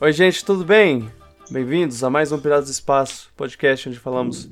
[0.00, 1.10] Oi, gente, tudo bem?
[1.50, 4.48] Bem-vindos a mais um Piratas do Espaço, podcast onde falamos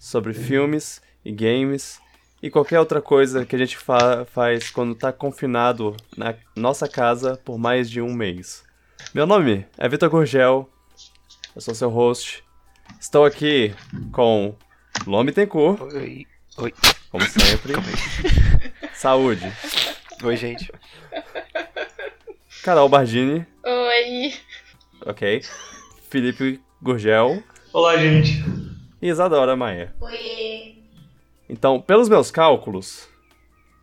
[0.00, 2.00] sobre filmes e games
[2.42, 7.38] e qualquer outra coisa que a gente fa faz quando tá confinado na nossa casa
[7.44, 8.64] por mais de um mês.
[9.12, 10.66] Meu nome é Vitor Gurgel,
[11.54, 12.42] eu sou seu host.
[12.98, 13.74] Estou aqui
[14.10, 14.56] com
[15.06, 15.82] Lome Tencourt.
[15.82, 16.26] Oi.
[16.56, 16.74] Oi.
[17.10, 17.74] Como sempre.
[18.94, 19.52] Saúde.
[20.22, 20.72] Oi, gente.
[22.62, 23.46] Carol Bardini.
[23.66, 24.32] Oi.
[25.06, 25.42] Ok.
[26.08, 27.42] Felipe Gurgel.
[27.72, 28.44] Olá, gente.
[29.00, 29.94] E Isadora Maia.
[30.00, 30.76] Oi.
[31.48, 33.08] Então, pelos meus cálculos,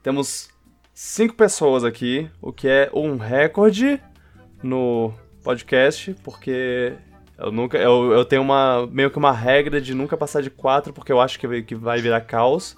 [0.03, 0.49] temos
[0.93, 4.01] cinco pessoas aqui, o que é um recorde
[4.61, 5.13] no
[5.43, 6.93] podcast, porque
[7.37, 7.77] eu nunca.
[7.77, 8.85] Eu, eu tenho uma.
[8.87, 12.01] meio que uma regra de nunca passar de quatro, porque eu acho que, que vai
[12.01, 12.75] virar caos.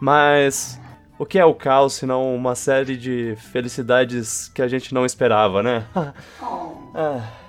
[0.00, 0.80] Mas.
[1.18, 5.62] O que é o caos, senão uma série de felicidades que a gente não esperava,
[5.62, 5.86] né?
[6.98, 7.45] Ah.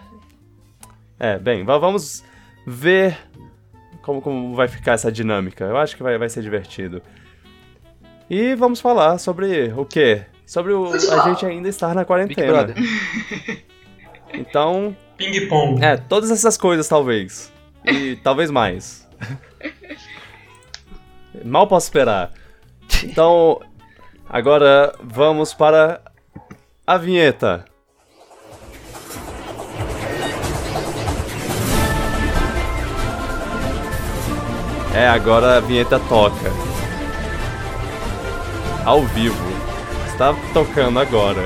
[1.20, 2.24] É, bem, va- vamos
[2.66, 3.18] ver
[4.02, 5.66] como, como vai ficar essa dinâmica.
[5.66, 7.02] Eu acho que vai, vai ser divertido.
[8.30, 10.24] E vamos falar sobre o quê?
[10.46, 12.74] Sobre o, a gente ainda estar na quarentena.
[14.34, 15.82] Então, Ping pong.
[15.84, 17.52] é, todas essas coisas talvez.
[17.86, 19.08] E talvez mais.
[21.46, 22.34] Mal posso esperar.
[23.06, 23.62] Então,
[24.28, 26.02] agora vamos para
[26.86, 27.64] a vinheta.
[34.94, 36.50] É, agora a vinheta toca.
[38.86, 39.36] Ao vivo.
[40.08, 41.42] Está tocando agora.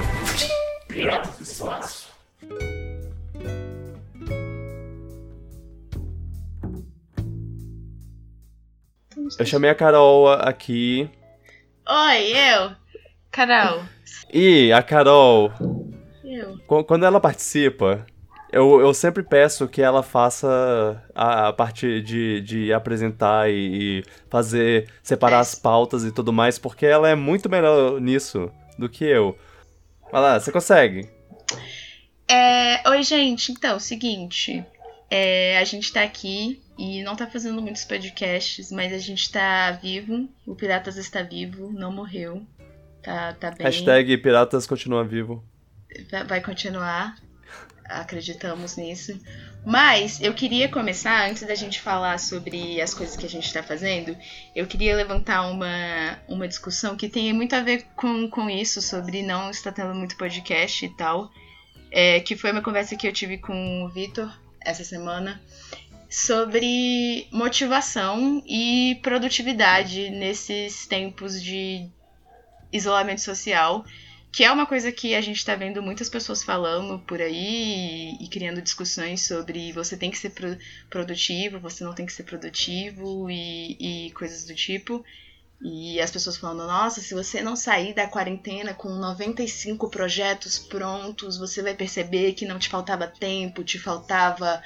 [9.38, 11.10] Eu chamei a Carol aqui.
[11.88, 12.72] Oi, eu.
[13.30, 13.82] Carol.
[14.34, 15.52] E a Carol,
[16.24, 16.58] Eu.
[16.68, 18.06] Qu- Quando ela participa,
[18.52, 24.04] eu, eu sempre peço que ela faça a, a parte de, de apresentar e, e
[24.30, 29.06] fazer, separar as pautas e tudo mais, porque ela é muito melhor nisso do que
[29.06, 29.38] eu.
[30.12, 31.10] Vai lá, você consegue?
[32.28, 33.52] É, oi, gente.
[33.52, 34.64] Então, seguinte.
[35.10, 39.72] é, a gente tá aqui e não tá fazendo muitos podcasts, mas a gente tá
[39.72, 40.28] vivo.
[40.46, 42.46] O Piratas está vivo, não morreu.
[43.04, 43.66] Tá, tá bem.
[43.66, 45.44] Hashtag Piratas continua vivo.
[46.10, 47.16] vai- vai continuar.
[47.92, 49.20] Acreditamos nisso.
[49.66, 53.62] Mas eu queria começar, antes da gente falar sobre as coisas que a gente está
[53.62, 54.18] fazendo,
[54.56, 59.22] eu queria levantar uma, uma discussão que tem muito a ver com, com isso, sobre
[59.22, 61.32] não estar tendo muito podcast e tal.
[61.92, 64.32] É, que foi uma conversa que eu tive com o Vitor
[64.62, 65.42] essa semana
[66.10, 71.90] sobre motivação e produtividade nesses tempos de
[72.72, 73.86] isolamento social
[74.32, 78.24] que é uma coisa que a gente tá vendo muitas pessoas falando por aí e,
[78.24, 80.58] e criando discussões sobre você tem que ser pro-
[80.90, 85.04] produtivo, você não tem que ser produtivo e, e coisas do tipo.
[85.64, 91.38] E as pessoas falando, nossa, se você não sair da quarentena com 95 projetos prontos,
[91.38, 94.60] você vai perceber que não te faltava tempo, te faltava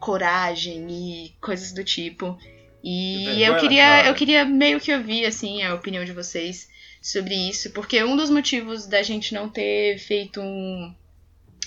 [0.00, 2.36] coragem e coisas do tipo.
[2.82, 4.08] E Vergonha eu queria, cara.
[4.08, 6.68] eu queria meio que ouvir assim a opinião de vocês
[7.02, 10.94] sobre isso, porque um dos motivos da gente não ter feito um,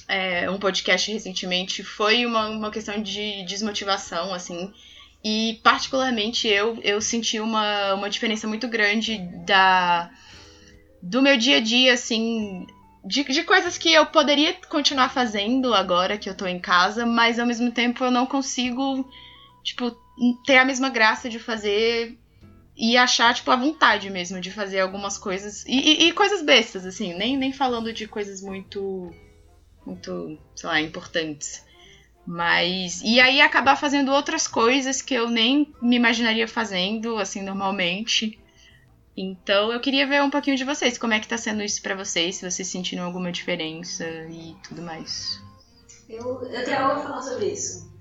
[0.07, 4.73] é, um podcast recentemente foi uma, uma questão de desmotivação, assim.
[5.21, 10.09] E particularmente eu, eu senti uma, uma diferença muito grande da
[11.01, 12.65] do meu dia a dia, assim,
[13.03, 17.37] de, de coisas que eu poderia continuar fazendo agora que eu tô em casa, mas
[17.37, 19.07] ao mesmo tempo eu não consigo,
[19.63, 19.91] tipo,
[20.47, 22.17] ter a mesma graça de fazer
[22.77, 25.65] e achar, tipo, a vontade mesmo de fazer algumas coisas.
[25.65, 29.11] E, e- e coisas bestas, assim, nem, nem falando de coisas muito.
[29.85, 31.63] muito, sei lá, importantes.
[32.25, 33.01] Mas.
[33.03, 38.39] E aí acabar fazendo outras coisas que eu nem me imaginaria fazendo, assim, normalmente.
[39.17, 41.95] Então eu queria ver um pouquinho de vocês, como é que tá sendo isso pra
[41.95, 45.39] vocês, se vocês sentiram alguma diferença e tudo mais.
[46.09, 47.91] Eu, eu tenho falar sobre isso.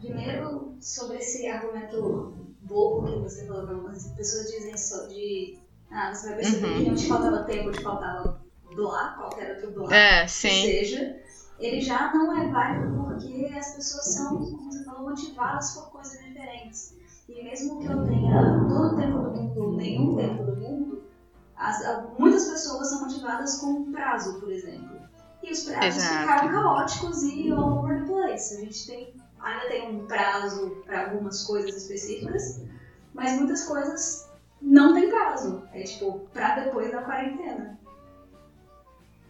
[0.00, 5.58] Primeiro, sobre esse argumento bobo que você falou, não, as pessoas dizem só de.
[5.90, 6.76] Ah, você vai perceber Uhum.
[6.84, 8.40] que não te faltava tempo, te faltava
[8.74, 10.62] blá, qualquer outro blá É, sim.
[10.66, 11.16] seja.
[11.58, 16.22] Ele já não é válido porque as pessoas são, como você falou, motivadas por coisas
[16.22, 16.94] diferentes.
[17.28, 21.02] E mesmo que eu tenha todo o tempo do mundo, nenhum tempo do mundo,
[21.56, 21.82] as-
[22.18, 24.98] muitas pessoas são motivadas com um prazo, por exemplo.
[25.42, 26.20] E os prazos Exato.
[26.20, 28.54] ficaram caóticos e all over the place.
[28.56, 32.62] A gente tem, ainda tem um prazo para algumas coisas específicas,
[33.14, 34.28] mas muitas coisas
[34.60, 35.62] não tem prazo.
[35.72, 37.78] É tipo, pra depois da quarentena.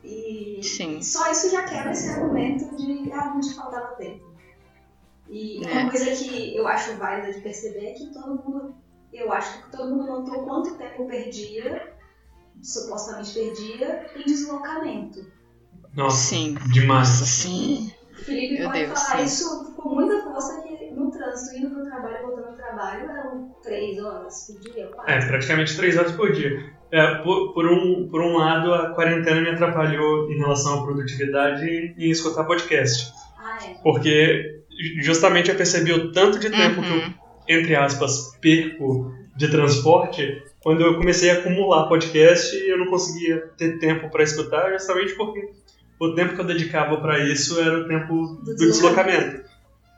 [0.02, 1.02] E Sim.
[1.02, 4.26] só isso já quebra esse argumento de ah, não te faltava tempo.
[5.28, 5.82] E É.
[5.82, 8.75] uma coisa que eu acho válida de perceber é que todo mundo,
[9.12, 11.94] eu acho que todo mundo notou quanto tempo perdia,
[12.62, 15.31] supostamente perdia, em deslocamento.
[15.94, 16.56] Nossa, Sim.
[16.72, 17.08] demais.
[17.08, 17.93] Sim.
[18.14, 19.25] Felipe Meu pode Deus, falar sim.
[19.25, 23.54] isso com muita força que no trânsito, indo pro trabalho e voltando do trabalho, eram
[23.62, 25.12] três horas por dia, quatro.
[25.12, 26.78] É, praticamente três horas por dia.
[26.90, 31.64] É, por, por um, por um lado, a quarentena me atrapalhou em relação à produtividade
[31.66, 33.12] e em escutar podcast.
[33.38, 33.75] Ah, é.
[33.82, 34.62] Porque
[35.00, 37.14] justamente eu percebi o tanto de tempo que eu, Uhum.
[37.48, 43.38] entre aspas, perco de transporte quando eu comecei a acumular podcast e eu não conseguia
[43.56, 45.50] ter tempo para escutar, justamente porque
[46.00, 49.48] o tempo que eu dedicava para isso era o tempo do deslocamento.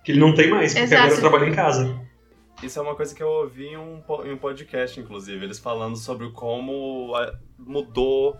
[0.05, 1.02] Que ele não tem mais, porque Exato.
[1.02, 2.00] agora eu trabalho em casa.
[2.62, 5.97] Isso é uma coisa que eu ouvi em um, em um podcast, inclusive, eles falando
[5.97, 8.37] sobre como ah, mudou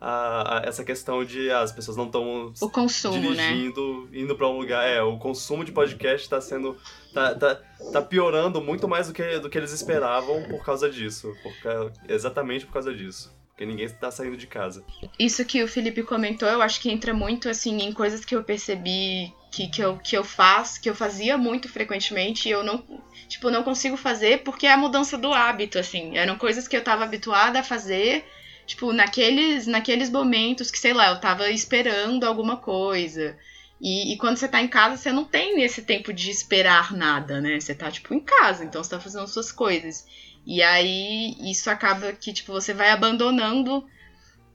[0.00, 3.48] a- a- essa questão de ah, as pessoas não estão O consumo, né?
[3.52, 4.86] dirigindo, indo pra um lugar.
[4.88, 6.76] É, o consumo de podcast tá sendo.
[7.12, 7.60] tá, tá,
[7.92, 11.34] tá piorando muito mais do que, do que eles esperavam por causa disso.
[11.42, 13.34] Por exatamente por causa disso.
[13.50, 14.82] Porque ninguém tá saindo de casa.
[15.18, 18.42] Isso que o Felipe comentou, eu acho que entra muito assim em coisas que eu
[18.42, 22.84] percebi que, que, eu, que eu faço, que eu fazia muito frequentemente e eu não,
[23.28, 26.16] tipo, não consigo fazer porque é a mudança do hábito, assim.
[26.16, 28.24] Eram coisas que eu tava habituada a fazer,
[28.66, 33.36] tipo, naqueles, naqueles momentos que, sei lá, eu tava esperando alguma coisa.
[33.80, 37.40] E, e quando você tá em casa, você não tem esse tempo de esperar nada,
[37.40, 37.58] né?
[37.58, 40.06] Você tá, tipo, em casa, então você tá fazendo suas coisas.
[40.46, 43.84] E aí, isso acaba que, tipo, você vai abandonando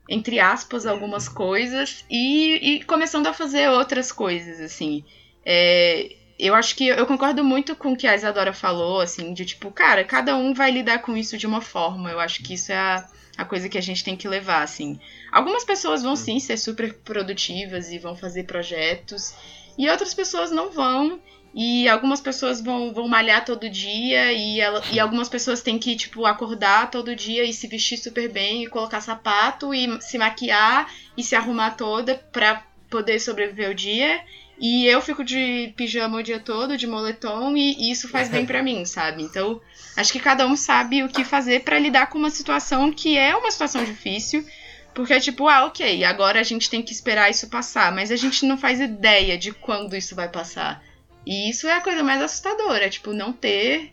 [0.08, 5.04] entre aspas, algumas coisas e, e começando a fazer outras coisas, assim.
[5.46, 9.46] É, eu acho que eu concordo muito com o que a Isadora falou, assim, de
[9.46, 12.12] tipo, cara, cada um vai lidar com isso de uma forma.
[12.12, 13.08] Eu acho que isso é a,
[13.38, 15.00] a coisa que a gente tem que levar, assim.
[15.32, 19.34] Algumas pessoas vão sim ser super produtivas e vão fazer projetos,
[19.78, 21.20] e outras pessoas não vão.
[21.58, 25.96] E algumas pessoas vão, vão malhar todo dia, e, ela, e algumas pessoas têm que,
[25.96, 30.94] tipo, acordar todo dia e se vestir super bem, e colocar sapato, e se maquiar,
[31.16, 34.20] e se arrumar toda pra poder sobreviver o dia.
[34.60, 38.46] E eu fico de pijama o dia todo, de moletom, e, e isso faz bem
[38.46, 39.24] pra mim, sabe?
[39.24, 39.62] Então,
[39.96, 43.34] acho que cada um sabe o que fazer pra lidar com uma situação que é
[43.34, 44.46] uma situação difícil.
[44.94, 48.16] Porque é tipo, ah, ok, agora a gente tem que esperar isso passar, mas a
[48.16, 50.82] gente não faz ideia de quando isso vai passar.
[51.26, 53.92] E isso é a coisa mais assustadora, tipo, não ter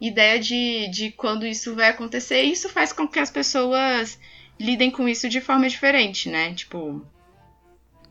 [0.00, 2.42] ideia de, de quando isso vai acontecer.
[2.44, 4.18] E isso faz com que as pessoas
[4.58, 6.52] lidem com isso de forma diferente, né?
[6.54, 7.04] Tipo,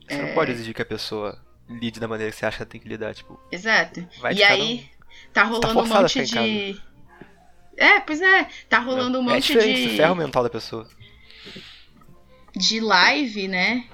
[0.07, 0.21] Você É.
[0.21, 1.37] não pode exigir que a pessoa
[1.69, 4.07] lide da maneira que você acha que tem que lidar, tipo, exato.
[4.19, 4.89] vai e de cada aí,
[5.33, 6.81] tá rolando um forçada a monte de.
[7.77, 9.87] É, pois é, tá rolando um é monte diferente, de.
[9.87, 10.87] isso ferra o mental da pessoa.
[12.55, 13.85] de live, né?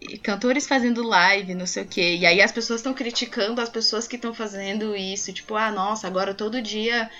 [0.00, 2.16] E Cantores fazendo live, não sei o quê.
[2.16, 5.32] E aí as pessoas estão criticando as pessoas que estão fazendo isso.
[5.32, 7.10] Tipo, ah, nossa, agora todo dia.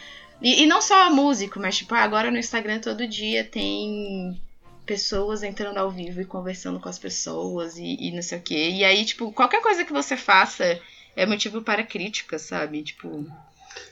[0.41, 4.41] E, e não só músico, mas tipo, ah, agora no Instagram todo dia tem
[4.87, 8.71] pessoas entrando ao vivo e conversando com as pessoas e, e não sei o quê.
[8.71, 10.81] E aí, tipo, qualquer coisa que você faça
[11.15, 12.83] é motivo para crítica, sabe?
[12.83, 13.27] Tipo.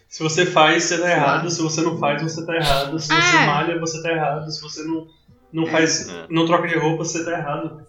[0.08, 1.10] Se você faz, você tá lá.
[1.12, 1.50] errado.
[1.50, 2.98] Se você não faz, você tá errado.
[2.98, 3.20] Se É.
[3.20, 4.50] você malha, você tá errado.
[4.50, 5.06] Se você não,
[5.52, 5.70] não É.
[5.70, 6.26] faz, É.
[6.30, 7.86] não troca de roupa, você tá errado.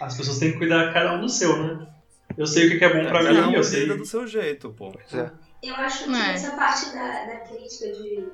[0.00, 1.86] As pessoas têm que cuidar cada um do seu, né?
[2.36, 3.86] Eu sei o que é bom pra cada mim, um eu sei.
[3.86, 4.92] do seu jeito, pô.
[5.12, 5.30] É.
[5.62, 6.32] Eu acho que É.
[6.32, 8.26] essa parte da, da crítica de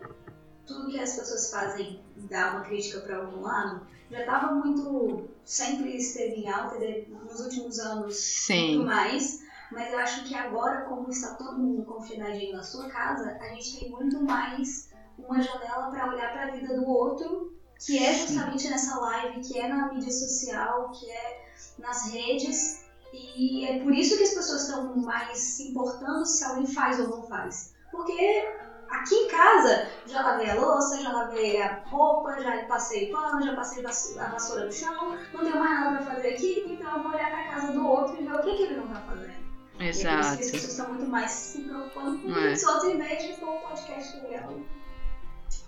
[0.64, 2.00] tudo que as pessoas fazem
[2.30, 7.40] dar uma crítica para algum lado já estava muito sempre esteve em alta de- nos
[7.40, 8.76] últimos anos Sim.
[8.76, 9.40] muito mais
[9.72, 13.80] mas eu acho que agora como está todo mundo confinadinho na sua casa a gente
[13.80, 18.68] tem muito mais uma janela para olhar para a vida do outro que é justamente
[18.68, 21.44] nessa live que é na mídia social que é
[21.78, 26.66] nas redes e é por isso que as pessoas estão mais se importando se alguém
[26.66, 27.72] faz ou não faz.
[27.90, 28.46] Porque
[28.90, 33.54] aqui em casa já lavei a louça, já lavei a roupa, já passei pano, já
[33.54, 33.84] passei
[34.18, 37.30] a vassoura no chão, não tenho mais nada pra fazer aqui, então eu vou olhar
[37.30, 39.46] pra casa do outro e ver o que, que ele não tá fazendo.
[39.78, 40.38] E é por isso que as Exato.
[40.38, 42.52] pessoas estão muito mais se preocupando com É.
[42.52, 44.54] isso, outros em vez de pôr um podcast legal.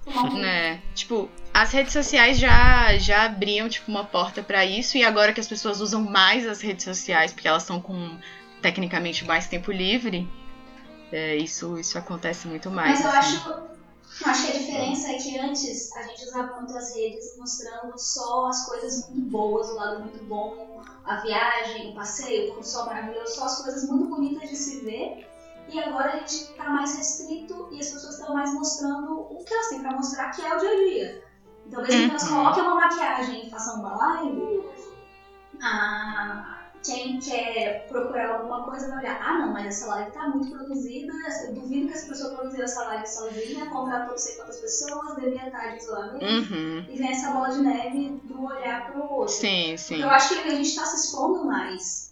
[0.07, 0.83] Um né?
[0.95, 5.41] Tipo, as redes sociais já, já abriam, tipo, uma porta pra isso, e agora que
[5.41, 8.19] as pessoas usam mais as redes sociais, porque elas estão com,
[8.63, 10.29] tecnicamente, mais tempo livre,
[11.13, 13.01] é, isso, isso acontece muito mais.
[13.01, 13.37] Mas eu assim.
[13.37, 17.37] acho, eu acho que a diferença é que antes a gente usava muito as redes
[17.39, 22.63] mostrando só as coisas muito boas, o lado muito bom, a viagem, o passeio, o
[22.63, 25.27] sol maravilhoso, só as coisas muito bonitas de se ver.
[25.69, 29.53] E agora a gente tá mais restrito e as pessoas estão mais mostrando o que
[29.53, 31.23] elas têm pra mostrar, que é o dia a dia.
[31.67, 32.35] Então, mesmo que elas Uhum.
[32.37, 34.59] coloquem uma maquiagem e façam uma live,
[35.61, 40.51] Ah, quem quer procurar alguma coisa vai olhar, ah não, mas essa live tá muito
[40.57, 41.13] produzida,
[41.47, 45.47] eu duvido que essa pessoa produziu essa live sozinha, contratou não sei quantas pessoas, devia
[45.47, 46.25] estar de isolamento.
[46.25, 46.85] Uhum.
[46.89, 49.35] E vem essa bola de neve do olhar pro outro.
[49.35, 50.01] Sim, sim.
[50.01, 52.08] Eu acho que a gente tá se expondo mais.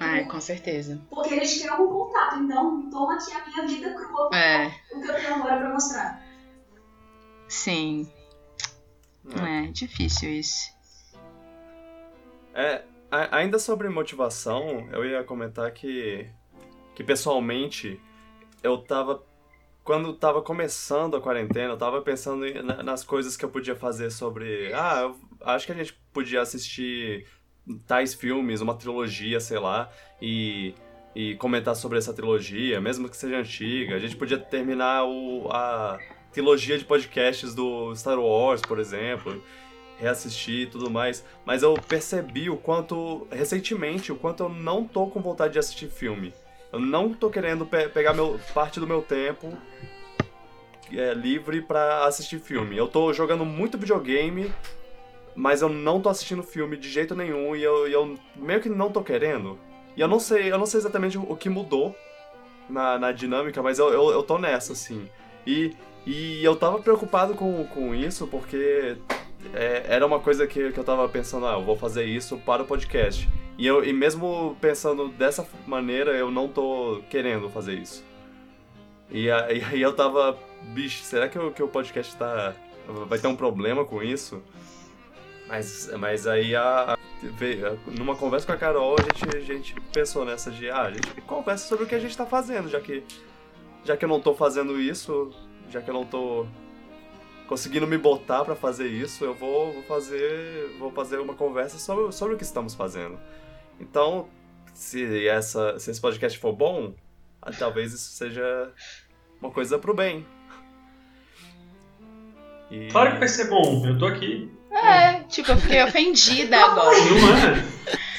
[0.00, 1.00] Ai, com certeza.
[1.10, 5.00] Porque a gente tem algum contato, então toma aqui a minha vida crua, É, o
[5.00, 6.22] que eu tenho agora pra mostrar.
[7.48, 8.10] sim.
[9.36, 10.72] É, difícil isso.
[12.54, 16.28] É, a- ainda sobre motivação, eu ia comentar que,
[16.94, 18.00] que pessoalmente
[18.62, 19.22] eu tava.
[19.84, 22.44] Quando tava começando a quarentena, eu tava pensando
[22.84, 24.72] nas coisas que eu podia fazer sobre.
[24.74, 27.26] Ah, eu acho que a gente podia assistir
[27.86, 29.90] tais filmes, uma trilogia, sei lá,
[30.20, 30.74] e,
[31.14, 33.94] e comentar sobre essa trilogia, mesmo que seja antiga.
[33.94, 35.98] A gente podia terminar o, a
[36.32, 39.42] trilogia de podcasts do Star Wars, por exemplo
[39.98, 45.06] reassistir e tudo mais, mas eu percebi o quanto, recentemente, o quanto eu não tô
[45.08, 46.32] com vontade de assistir filme.
[46.72, 49.52] Eu não tô querendo pe- pegar meu, parte do meu tempo
[50.90, 52.78] é, livre pra assistir filme.
[52.78, 54.50] Eu tô jogando muito videogame,
[55.34, 58.90] mas eu não tô assistindo filme de jeito nenhum e eu, eu meio que não
[58.90, 59.58] tô querendo.
[59.96, 61.94] E eu não sei, eu não sei exatamente o que mudou
[62.68, 65.08] na, na dinâmica, mas eu, eu, eu tô nessa, assim.
[65.46, 65.74] E,
[66.06, 68.96] e eu tava preocupado com, com isso porque
[69.54, 72.62] é, era uma coisa que, que eu tava pensando, ah, eu vou fazer isso para
[72.62, 73.28] o podcast.
[73.58, 78.04] E, eu, e mesmo pensando dessa maneira, eu não tô querendo fazer isso.
[79.10, 80.38] E e aí eu tava,
[80.72, 82.54] bicho, será que, o que o podcast tá.
[83.06, 84.42] vai ter um problema com isso?
[85.50, 86.98] Mas, mas aí a, a-
[87.98, 91.10] numa conversa com a Carol, a gente, a gente pensou nessa de, ah, a gente
[91.22, 93.02] conversa sobre o que a gente tá fazendo, já que,
[93.84, 95.30] já que eu não tô fazendo isso,
[95.68, 96.46] já que eu não tô
[97.48, 102.12] conseguindo me botar pra fazer isso, eu vou, vou fazer vou fazer uma conversa sobre,
[102.12, 103.18] sobre o que estamos fazendo.
[103.80, 104.28] Então,
[104.72, 106.94] se essa se esse podcast for bom,
[107.42, 108.72] ah, talvez isso seja
[109.42, 110.24] uma coisa pro bem.
[112.70, 114.48] E- Claro que vai ser bom, eu tô aqui.
[114.72, 116.96] É, tipo, eu fiquei ofendida agora.
[116.98, 117.64] Não é?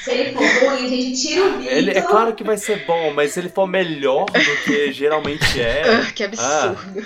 [0.04, 1.74] Se ele for ruim, a gente tira o Vitor.
[1.74, 5.62] Ele, é claro que vai ser bom, mas se ele for melhor do que geralmente
[5.62, 5.84] é.
[6.08, 7.06] Ah, que absurdo.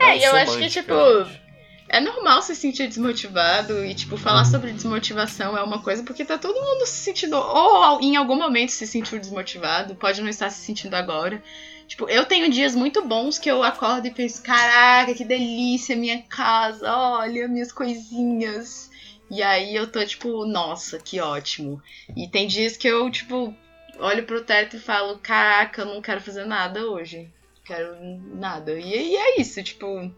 [0.00, 0.92] É, e eu acho que, tipo,
[1.88, 6.38] É normal se sentir desmotivado e, tipo, falar sobre desmotivação é uma coisa, porque tá
[6.38, 10.64] todo mundo se sentindo, ou em algum momento se sentiu desmotivado, pode não estar se
[10.64, 11.42] sentindo agora.
[11.92, 16.22] Tipo, eu tenho dias muito bons que eu acordo e penso, caraca, que delícia minha
[16.22, 18.90] casa, olha minhas coisinhas.
[19.30, 21.82] E aí eu tô tipo, nossa, que ótimo.
[22.16, 23.54] E tem dias que eu, tipo,
[23.98, 27.30] olho pro teto e falo, caraca, eu não quero fazer nada hoje.
[27.62, 27.94] Quero
[28.36, 28.72] nada.
[28.72, 30.10] E, e é isso, tipo,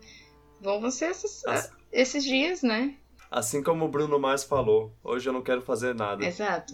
[0.60, 1.42] vão ser esses,
[1.90, 2.94] esses dias, né?
[3.28, 6.24] Assim como o Bruno Mars falou, hoje eu não quero fazer nada.
[6.24, 6.72] Exato.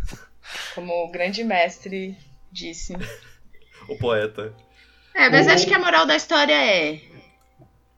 [0.74, 2.14] Como o grande mestre
[2.52, 2.92] disse.
[3.88, 4.54] O poeta.
[5.14, 7.00] É, mas O- acho que a moral da história é.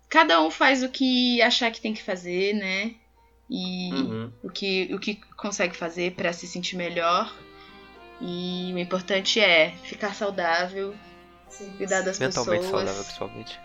[0.09, 2.95] Cada um faz o que achar que tem que fazer, né?
[3.49, 4.33] E Uhum.
[4.45, 7.33] o, que, o que consegue fazer pra se sentir melhor.
[8.21, 10.95] E o importante é ficar saudável,
[11.49, 11.71] Sim.
[11.77, 12.71] cuidar das Mentalmente pessoas.
[12.83, 13.59] saudável, principalmente.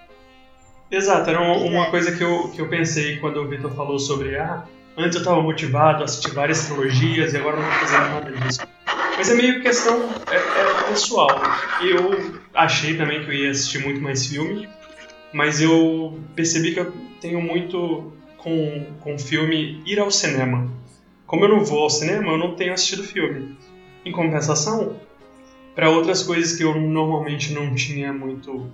[0.90, 4.38] Exato, era uma, uma coisa que eu, que eu pensei quando o Vitor falou sobre
[4.38, 4.66] ah,
[4.98, 8.32] antes eu tava motivado a assistir várias trilogias e agora eu não tô fazendo nada
[8.32, 8.62] disso.
[9.18, 11.30] Mas é meio questão é, é pessoal.
[11.82, 14.68] Eu achei também que eu ia assistir muito mais filme,
[15.34, 20.70] mas eu percebi que eu tenho muito com, com filme ir ao cinema.
[21.26, 23.58] Como eu não vou ao cinema, eu não tenho assistido filme.
[24.06, 25.00] Em compensação,
[25.74, 28.70] para outras coisas que eu normalmente não tinha muito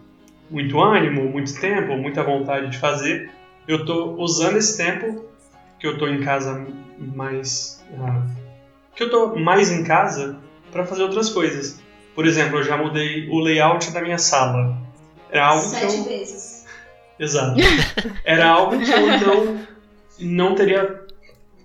[0.49, 3.31] muito ânimo, muito tempo, muita vontade de fazer,
[3.65, 5.30] eu tô usando esse tempo
[5.81, 6.63] que eu tô em casa
[6.99, 8.23] mais ah,
[8.95, 10.39] que eu tô mais em casa
[10.71, 11.81] para fazer outras coisas.
[12.13, 14.77] Por exemplo, eu já mudei o layout da minha sala.
[15.31, 16.65] Era algo que Sete eu vezes.
[17.17, 17.59] Exato.
[18.23, 19.67] Era algo que eu não,
[20.19, 21.03] não teria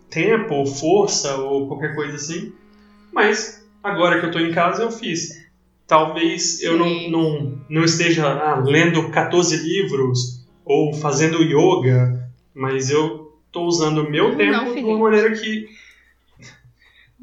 [0.09, 2.55] tempo, ou força ou qualquer coisa assim.
[3.13, 5.45] Mas agora que eu tô em casa eu fiz.
[5.87, 13.26] Talvez eu não, não, não esteja ah, lendo 14 livros ou fazendo yoga, mas eu
[13.57, 14.83] tô usando o meu Não, tempo de Felipe.
[14.85, 15.67] uma maneira que.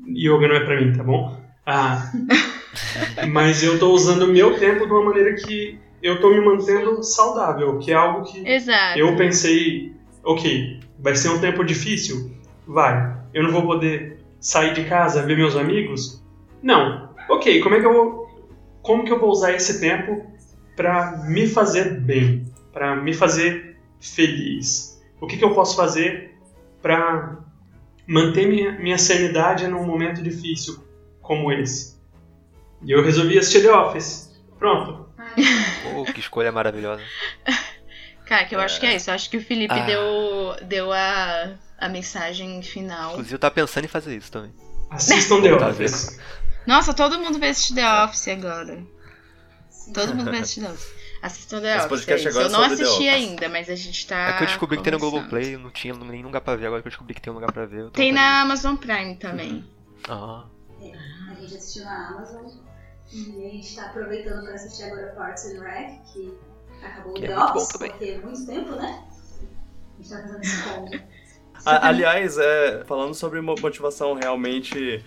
[0.10, 1.40] Yoga não é pra mim, tá bom?
[1.64, 2.12] Ah,
[3.30, 7.04] mas eu tô usando o meu tempo de uma maneira que eu tô me mantendo
[7.04, 8.98] saudável, que é algo que Exato.
[8.98, 12.32] eu pensei, ok, vai ser um tempo difícil?
[12.68, 13.16] Vai.
[13.32, 16.22] Eu não vou poder sair de casa, ver meus amigos?
[16.62, 17.10] Não.
[17.30, 18.28] Ok, como é que eu vou,
[18.82, 20.26] como que eu vou usar esse tempo
[20.76, 24.93] para me fazer bem, para me fazer feliz?
[25.24, 26.38] O que, que eu posso fazer
[26.82, 27.38] para
[28.06, 30.84] manter minha, minha sanidade num momento difícil
[31.22, 31.98] como esse.
[32.84, 34.38] E eu resolvi assistir The Office.
[34.60, 35.08] Pronto.
[35.94, 37.02] Pô, que escolha maravilhosa.
[38.28, 39.10] Cara, que eu acho que é isso.
[39.10, 39.86] Eu acho que o Felipe Ah.
[39.86, 43.12] deu, deu a, a mensagem final.
[43.12, 44.52] Inclusive, eu tava pensando em fazer isso também.
[44.90, 46.20] Assistam The Office.
[46.68, 48.84] Nossa, todo mundo vai assistir The Office agora.
[49.94, 51.03] Todo mundo vai assistir The Office.
[51.24, 51.90] Assistam The Esse Office.
[51.90, 52.40] podcast é isso.
[52.42, 53.14] Eu não é The assisti Office.
[53.14, 54.30] ainda, mas a gente tá.
[54.30, 55.00] é que eu descobri que tem no.
[55.00, 57.36] Globoplay, eu não tinha nenhum lugar pra ver, agora que eu descobri que tem um
[57.36, 57.90] lugar pra ver.
[57.92, 59.62] Tem na Amazon Prime também.
[59.62, 59.66] de-
[60.10, 60.44] Ah,
[61.32, 62.46] A gente assistiu na Amazon
[63.12, 66.34] e a gente tá aproveitando pra assistir agora Parks and Rec, que
[66.84, 67.90] acabou o Que é The Office, também.
[67.92, 69.04] porque é muito tempo, né?
[70.00, 70.92] A gente tá fazendo esse combo.
[71.66, 75.04] Aliás, é, falando sobre mo- motivação, realmente,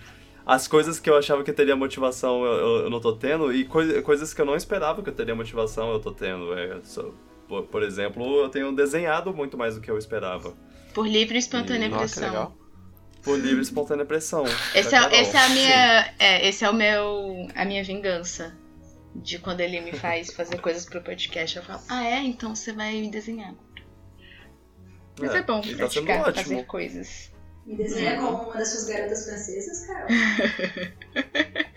[0.47, 3.53] as coisas que eu achava que eu teria motivação eu, eu- eu não tô tendo,
[3.53, 6.57] e coi- coisas que eu não esperava que eu teria motivação eu tô tendo.
[6.57, 7.11] É, só-
[7.47, 10.53] por, por exemplo, eu tenho desenhado muito mais do que eu esperava.
[10.93, 12.55] Por livre e espontânea E- pressão.
[13.23, 14.45] Por livre e espontânea pressão.
[14.73, 15.11] Esse é, Carol.
[15.19, 16.13] esse é a minha.
[16.19, 17.47] É, esse é o meu.
[17.55, 18.55] a minha vingança.
[19.15, 21.57] De quando ele me faz fazer coisas pro podcast.
[21.57, 22.19] Eu falo, ah é?
[22.19, 23.53] Então você vai me desenhar.
[25.19, 26.35] Mas é, bom e tá praticar, ótimo.
[26.35, 27.31] fazer coisas.
[27.67, 30.07] Me desenha como uma das suas garotas francesas, Carol.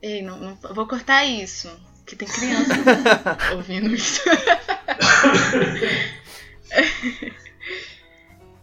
[0.00, 1.68] Ei, não, não- vou cortar isso.
[2.06, 2.72] Que tem criança
[3.54, 4.22] ouvindo isso.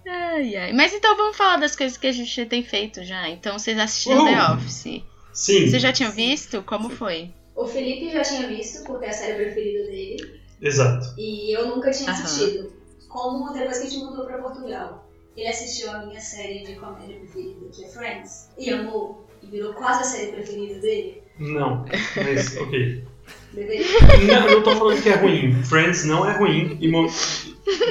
[0.07, 0.73] ai, ai.
[0.73, 3.29] Mas então vamos falar das coisas que a gente tem feito já.
[3.29, 4.27] Então vocês assistiram Uhul.
[4.33, 5.03] The Office.
[5.33, 6.63] Sim, Vocês já tinham visto?
[6.63, 7.31] Como foi?
[7.55, 11.13] O Felipe já tinha visto, porque é a série preferida dele, exato.
[11.17, 12.23] e eu nunca tinha Aham.
[12.23, 12.73] assistido.
[13.07, 15.06] Como depois que a gente mudou pra Portugal.
[15.37, 19.73] Ele assistiu a minha série de comédia preferida, que é Friends, e amou, e virou
[19.73, 21.21] quase a série preferida dele.
[21.37, 23.05] Não, mas ok.
[23.53, 23.85] Deveria.
[24.27, 25.63] Não, eu não tô falando que é ruim.
[25.63, 26.77] Friends não é ruim.
[26.81, 27.07] E mo-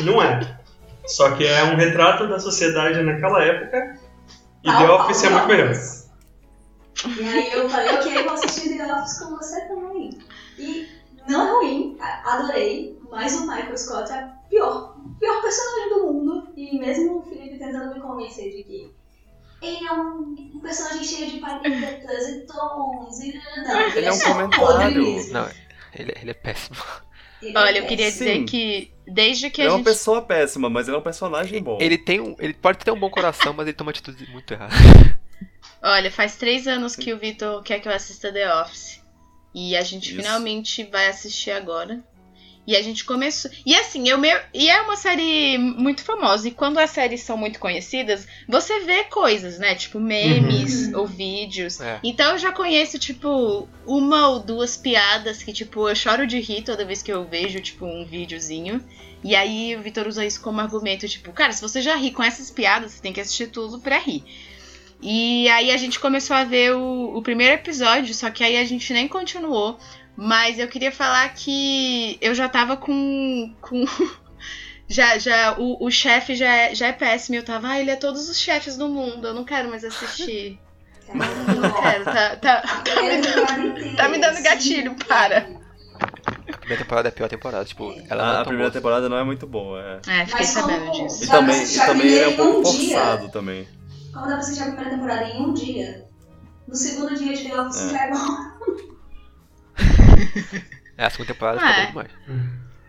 [0.05, 0.59] não é.
[1.07, 3.99] Só que é um retrato da sociedade naquela época.
[4.65, 5.73] E The Office é muito melhor.
[7.19, 10.19] E aí eu falei, ok, vou assistir The Office com você também.
[10.59, 10.88] E
[11.29, 16.48] não é ruim, adorei, mas o Michael Scott é pior, pior personagem do mundo.
[16.56, 18.94] E mesmo o Felipe tentando me convencer de que
[19.62, 23.40] ele é um, um personagem cheio de palhetas e tons e...
[23.64, 25.32] Não, ele, Ele é um só comentário.
[25.32, 25.48] Não,
[25.94, 26.76] ele, ele é péssimo.
[27.42, 28.46] Ele é Olha, eu queria dizer Sim.
[28.46, 29.87] que desde que Ele a é uma gente.
[29.87, 31.78] pessoa péssima, mas ele é um personagem bom.
[31.80, 32.35] Ele tem um.
[32.38, 34.74] Ele pode ter um bom coração, mas ele toma atitude muito errada.
[35.82, 39.02] Olha, faz três anos que o Vitor quer que eu assista The Office.
[39.54, 40.16] E a gente Isso.
[40.16, 42.02] finalmente vai assistir agora.
[42.66, 43.50] E a gente começou.
[43.64, 44.38] E assim, eu meio.
[44.52, 46.48] E é uma série muito famosa.
[46.48, 49.74] E quando as séries são muito conhecidas, você vê coisas, né?
[49.74, 51.81] Tipo memes ou vídeos.
[51.81, 52.00] É.
[52.02, 56.62] Então eu já conheço, tipo, uma ou duas piadas que, tipo, eu choro de rir
[56.62, 58.83] toda vez que eu vejo, tipo, um videozinho.
[59.22, 62.22] E aí o Vitor usa isso como argumento, tipo, cara, se você já ri com
[62.22, 64.22] essas piadas, você tem que assistir tudo pra rir.
[65.02, 68.64] E aí a gente começou a ver o, o primeiro episódio, só que aí a
[68.64, 69.79] gente nem continuou.
[70.16, 73.52] Mas eu queria falar que eu já tava com.
[73.61, 73.85] com
[74.88, 77.37] já, já, o, o chefe já é, já é péssimo.
[77.37, 80.59] Eu tava, ah, ele é todos os chefes do mundo, eu não quero mais assistir.
[81.09, 81.14] Eu
[81.61, 85.46] não quero, tá, tá, primeira temporada inteira, Tá me dando gatilho, para.
[86.52, 87.64] A primeira temporada é a pior temporada.
[87.64, 88.72] Tipo, ela não A, é primeira boa.
[88.72, 90.22] temporada não é muito boa, é.
[90.22, 91.22] É, fiquei sabendo disso.
[91.22, 92.96] E Dá pra também, e também é um pouco um dia.
[92.96, 93.68] forçado também.
[94.12, 96.05] Como dá pra assistir a primeira temporada em um dia?
[96.66, 97.88] No segundo dia de The Office É.
[97.90, 98.95] já é bom.
[100.98, 101.87] É, a segunda temporada ficou é.
[101.88, 102.11] demais.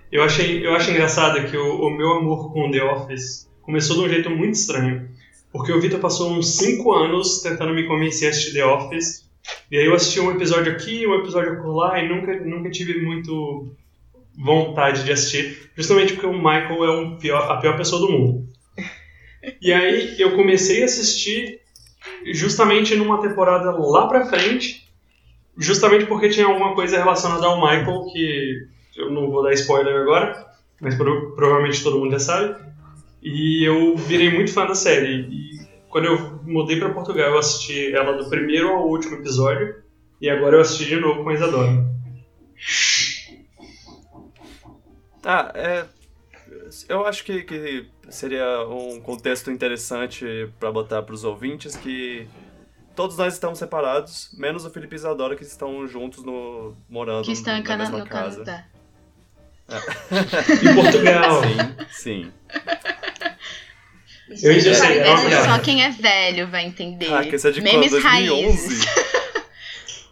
[0.09, 4.03] Eu achei, eu acho engraçado que o, o meu amor com The Office começou de
[4.03, 5.09] um jeito muito estranho.
[5.51, 9.27] Porque o Vitor passou uns 5 anos tentando me convencer a assistir The Office.
[9.71, 13.01] E aí eu assisti um episódio aqui, um episódio por lá, e nunca, nunca tive
[13.01, 13.75] muito
[14.37, 15.69] vontade de assistir.
[15.75, 18.47] Justamente porque o Michael é um pior, a pior pessoa do mundo.
[19.61, 21.59] E aí eu comecei a assistir
[22.33, 24.86] justamente numa temporada lá pra frente.
[25.57, 30.45] Justamente porque tinha alguma coisa relacionada ao Michael que eu não vou dar spoiler agora,
[30.79, 32.55] mas pro- provavelmente todo mundo já sabe.
[33.23, 35.21] E eu virei muito fã da série.
[35.21, 35.49] E
[35.89, 39.75] quando eu mudei pra Portugal, eu assisti ela do primeiro ao último episódio.
[40.21, 41.85] E agora eu assisti de novo com a Isadora.
[45.23, 45.85] Ah, é.
[46.89, 52.27] Eu acho que, que seria um contexto interessante pra botar pros ouvintes que
[52.97, 57.25] todos nós estamos separados, menos o Felipe e a Isadora que estão juntos no morando
[57.25, 58.43] Que estão em na Cana mesma no casa.
[58.43, 58.65] Canadá.
[60.71, 61.41] Em Portugal.
[61.91, 62.31] Sim,
[64.31, 64.41] sim.
[64.41, 65.43] Eu já sei, é.
[65.45, 67.13] Só quem é velho vai entender.
[67.13, 68.01] Ah, que isso é de Memes quando?
[68.01, 68.47] 2011?
[68.47, 68.85] raízes.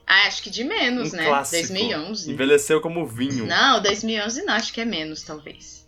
[0.06, 1.26] Ah, acho que de menos, Um né?
[1.26, 1.62] clássico.
[1.74, 2.32] 2011.
[2.32, 3.48] Envelheceu como vinho.
[3.48, 5.88] Não, 2011 não, acho que é menos, talvez.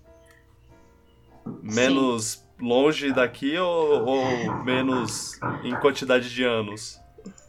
[1.62, 7.00] Menos longe daqui ou, ou menos em quantidade de anos?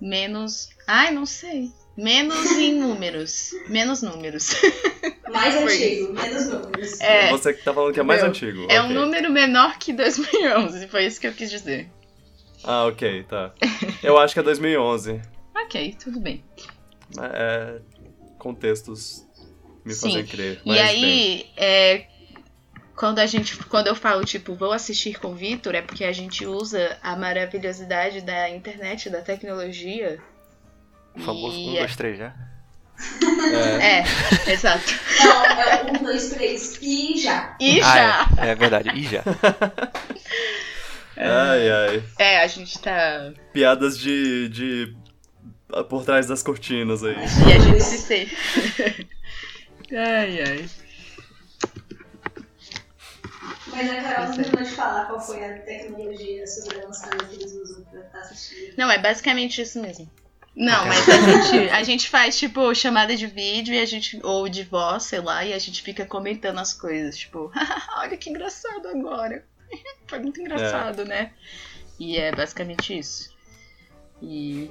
[0.00, 0.68] Menos.
[0.86, 1.70] Ai, não sei.
[1.96, 3.50] Menos em números.
[3.68, 4.54] Menos números.
[5.32, 7.00] Mais antigo, menos números.
[7.00, 7.30] É.
[7.30, 8.66] Você que tá falando que é mais Meu, antigo.
[8.70, 8.96] É um ok.
[8.96, 10.88] número menor que 2011.
[10.88, 11.90] Foi isso que eu quis dizer.
[12.64, 13.52] Ah, ok, tá.
[14.02, 15.20] Eu acho que é 2011.
[15.60, 16.42] Ok, tudo bem.
[17.20, 17.80] É,
[18.38, 19.26] contextos
[19.84, 20.00] me Sim.
[20.12, 20.60] fazem crer.
[20.64, 20.86] E mas bem.
[20.86, 22.06] aí, é,
[22.98, 26.12] quando a gente, quando eu falo tipo, vou assistir com o Vitor, é porque a
[26.12, 30.18] gente usa a maravilhosidade da internet, da tecnologia.
[31.14, 32.34] O famoso E 1, 2, 3, né?
[33.80, 34.92] É, É, exato.
[35.20, 37.56] Não, é um, dois, três e já.
[37.60, 38.24] E já.
[38.24, 38.90] Ah, é, é verdade.
[38.92, 39.22] E já.
[41.16, 42.02] Ai, ai.
[42.18, 43.32] É, a gente tá.
[43.52, 44.96] Piadas de, de.
[45.88, 47.16] por trás das cortinas aí.
[47.16, 48.28] E a gente se
[49.92, 50.87] ai, ai.
[53.78, 54.36] Mas a Carol é.
[54.36, 58.74] terminou de falar qual foi a tecnologia sobre avançada que eles usam pra estar assistindo.
[58.76, 60.10] Não, é basicamente isso mesmo.
[60.56, 64.18] Não, mas a gente, a gente faz, tipo, chamada de vídeo e a gente.
[64.24, 67.52] Ou de voz, sei lá, e a gente fica comentando as coisas, tipo,
[67.96, 69.44] olha que engraçado agora.
[70.08, 71.30] Foi muito engraçado, né?
[72.00, 73.30] E é basicamente isso.
[74.20, 74.68] E.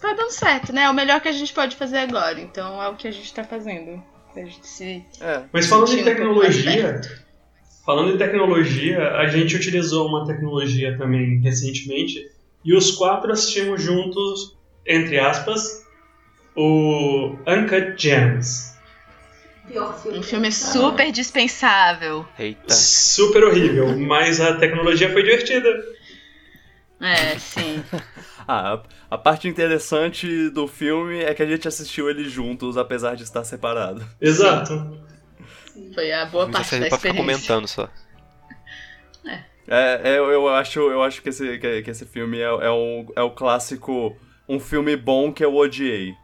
[0.00, 0.82] Tá dando certo, né?
[0.82, 2.40] É o melhor que a gente pode fazer agora.
[2.40, 4.02] Então é o que a gente tá fazendo.
[4.34, 5.04] A gente se.
[5.20, 5.44] É.
[5.52, 7.00] Mas falando em um tecnologia,
[7.88, 12.22] falando em tecnologia, a gente utilizou uma tecnologia também recentemente
[12.62, 15.86] e os quatro assistimos juntos, entre aspas,
[16.54, 18.76] o Uncut Gems.
[19.66, 20.18] Pior filme.
[20.18, 20.54] Um filme Tá.
[20.54, 22.26] super dispensável.
[22.38, 22.74] Eita.
[22.74, 25.70] Super horrível, mas a tecnologia foi divertida.
[27.00, 27.82] É, sim.
[28.50, 33.14] Ah, a, a parte interessante do filme é que a gente assistiu ele juntos, apesar
[33.14, 34.02] de estar separado.
[34.18, 34.98] Exato.
[35.94, 37.88] Foi a boa Isso parte da serve pra ficar comentando só.
[39.70, 42.70] É, é, eu, eu acho, eu acho que, esse, que, que esse filme é, é,
[42.70, 44.16] um, é o clássico.
[44.48, 46.14] Um filme bom que eu odiei.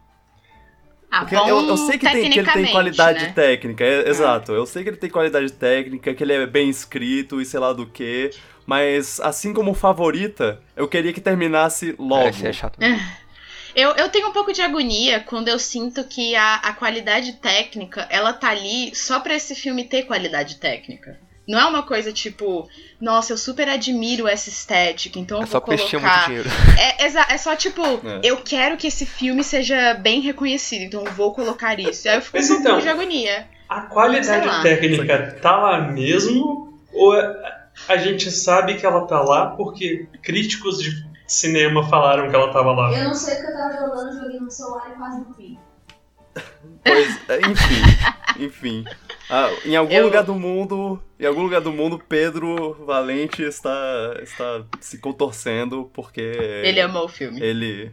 [1.11, 3.31] Ah, Porque bom, eu, eu sei que, tem, que ele tem qualidade né?
[3.33, 4.51] técnica, é- exato.
[4.51, 7.71] Eu sei que ele tem qualidade técnica, que ele é bem escrito e sei lá
[7.71, 8.31] do que.
[8.65, 12.25] Mas assim como favorita, eu queria que terminasse logo.
[12.43, 12.79] É, é chato.
[13.75, 18.07] Eu, eu tenho um pouco de agonia quando eu sinto que a, a qualidade técnica,
[18.09, 21.19] ela tá ali só pra esse filme ter qualidade técnica.
[21.47, 22.67] Não é uma coisa tipo,
[22.99, 26.25] nossa, eu super admiro essa estética, então eu É vou tinham muito colocar.
[26.25, 26.49] dinheiro.
[26.79, 28.21] É, exa- é só tipo, É.
[28.23, 32.09] eu quero que esse filme seja bem reconhecido, então eu vou colocar isso.
[32.09, 33.47] Aí eu fico Mas um pouco então, de agonia.
[33.69, 36.73] A qualidade técnica tá lá mesmo?
[36.91, 37.13] Ou
[37.87, 42.71] a gente sabe que ela tá lá porque críticos de cinema falaram que ela tava
[42.73, 42.91] lá?
[42.97, 45.59] Eu não sei porque eu tava jogando, joguei no celular e quase dormi.
[46.83, 47.83] Pois, é, enfim,
[48.43, 48.85] enfim.
[49.29, 53.71] Ah, em algum Eu- lugar do mundo, em algum lugar do mundo, Pedro Valente está,
[54.21, 56.21] está se contorcendo porque
[56.63, 57.41] Ele amou o filme.
[57.41, 57.91] ele.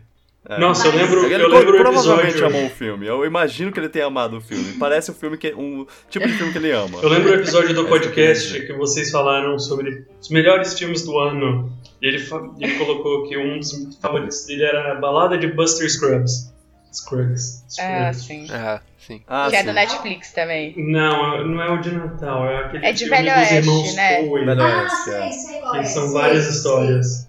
[0.49, 2.47] É, Nossa, eu lembro, ele eu lembro o provavelmente episódio.
[2.57, 3.07] amou o filme.
[3.07, 4.73] Eu imagino que ele tenha amado o filme.
[4.79, 6.99] Parece o filme que um tipo de filme que ele ama.
[7.01, 11.17] Eu lembro o episódio do É podcast que vocês falaram sobre os melhores filmes do
[11.19, 11.73] ano.
[12.03, 12.19] E ele,
[12.61, 16.53] ele colocou que um dos favoritos dele era a balada de Buster Scruggs.
[16.93, 17.63] Scruggs.
[17.81, 18.47] Ah, sim.
[18.51, 19.23] Ah, sim.
[19.29, 19.67] Ah, que é sim.
[19.67, 20.75] do Netflix também.
[20.77, 23.95] Não, não é o de Natal, é aquele É de filme Velho dos Oeste, irmãos
[23.95, 24.23] né?
[24.27, 24.45] Coen.
[24.45, 25.31] Velho Ah, Oeste, é.
[25.31, 25.79] sei, sei é.
[25.79, 26.53] Que são sei, várias sei.
[26.57, 27.29] histórias.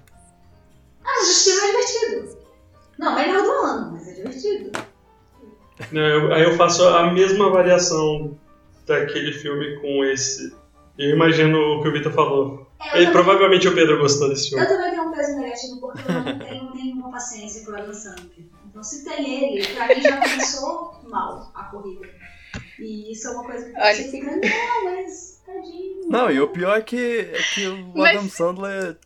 [1.06, 1.24] Ah,
[3.04, 4.72] Não, melhor do ano, mas é divertido.
[5.92, 8.38] Não, eu- aí eu faço a mesma avaliação
[8.86, 10.56] daquele filme com esse.
[10.98, 12.68] Eu imagino o que o Vitor falou.
[12.80, 14.64] É, E também, provavelmente o Pedro gostou desse filme.
[14.64, 18.46] eu também tenho um peso negativo porque eu não tenho nenhuma paciência por Adam Sandler.
[18.70, 22.08] Então se tem ele, pra mim já começou mal a corrida.
[22.80, 23.96] E isso é uma coisa que Olha.
[23.96, 26.02] você fica, não, mas tadinho.
[26.10, 28.98] Não, e o pior é que, é que o Mas- Adam Sandler.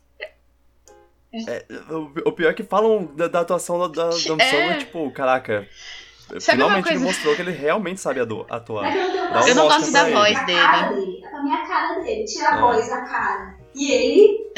[1.32, 4.74] É, o, o pior é que falam da, da atuação da, da Adam É.
[4.78, 5.68] Tipo, caraca.
[6.28, 8.94] Sabe finalmente ele mostrou que ele realmente sabe atuar.
[9.46, 10.58] Eu não gosto da voz dele.
[10.58, 12.24] É a cara dele.
[12.24, 12.60] Tira a É.
[12.60, 13.57] voz, a cara.
[13.78, 14.48] E ele.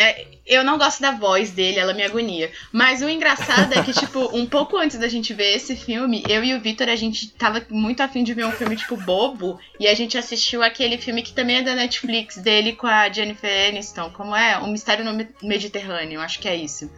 [0.46, 2.50] Eu não gosto da voz dele, ela me agonia.
[2.72, 6.42] Mas o engraçado é que, tipo, um pouco antes da gente ver esse filme, eu
[6.42, 9.60] e o Victor, a gente tava muito afim de ver um filme, tipo, bobo.
[9.78, 13.68] E a gente assistiu aquele filme que também é da Netflix, dele com a Jennifer
[13.68, 14.10] Aniston.
[14.10, 14.58] Como é?
[14.58, 16.90] Um Mistério no Mediterrâneo, acho que é isso.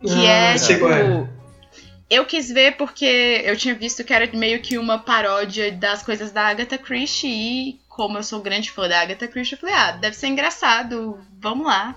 [0.00, 0.88] Que Ah, é, tipo...
[0.88, 1.28] é.
[2.08, 6.30] Eu quis ver porque eu tinha visto que era meio que uma paródia das coisas
[6.30, 9.92] da Agatha Christie e como eu sou grande fã da Agatha Christie, eu falei, ah,
[9.92, 11.94] deve ser engraçado, vamos lá.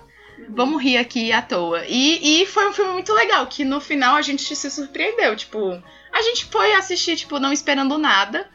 [0.50, 1.84] Vamos rir aqui à toa.
[1.88, 5.34] E, e foi um filme muito legal, que no final a gente se surpreendeu.
[5.34, 8.48] Tipo, a gente foi assistir, tipo, não esperando nada.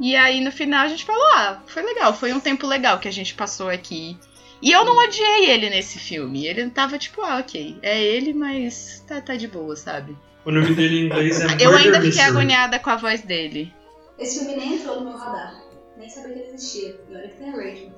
[0.00, 3.06] E aí no final a gente falou, ah, foi legal, foi um tempo legal que
[3.06, 4.18] a gente passou aqui.
[4.60, 6.44] E eu não odiei ele nesse filme.
[6.44, 7.78] Ele tava tipo, ah, ok.
[7.82, 10.16] É ele, mas tá, tá de boa, sabe?
[10.44, 12.28] O nome dele em inglês é Eu ainda fiquei Mystery.
[12.30, 13.72] agoniada com a voz dele.
[14.18, 15.65] Esse filme nem entrou no meu radar.
[15.96, 17.00] Nem sabia que ele existia.
[17.08, 17.92] E olha que tem a Rachel.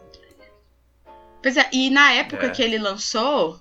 [1.42, 2.50] Pois é, e na época É.
[2.50, 3.60] que ele lançou,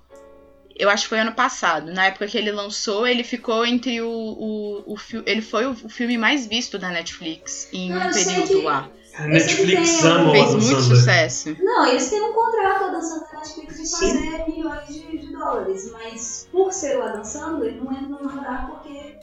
[0.76, 1.92] eu acho que foi ano passado.
[1.92, 4.08] Na época que ele lançou, ele ficou entre o.
[4.10, 4.96] o, o
[5.26, 8.88] ele foi o, o filme mais visto da Netflix em Ah, um período que- lá.
[9.16, 10.96] A Netflix ama o Fez muito Sandler.
[10.96, 11.56] sucesso.
[11.60, 13.96] Não, eles têm um contrato a dançando na Netflix de Sim.
[14.14, 18.68] fazer milhões de, de dólares, mas por ser o Adam Sandler, não entra no radar
[18.70, 19.16] porque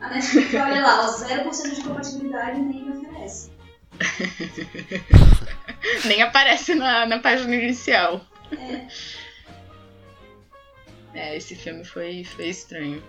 [0.00, 3.50] a Netflix olha lá, ó, 0% de compatibilidade nem me oferece.
[6.04, 8.24] Nem aparece na, na página inicial.
[8.52, 8.86] É.
[11.14, 13.02] É, esse filme foi, foi estranho.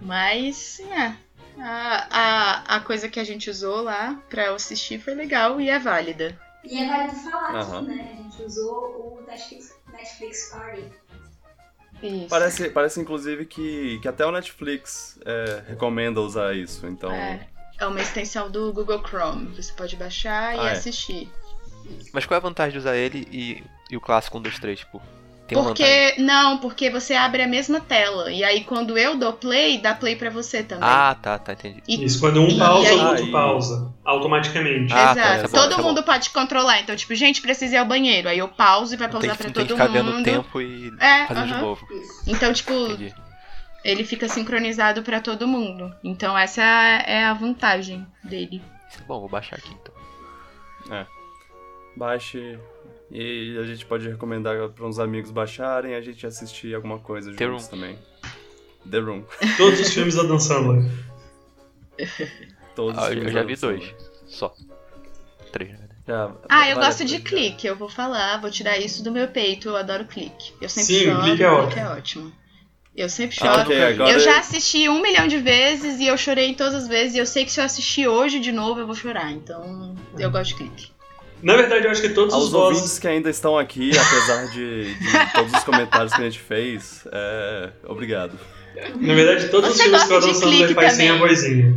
[0.00, 1.14] Mas, é.
[1.58, 5.70] A, a, a coisa que a gente usou lá pra eu assistir foi legal e
[5.70, 6.38] é válida.
[6.64, 7.78] E é válido falar Aham.
[7.78, 8.12] aqui, né?
[8.12, 10.84] A gente usou o Netflix, Netflix Party.
[12.02, 12.28] Isso.
[12.28, 17.10] Parece, parece inclusive que, que até o Netflix é, recomenda usar isso, então.
[17.10, 17.46] É,
[17.78, 19.46] é uma extensão do Google Chrome.
[19.56, 20.72] Você pode baixar e Ah, é.
[20.72, 21.28] assistir.
[22.12, 24.78] Mas qual é a vantagem de usar ele e, e o clássico 1, 2, 3?
[24.80, 25.00] Tipo,
[25.46, 25.86] tem vantagem.
[26.08, 26.20] Porque.
[26.22, 28.32] Não, porque você abre a mesma tela.
[28.32, 30.82] E aí quando eu dou play, dá play pra você também.
[30.88, 31.80] Ah, tá, tá, entendi.
[31.86, 33.94] E- Isso, quando um E pausa, o outro pausa.
[34.04, 34.92] Automaticamente.
[34.92, 35.42] Ah, tá, Exato.
[35.42, 35.88] tá bom, todo tá bom.
[35.88, 36.80] mundo pode controlar.
[36.80, 38.28] Então, tipo, gente, precisa ir ao banheiro.
[38.28, 40.20] Aí eu pauso e vai pausar tem, pra que- não tem todo que ficar mundo.
[40.20, 41.60] o tempo e É, fazer de aham.
[41.62, 41.86] novo.
[41.92, 42.22] Isso.
[42.26, 43.14] Então, tipo, Entendi.
[43.90, 45.94] Ele fica sincronizado pra todo mundo.
[46.02, 48.62] Então, essa é a vantagem dele.
[48.90, 49.94] Isso é bom, vou baixar aqui então.
[51.96, 52.58] Baixe
[53.10, 57.32] e a gente pode recomendar para uns amigos baixarem e a gente assistir alguma coisa
[57.32, 57.98] The juntos também.
[58.90, 59.22] The Room.
[59.56, 60.84] Todos os filmes da Dan Sandler.
[62.74, 63.94] Todos Ah, os eu, já vi dois.
[64.26, 64.52] Só.
[65.52, 65.70] Três.
[66.06, 67.66] Já- Ah, eu gosto de clique.
[67.66, 69.68] Eu vou falar, vou tirar isso do meu peito.
[69.68, 70.52] Eu adoro clique.
[70.60, 71.22] Eu sempre Sim, choro.
[71.22, 71.90] clique é ótimo.
[71.90, 72.32] ótimo.
[72.96, 73.60] Eu sempre Ah, choro.
[73.62, 77.14] ok, agora Eu já assisti um milhão de vezes e eu chorei todas as vezes.
[77.14, 79.30] E eu sei que se eu assistir hoje de novo, eu vou chorar.
[79.32, 80.86] Então, eu gosto de clique.
[81.42, 82.98] Na verdade, eu acho que todos Aos os ouvintes vozes.
[82.98, 87.70] que ainda estão aqui, apesar de, de todos os comentários que a gente fez, é,
[87.86, 88.38] obrigado.
[88.98, 91.76] Na verdade, todos os Você filmes que o Adam Sandler faz sem a vozinha.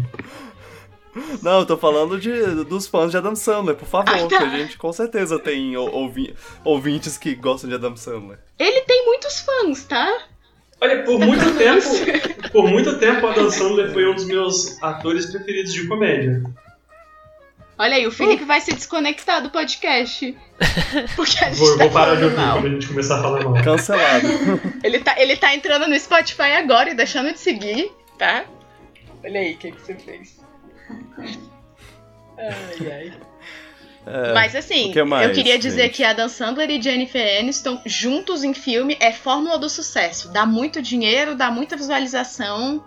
[1.41, 2.31] Não, eu tô falando de,
[2.63, 4.27] dos fãs de Adam Sandler, por favor, Ah, tá.
[4.27, 8.39] que a gente com certeza tem ou- ouvi- ouvintes que gostam de Adam Sandler.
[8.57, 10.07] Ele tem muitos fãs, tá?
[10.81, 15.25] Olha, por muito tempo, por muito tempo, o Adam Sandler foi um dos meus atores
[15.27, 16.41] preferidos de comédia.
[17.77, 20.37] Olha aí, o Felipe vai se desconectar do podcast.
[21.15, 22.55] Porque a gente Vou, tá vou parar de ouvir mal.
[22.59, 23.63] quando a gente começar a falar mal.
[23.63, 24.27] Cancelado.
[24.83, 28.43] Ele tá, ele tá entrando no Spotify agora e deixando de seguir, tá?
[29.23, 30.39] Olha aí o que, que você fez.
[32.37, 33.13] Ai, ai.
[34.11, 35.93] É, Mas assim, que mais, eu queria dizer gente?
[35.97, 40.29] que Adam Sandler e Jennifer Aniston juntos em filme é fórmula do sucesso.
[40.31, 42.83] Dá muito dinheiro, dá muita visualização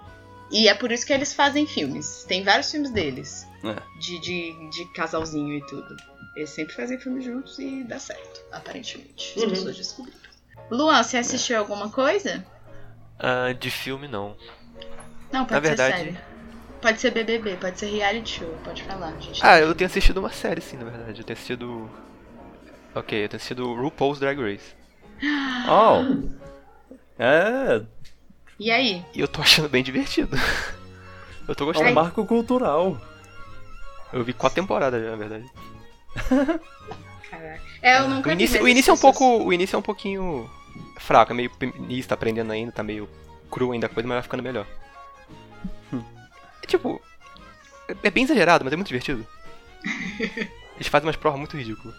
[0.50, 2.24] e é por isso que eles fazem filmes.
[2.26, 3.46] Tem vários filmes deles.
[3.64, 3.76] É.
[4.00, 5.96] De, de, de casalzinho e tudo.
[6.34, 9.34] Eles sempre fazem filmes juntos e dá certo, aparentemente.
[9.36, 9.50] As Uhum.
[9.50, 10.18] pessoas descobriram.
[10.70, 12.44] Luan, você assistiu alguma coisa?
[13.18, 14.36] Ah, de filme, não.
[15.30, 16.18] Não, pode Na verdade- ser série.
[16.82, 19.40] Pode ser BBB, pode ser reality show, pode falar, gente.
[19.44, 21.20] Ah, eu tenho assistido uma série, sim, na verdade.
[21.20, 21.90] Eu tenho assistido.
[22.94, 24.74] Ok, eu tenho assistido RuPaul's Drag Race.
[25.68, 26.28] Oh.
[27.18, 27.82] É,
[28.58, 29.04] E aí?
[29.14, 30.36] E eu tô achando bem divertido.
[31.48, 31.92] Eu tô é um gostando.
[31.94, 32.96] marco cultural.
[34.12, 35.50] Eu vi quatro temporadas já, na verdade.
[37.28, 37.60] Caraca.
[37.82, 39.44] É, eu nunca O vi, início, o início é um pessoas- pouco.
[39.44, 40.48] O início é um pouquinho
[40.98, 43.08] fraco, é meio início, tá aprendendo ainda, tá meio
[43.50, 44.66] cru ainda a coisa, mas vai ficando melhor.
[46.62, 47.00] É tipo.
[48.02, 49.26] é- bem exagerado, mas é muito divertido.
[50.76, 51.94] Eles fazem umas provas muito ridículas.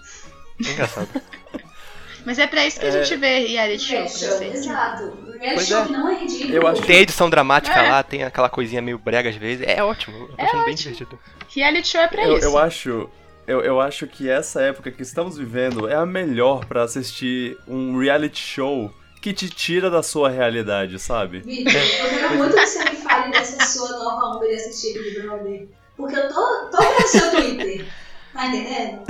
[0.65, 1.09] É engraçado.
[2.25, 3.03] Mas é pra isso que a É.
[3.03, 5.37] gente vê reality show, pra exato.
[5.41, 5.85] Reality show é.
[5.87, 6.53] que não é ridículo.
[6.53, 7.89] Eu acho Tem a edição dramática É.
[7.89, 9.67] lá, tem aquela coisinha meio brega às vezes.
[9.67, 10.15] É ótimo.
[10.17, 10.93] Eu tô É achando bem ótimo.
[10.93, 11.19] divertido.
[11.53, 12.45] Reality show é pra Eu, isso.
[12.47, 13.09] eu acho.
[13.45, 17.97] Eu, eu acho que essa época que estamos vivendo é a melhor pra assistir um
[17.99, 18.89] reality show
[19.23, 21.39] que te tira da sua realidade, sabe?
[21.39, 25.21] Vitor, eu quero muito que você me fale dessa sua nova onda de assistir Big
[25.21, 25.65] Brother.
[25.95, 27.85] Porque eu tô, tô vendo seu Twitter.
[28.33, 29.03] Tá entendendo?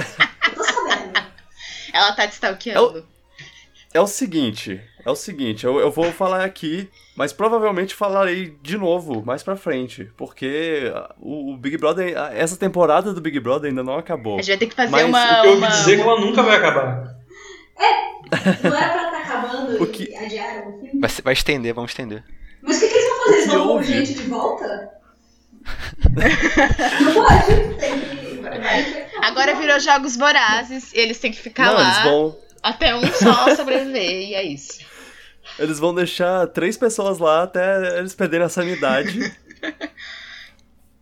[0.48, 1.20] Eu tô sabendo.
[1.92, 3.04] Ela tá te stalkeando.
[3.92, 8.76] É o seguinte, é o seguinte, eu, eu vou falar aqui, mas provavelmente falarei de
[8.78, 13.84] novo mais pra frente, porque o, o Big Brother, essa temporada do Big Brother ainda
[13.84, 14.36] não acabou.
[14.38, 15.44] A gente vai ter que fazer Mas uma.
[15.44, 17.16] Eu ouvi uma- dizer que ela nunca vai acabar.
[18.64, 21.00] Não era pra estar acabando O que- e adiaram o filme?
[21.00, 22.24] Vai, vai estender, vamos estender.
[22.62, 23.36] Mas o que, que eles vão fazer?
[23.38, 24.90] Eles vão pôr gente de volta?
[27.02, 27.78] não pode.
[27.80, 28.36] Tem que...
[28.42, 31.82] vai- Agora virou Jogos Vorazes, eles têm que ficar não, lá.
[31.84, 34.80] eles vão, Até um só sobreviver, e é isso.
[35.60, 39.34] Eles vão deixar três pessoas lá até eles perderem a sanidade.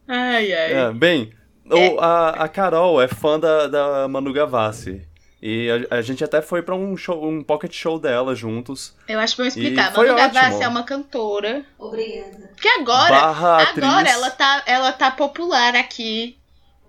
[0.08, 0.74] Ai, ai.
[0.74, 1.32] É, bem,
[1.65, 5.08] o- a, a Carol é fã da, da Manu Gavassi.
[5.41, 8.93] E a, a gente até foi pra um, show, um pocket show dela juntos.
[9.08, 9.91] Eu acho que vou explicar.
[9.91, 10.63] E foi Manu Gavassi ótimo.
[10.63, 11.65] é uma cantora.
[11.80, 12.51] Obrigada.
[12.54, 13.84] Porque agora, barra atriz.
[13.84, 16.38] agora ela tá, ela tá popular aqui.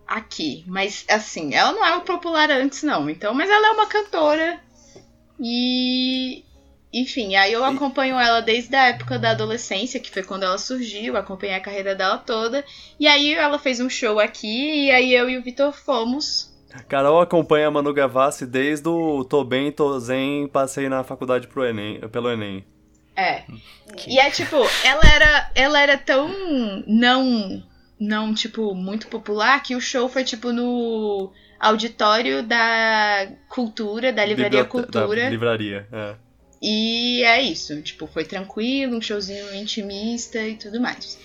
[0.06, 0.64] Aqui.
[0.66, 3.08] Mas assim, ela não é popular antes, não.
[3.08, 4.60] Então, mas ela é uma cantora.
[5.40, 6.44] E.
[6.92, 11.16] Enfim, aí eu acompanho ela desde a época da adolescência, que foi quando ela surgiu,
[11.16, 12.62] acompanhei a carreira dela toda.
[13.00, 16.51] E aí ela fez um show aqui, e aí eu e o Vitor fomos.
[16.88, 21.64] Carol acompanha a Manu Gavassi desde o Tô Bem, Tô Zen, passei na faculdade pro
[21.64, 22.64] Enem, pelo Enem.
[23.14, 23.42] É.
[24.06, 26.30] E é tipo, ela era, ela era tão
[26.86, 27.62] não,
[28.00, 31.30] não, tipo, muito popular que o show foi, tipo, no
[31.60, 35.24] auditório da cultura, da livraria Bibliote- cultura.
[35.24, 36.14] Da livraria, é.
[36.62, 41.18] E é isso, tipo, foi tranquilo, um showzinho intimista e tudo mais.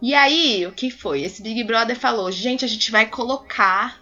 [0.00, 1.22] E aí, o que foi?
[1.22, 4.00] Esse Big Brother falou: gente, a gente vai colocar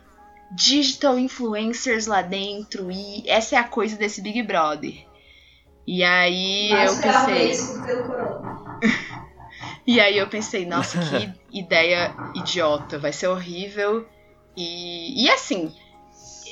[0.55, 4.95] digital influencers lá dentro e essa é a coisa desse Big Brother.
[5.87, 7.35] E aí Mas eu pensei.
[7.35, 8.81] vez, pelo corona.
[9.85, 14.07] E aí eu pensei, nossa, que ideia idiota, vai ser horrível.
[14.57, 15.73] E, e assim,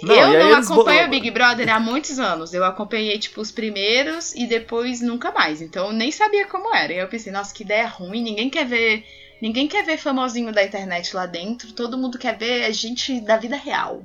[0.03, 2.53] Não, eu não eles acompanho o Big Brother há muitos anos.
[2.53, 5.63] Eu acompanhei, tipo, os primeiros e depois nunca mais.
[5.63, 6.93] Então eu nem sabia como era.
[6.93, 9.05] E eu pensei, nossa, que ideia ruim, ninguém quer ver.
[9.41, 11.73] Ninguém quer ver famosinho da internet lá dentro.
[11.73, 14.05] Todo mundo quer ver a gente da vida real.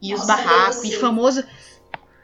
[0.00, 1.44] E os Nossa, barracos, eu e famoso.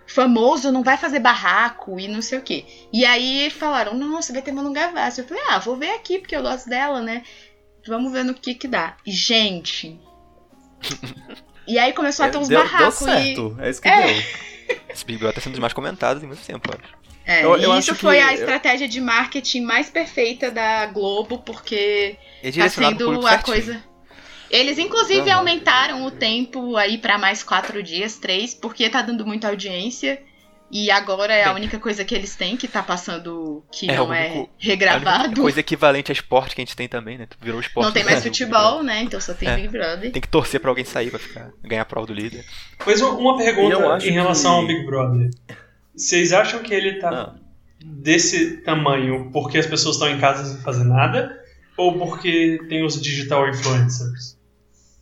[0.06, 2.64] Famoso não vai fazer barraco e não sei o quê.
[2.92, 5.20] E aí falaram, nossa, vai ter Manu Gavassi.
[5.22, 7.22] Eu falei, ah, vou ver aqui, porque eu gosto dela, né?
[7.86, 8.96] Vamos ver no que que dá.
[9.06, 9.98] E, gente.
[11.66, 13.04] E aí começou a ter uns deu, deu barracos e.
[13.04, 14.12] certo, é isso que É.
[14.12, 14.22] deu.
[14.90, 16.94] Esse Big Brother tá sendo dos mais comentados em muito tempo, acho.
[17.26, 20.86] É, Eu- e eu isso foi que- a eu- estratégia de marketing mais perfeita da
[20.86, 22.86] Globo, porque É tá sendo
[23.26, 23.42] a certinho.
[23.44, 23.82] coisa.
[24.50, 25.38] Eles, inclusive, Aham.
[25.38, 30.20] aumentaram o tempo aí pra mais quatro dias, três, porque tá dando muita audiência.
[30.70, 31.56] E agora é a Bem.
[31.62, 35.24] única coisa que eles têm que tá passando que É, não é único- É regravado.
[35.26, 37.28] única coisa equivalente a esporte que a gente tem também, né?
[37.40, 37.86] Virou esporte.
[37.86, 39.02] Não tem mais Brasil, futebol, né?
[39.02, 39.56] Então só tem É.
[39.56, 40.10] Big Brother.
[40.10, 42.44] Tem que torcer pra alguém sair pra ficar, ganhar a prova do líder.
[42.84, 45.30] Mas uma- pergunta em relação que- ao Big Brother.
[45.96, 47.34] Vocês acham que ele tá Ah,
[47.84, 51.38] desse tamanho porque as pessoas estão em casa sem fazer nada?
[51.76, 54.38] Ou porque tem os digital influencers?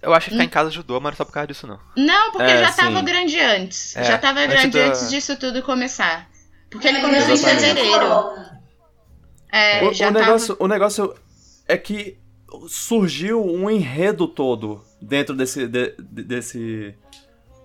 [0.01, 0.39] Eu acho que Hum.
[0.39, 1.79] ficar em casa ajudou, mas não só por causa disso, não.
[1.97, 3.05] Não, porque É, já tava sim.
[3.05, 3.95] grande antes.
[3.97, 6.29] É, já tava antes grande da- antes disso tudo começar.
[6.71, 7.61] Porque ele começou em Exatamente.
[7.67, 7.99] fevereiro.
[8.01, 8.63] Corona.
[9.53, 10.25] É, o, já o tava...
[10.27, 11.15] negócio, o negócio
[11.69, 12.19] é que
[12.69, 15.67] surgiu um enredo todo dentro desse.
[15.69, 16.95] de- de- desse,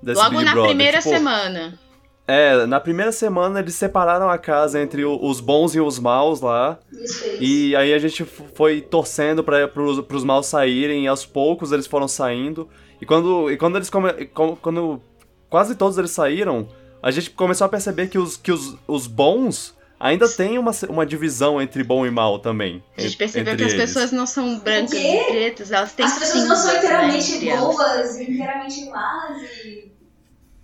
[0.03, 0.69] desse Logo Big na Brother.
[0.69, 1.79] primeira Tipo, semana.
[2.27, 6.41] É, na primeira semana eles separaram a casa entre o- os bons e os maus
[6.41, 6.77] lá.
[6.91, 7.37] Isso fez.
[7.39, 11.87] E aí a gente foi torcendo para pros, pros maus saírem, e aos poucos eles
[11.87, 12.67] foram saindo.
[13.01, 15.01] E quando, e quando eles come, com- quando
[15.49, 16.67] quase todos eles saíram,
[17.01, 21.05] a gente começou a perceber que os, que os, os bons ainda tem uma, uma
[21.05, 22.83] divisão entre bom e mal também.
[22.97, 23.85] A gente en- percebeu entre que as eles.
[23.93, 28.17] pessoas não são brancas e pretas, elas têm As pessoas não são né, inteiramente boas
[28.17, 29.95] e inteiramente más e.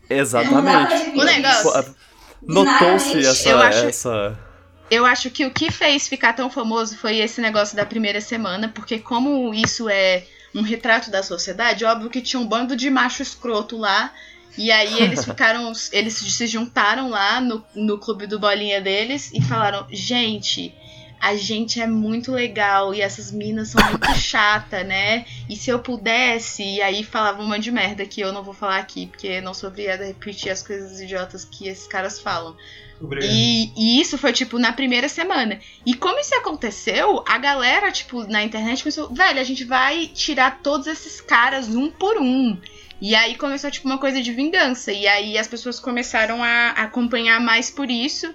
[0.09, 1.11] Exatamente.
[1.19, 1.95] O negócio-.
[2.45, 4.39] Notou-se essa, eu acho- essa.
[4.91, 8.67] Eu acho que o que fez ficar tão famoso foi esse negócio da primeira semana,
[8.67, 13.23] porque como isso é um retrato da sociedade, óbvio que tinha um bando de macho
[13.23, 14.11] escroto lá,
[14.55, 19.41] e aí eles ficaram, eles se juntaram lá no, no clube do bolinha deles e
[19.41, 20.75] falaram, gente,
[21.23, 25.25] a gente é muito legal e essas minas são muito chata, né?
[25.49, 28.79] E se eu pudesse, e aí falavam uma de merda que eu não vou falar
[28.79, 32.57] aqui, porque não sou obrigada a repetir as coisas idiotas que esses caras falam.
[33.21, 35.61] E, e isso foi, tipo, na primeira semana.
[35.85, 40.59] E como isso aconteceu, a galera, tipo, na internet começou, velho, a gente vai tirar
[40.61, 42.57] todos esses caras um por um.
[42.99, 44.91] E aí começou, tipo, uma coisa de vingança.
[44.91, 48.33] E aí as pessoas começaram a acompanhar mais por isso.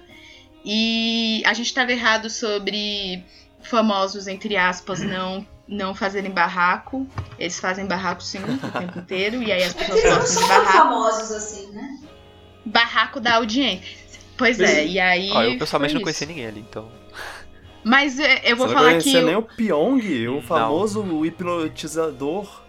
[0.65, 3.23] E a gente tava errado sobre
[3.61, 7.07] famosos, entre aspas, não, não fazerem barraco.
[7.37, 9.41] Eles fazem barraco sim o tempo inteiro.
[9.43, 10.77] E aí as É pessoas eles não gostam são de barraco.
[10.77, 11.99] famosos assim, né?
[12.65, 13.97] Barraco da audiência.
[14.37, 15.31] Pois é, e aí.
[15.31, 16.33] Ó, eu pessoalmente não conhecia isso.
[16.33, 16.89] ninguém ali, então.
[17.83, 19.13] Mas é, eu vou Você não falar que.
[19.21, 20.41] nem eu- o Pyong, o Não.
[20.41, 22.61] famoso hipnotizador.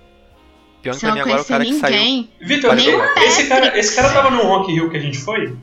[0.83, 1.97] Pior que Você pra não mim agora é o cara que saiu.
[1.97, 2.31] ninguém.
[2.41, 2.89] Vitor, Nem
[3.27, 5.55] esse cara, esse cara tava no Rock Rio que a gente foi?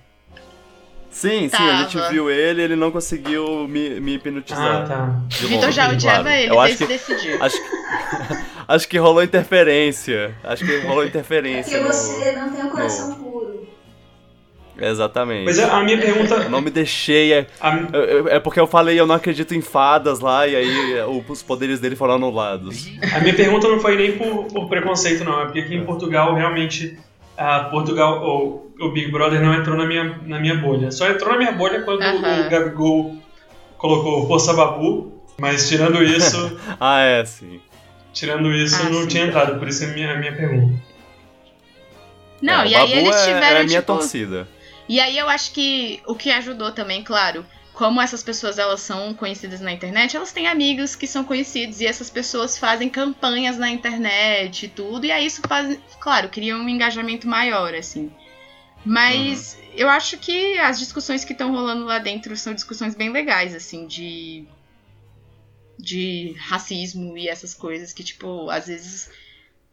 [1.09, 2.09] Sim, sim, a gente Tava.
[2.11, 4.83] viu ele ele não conseguiu me, me hipnotizar.
[4.83, 5.19] Ah, tá.
[5.47, 6.29] Vitor já odiava claro.
[6.39, 7.37] ele Eu acho desde que, desse dia.
[7.43, 8.37] acho, que-
[8.67, 10.35] acho que rolou interferência.
[10.43, 11.63] Acho que rolou É interferência.
[11.79, 13.67] porque no- você não tem um coração puro.
[14.79, 15.45] Exatamente.
[15.45, 16.35] Mas a a minha pergunta.
[16.35, 17.33] Eu não me deixei.
[17.33, 17.75] É, a-
[18.31, 21.23] é- é porque eu falei eu não acredito em fadas lá, e aí é, o-
[21.27, 22.87] os poderes dele foram anulados.
[23.15, 25.41] A minha pergunta não foi nem por, por preconceito, não.
[25.41, 26.95] É porque aqui em Portugal, realmente,
[27.37, 30.91] a Portugal, o, o Big Brother não entrou na minha, na minha bolha.
[30.91, 33.15] Só entrou na minha bolha quando o Gabigol
[33.77, 35.13] colocou Força Babu.
[35.39, 37.59] Mas tirando isso, Ah, é, sim.
[38.11, 39.07] tirando isso, Ah, não sim.
[39.07, 39.59] tinha entrado.
[39.59, 40.73] Por isso é a minha, a minha pergunta.
[42.41, 44.47] Não, É, e aí Babu eles é- tiveram, é a minha tipo, torcida.
[44.89, 47.45] E aí eu acho que o que ajudou também, claro,
[47.77, 51.85] como essas pessoas elas são conhecidas na internet, elas têm amigos que são conhecidos e
[51.85, 56.67] essas pessoas fazem campanhas na internet e tudo, e aí isso faz, claro, cria um
[56.67, 58.11] engajamento maior, assim.
[58.83, 63.53] Mas eu acho que as discussões que estão rolando lá dentro são discussões bem legais,
[63.53, 64.47] assim, de
[65.77, 69.07] de racismo e essas coisas que, tipo, às vezes.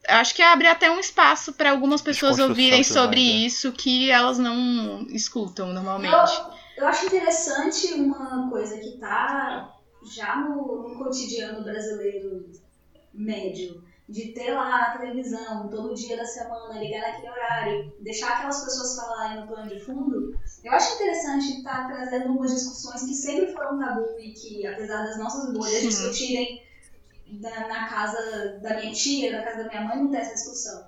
[0.07, 3.47] Eu acho que abre até um espaço para algumas pessoas ouvirem sobre né?
[3.47, 6.33] isso que elas não escutam normalmente.
[6.77, 12.51] Eu acho interessante uma coisa que tá já no, no cotidiano brasileiro
[13.13, 18.63] médio, de ter lá a televisão todo dia da semana, ligar naquele horário, deixar aquelas
[18.63, 20.35] pessoas falarem no plano de fundo.
[20.63, 25.19] Eu acho interessante estar trazendo umas discussões que sempre foram tabu e que, apesar das
[25.19, 25.89] nossas bolhas Sim.
[25.89, 26.63] discutirem
[27.41, 30.87] na, na casa da minha tia, na casa da minha mãe, não tem essa discussão.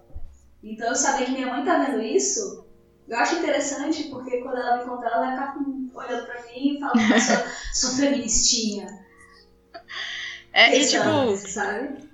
[0.62, 2.66] Então, eu saber que minha mãe tá vendo isso,
[3.08, 6.76] eu acho interessante, porque quando ela me contar, ela vai ficar com- olhando pra mim
[6.76, 8.86] e falando, "Eu sou, sou feministinha.
[10.52, 12.08] É, e Pensando, tipo, sabe?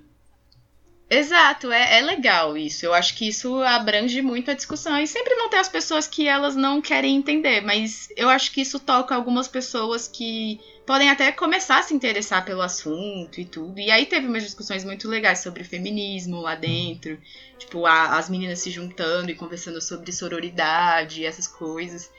[1.08, 2.84] exato, é, é legal isso.
[2.86, 4.98] Eu acho que isso abrange muito a discussão.
[4.98, 8.60] E sempre vão ter as pessoas que elas não querem entender, mas eu acho que
[8.62, 13.78] isso toca algumas pessoas que podem até começar a se interessar pelo assunto e tudo.
[13.78, 17.20] E aí teve umas discussões muito legais sobre feminismo lá dentro.
[17.58, 22.10] Tipo, a- as meninas se juntando e conversando sobre sororidade e essas coisas.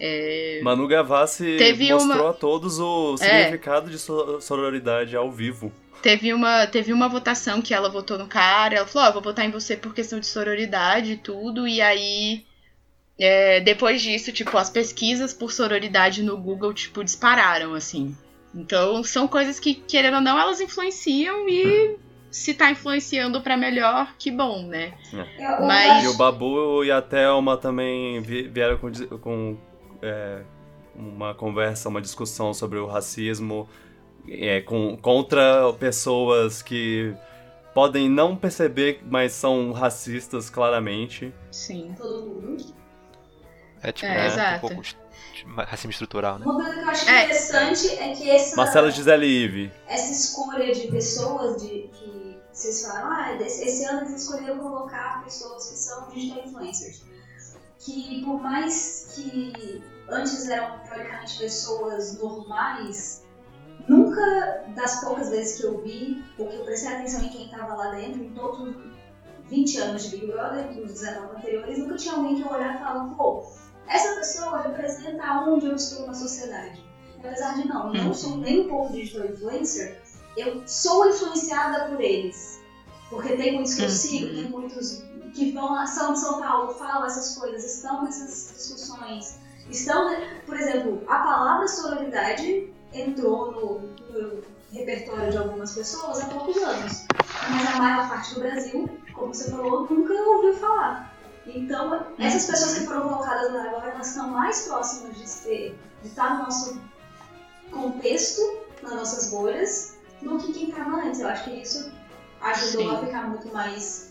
[0.00, 3.16] É, Manu Gavassi Teve mostrou uma- a todos o É.
[3.44, 5.72] significado de so- sororidade ao vivo.
[6.02, 9.44] Teve uma, teve uma votação que ela votou no cara, ela falou, ó, vou votar
[9.44, 12.44] em você por questão de sororidade e tudo, e aí
[13.20, 18.16] é, depois disso, tipo, as pesquisas por sororidade no Google, tipo, dispararam, assim.
[18.54, 21.96] Então, são coisas que, querendo ou não, elas influenciam e
[22.30, 24.94] se tá influenciando pra melhor, que bom, né?
[25.12, 29.58] Eu Mas- E o Babu e a Thelma também vi- vieram com, com,
[30.02, 30.42] é,
[30.94, 33.68] uma conversa, uma discussão sobre o racismo
[34.28, 37.14] é, com, contra pessoas que
[37.74, 41.32] podem não perceber, mas são racistas claramente.
[41.50, 41.94] Sim.
[41.96, 42.64] Todo mundo.
[43.82, 44.56] É tipo, É, né, exato.
[44.66, 44.82] um pouco
[45.56, 46.44] racismo estrutural, né?
[46.44, 47.24] Uma coisa que eu acho É.
[47.24, 49.72] interessante é que essa, Marcela Gisele Ive.
[49.86, 55.22] essa escolha de pessoas de, que vocês falam, ah, esse, esse ano eles escolheram colocar
[55.22, 57.04] pessoas que são digital influencers.
[57.78, 63.24] Que por mais que antes eram teoricamente pessoas normais,
[63.88, 67.74] nunca das poucas vezes que eu vi, ou que eu prestei atenção em quem estava
[67.74, 68.76] lá dentro, em todos os
[69.48, 72.78] 20 anos de Big Brother, nos 19 anteriores, nunca tinha alguém que eu olhava e
[72.78, 73.44] falava, pô,
[73.86, 76.84] essa pessoa representa aonde eu estou na sociedade.
[77.18, 80.00] Apesar de não, não sou nem um pouco digital influencer,
[80.36, 82.60] eu sou influenciada por eles.
[83.10, 83.90] Porque tem muitos que eu Uhum.
[83.92, 85.02] sigo, tem muitos
[85.38, 89.38] que vão são de São Paulo, falam essas coisas, estão nessas discussões.
[89.70, 90.10] Estão,
[90.44, 93.80] por exemplo, a palavra sororidade entrou no,
[94.12, 97.06] no repertório de algumas pessoas há poucos anos.
[97.50, 101.14] Mas a maior parte do Brasil, como você falou, nunca ouviu falar.
[101.46, 106.08] Então, essas pessoas que foram colocadas lá agora, elas estão mais próximas de, ser, de
[106.08, 106.80] estar no nosso
[107.70, 108.40] contexto,
[108.82, 111.20] nas nossas bolhas, do que quem estava antes.
[111.20, 111.92] Eu acho que isso
[112.40, 112.96] ajudou Sim.
[112.96, 114.07] a ficar muito mais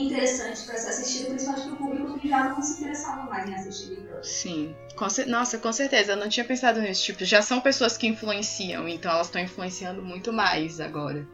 [0.00, 3.54] interessante para ser assistido, principalmente para o público que já não se interessava mais em
[3.54, 4.24] assistir Big Brother.
[4.24, 4.74] Sim.
[4.96, 6.12] Com Nossa, com certeza.
[6.12, 7.04] Eu não tinha pensado nisso.
[7.04, 11.26] Tipo, já são pessoas que influenciam, então elas estão influenciando muito mais agora.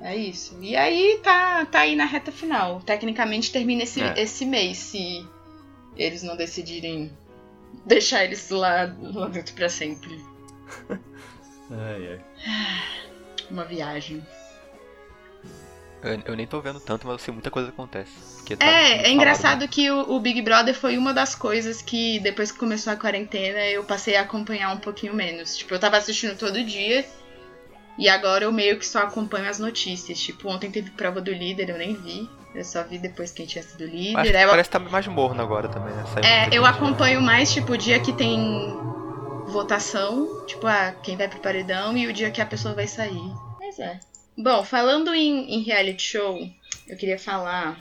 [0.00, 0.58] É isso.
[0.60, 2.80] E aí tá, tá aí na reta final.
[2.82, 4.20] Tecnicamente termina esse, É.
[4.20, 5.26] esse mês, se
[5.96, 7.10] eles não decidirem
[7.86, 10.20] deixar eles lá, lá dentro pra sempre.
[11.70, 12.84] Ai, ai.
[13.50, 14.24] Uma viagem.
[16.04, 18.12] Eu, eu nem tô vendo tanto, mas eu sei muita coisa acontece.
[18.36, 19.66] porque tá É, é engraçado né?
[19.66, 23.64] que o, o Big Brother foi uma das coisas que, depois que começou a quarentena,
[23.66, 25.56] eu passei a acompanhar um pouquinho menos.
[25.56, 27.04] Tipo, eu tava assistindo todo dia.
[27.96, 30.18] E agora eu meio que só acompanho as notícias.
[30.18, 32.28] Tipo, ontem teve prova do líder, eu nem vi.
[32.54, 34.34] Eu só vi depois quem tinha sido líder.
[34.42, 36.04] eu- parece que tá mais morno agora também, né?
[36.12, 38.38] Saiu é, eu gente, acompanho mais, tipo, o dia que tem
[39.46, 40.44] votação.
[40.46, 43.32] Tipo, ah, quem vai pro paredão e o dia que a pessoa vai sair.
[43.58, 43.98] Mas é.
[44.36, 46.48] Bom, falando em, em reality show,
[46.88, 47.78] eu queria falar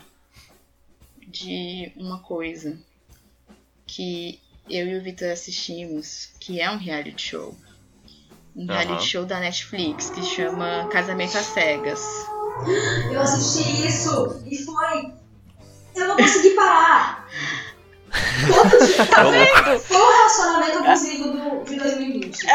[1.27, 2.77] de uma coisa
[3.87, 4.39] que
[4.69, 7.57] eu e o Vitor assistimos, que é um reality show.
[8.55, 8.79] Um Aham.
[8.79, 12.01] reality show da Netflix que chama Casamento às Cegas.
[13.11, 15.11] Eu assisti isso e foi.
[15.95, 17.27] Eu não consegui parar.
[18.47, 19.05] Todo dia.
[19.07, 19.79] Tá louco.
[19.79, 22.45] Foi o relacionamento abusivo do, de 2020.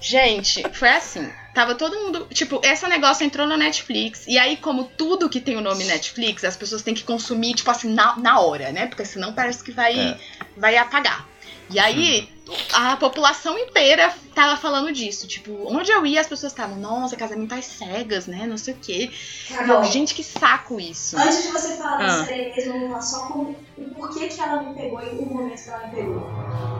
[0.00, 1.30] Gente, foi assim.
[1.54, 2.28] Tava todo mundo.
[2.32, 4.24] Tipo, esse negócio entrou na Netflix.
[4.26, 7.70] E aí, como tudo que tem o nome Netflix, as pessoas têm que consumir, tipo
[7.70, 8.86] assim, na, na hora, né?
[8.86, 10.16] Porque senão parece que vai, É.
[10.56, 11.26] vai apagar.
[11.68, 12.28] E aí,
[12.72, 15.26] a população inteira tava falando disso.
[15.26, 18.46] Tipo, onde eu ia, as pessoas estavam, nossa, casamento às cegas, né?
[18.46, 19.10] Não sei o quê.
[19.48, 21.16] Carol, Gente, que saco isso.
[21.18, 22.24] antes de você falar da Ah.
[22.24, 25.62] série mesmo, vamos lá só com o porquê que ela me pegou e o momento
[25.62, 26.30] que ela me pegou.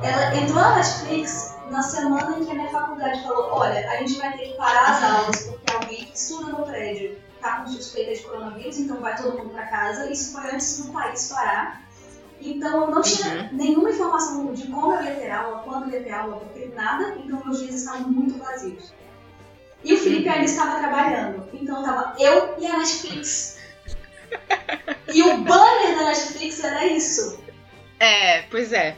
[0.03, 4.15] Ela entrou na Netflix na semana em que a minha faculdade falou: olha, a gente
[4.19, 8.13] vai ter que parar as aulas porque alguém que estuda no prédio tá com suspeita
[8.15, 10.11] de coronavírus, então vai todo mundo pra casa.
[10.11, 11.83] Isso foi antes do país parar.
[12.41, 16.03] Então eu não tinha nenhuma informação de como eu ia ter aula, quando eu ia
[16.03, 18.95] ter aula, porque nada, então meus dias estavam muito vazios.
[19.85, 23.59] E o Felipe ainda estava trabalhando, então tava eu e a Netflix.
[25.13, 27.43] E o banner da Netflix era isso.
[27.99, 28.97] É, pois é.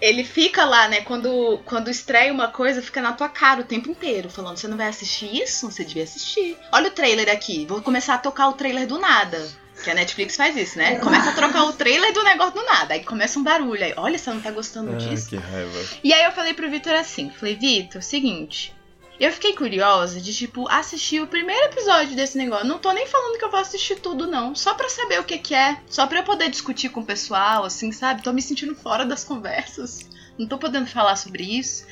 [0.00, 1.02] Ele fica lá, né?
[1.02, 4.76] Quando, quando estreia uma coisa, fica na tua cara o tempo inteiro, falando: você não
[4.76, 5.70] vai assistir isso?
[5.70, 6.58] Você devia assistir.
[6.72, 7.64] Olha o trailer aqui.
[7.66, 9.48] Vou começar a tocar o trailer do nada.
[9.82, 10.96] Que a Netflix faz isso, né?
[11.00, 12.94] Começa a trocar o trailer do negócio do nada.
[12.94, 13.82] Aí começa um barulho.
[13.84, 15.28] Aí, olha, você não tá gostando Ah, disso?
[15.28, 15.84] que raiva.
[16.02, 18.72] E aí eu falei pro Vitor assim, falei, Vitor, seguinte,
[19.18, 22.66] eu fiquei curiosa de, tipo, assistir o primeiro episódio desse negócio.
[22.66, 24.54] Não tô nem falando que eu vou assistir tudo, não.
[24.54, 25.76] Só pra saber o que que é.
[25.88, 28.22] Só pra eu poder discutir com o pessoal, assim, sabe?
[28.22, 30.08] Tô me sentindo fora das conversas.
[30.38, 31.84] Não tô podendo falar sobre isso.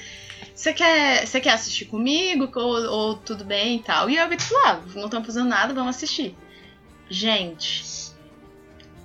[0.55, 2.49] Você quer, você quer assistir comigo?
[2.55, 4.09] Ou, ou tudo bem e tal?
[4.11, 6.37] E eu, Vitor, falou, ah, não estamos fazendo nada, vamos assistir.
[7.09, 7.85] Gente,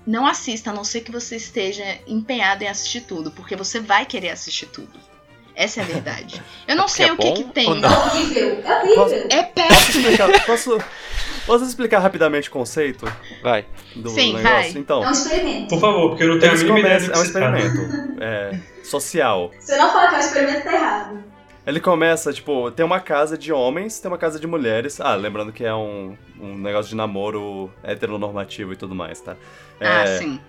[0.05, 4.05] não assista, a não ser que você esteja empenhado em assistir tudo, porque você vai
[4.05, 4.97] querer assistir tudo.
[5.53, 6.41] Essa é a verdade.
[6.67, 7.65] Eu não porque sei é o que, que tem.
[7.65, 9.27] É horrível, é horrível.
[9.31, 10.01] É Posso péssimo.
[10.01, 10.77] explicar, posso,
[11.47, 13.65] posso explicar rapidamente o conceito Vai.
[13.95, 14.49] do Sim, negócio?
[14.49, 14.69] vai.
[14.69, 15.67] Então, É um experimento.
[15.69, 18.21] Por favor, porque eu não tenho a mínima ideia do começam, que é um experimento
[18.21, 19.51] é, social.
[19.59, 21.23] Se eu não falar que é um experimento, tá errado.
[21.67, 25.01] Ele começa, tipo, tem uma casa de homens, tem uma casa de mulheres.
[25.01, 29.35] Ah, lembrando que é um, um negócio de namoro heteronormativo e tudo mais, tá?
[29.81, 30.39] Ah, É, sim.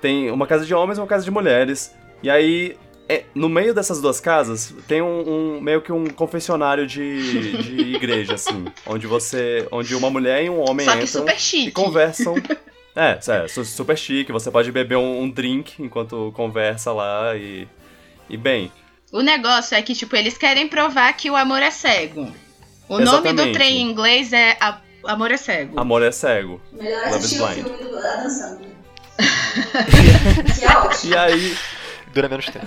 [0.00, 1.94] tem uma casa de homens e uma casa de mulheres.
[2.22, 2.76] E aí,
[3.08, 7.80] é, no meio dessas duas casas, tem um, um- meio que um confessionário de, de
[7.96, 8.66] igreja, assim.
[8.86, 9.66] Onde você.
[9.72, 12.34] Onde uma mulher e um homem Só que entram super e conversam.
[12.96, 14.32] É, é, su- super chique.
[14.32, 17.66] Você pode beber um, um drink enquanto conversa lá e.
[18.28, 18.70] E bem.
[19.12, 22.32] O negócio é que, tipo, eles querem provar que o amor é cego.
[22.88, 23.52] O nome do Exatamente.
[23.54, 25.80] trem em inglês é A- Amor é Cego.
[25.80, 26.60] Amor é cego.
[26.72, 27.64] Melhor Love assistir is o Blind.
[27.64, 28.70] filme do Adam Sandler.
[30.58, 31.12] que é ótimo.
[31.12, 31.56] E aí.
[32.12, 32.66] Dura menos tempo.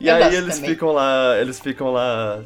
[0.00, 0.70] E Eu aí eles também.
[0.70, 1.36] ficam lá.
[1.38, 2.42] Eles ficam lá.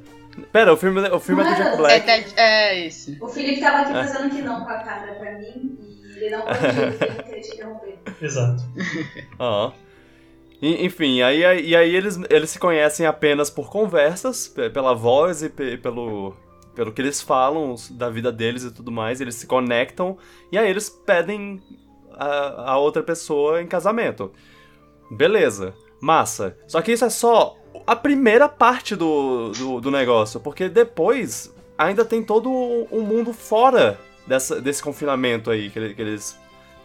[0.51, 2.07] Pera, o filme, o filme é do Jack É, Black.
[2.07, 3.17] da- é isso.
[3.21, 4.05] O Felipe tava aqui É.
[4.07, 7.41] fazendo que não com a câmera pra mim e ele não porque ele não queria
[7.43, 7.99] te interromper.
[8.21, 8.63] Exato.
[9.39, 9.73] Ó.
[10.65, 15.49] Enfim, aí, e aí eles, eles se conhecem apenas por conversas, pe- pela voz e
[15.51, 16.37] pe- pelo,
[16.73, 19.21] pelo que eles falam da vida deles e tudo mais.
[19.21, 20.17] Eles se conectam
[20.53, 21.61] e aí eles pedem
[22.13, 24.31] a, a outra pessoa em casamento.
[25.11, 26.57] Beleza, massa.
[26.69, 32.05] Só que isso é só a primeira parte do, do, do negócio, porque depois ainda
[32.05, 32.49] tem todo
[32.93, 33.99] um mundo fora
[34.29, 36.39] dessa, desse confinamento aí que eles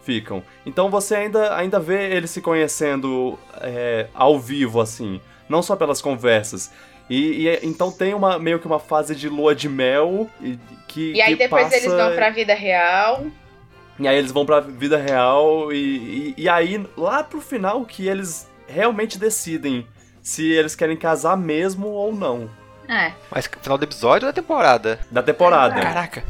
[0.08, 0.42] ficam.
[0.64, 6.00] Então você ainda, ainda vê eles se conhecendo é, ao vivo, assim, não só pelas
[6.00, 6.72] conversas.
[7.10, 10.58] E, e é- então tem uma meio que uma fase de lua de mel e,
[10.88, 13.26] que E aí que depois passa- eles vão pra vida real.
[13.98, 18.06] e aí eles vão pra vida real e, e, e aí lá pro final que
[18.08, 19.86] eles realmente decidem
[20.22, 22.48] se eles querem casar mesmo ou não.
[22.88, 23.12] É.
[23.30, 24.98] Mas final do episódio ou da temporada?
[25.10, 25.78] Da temporada.
[25.80, 26.24] Caraca.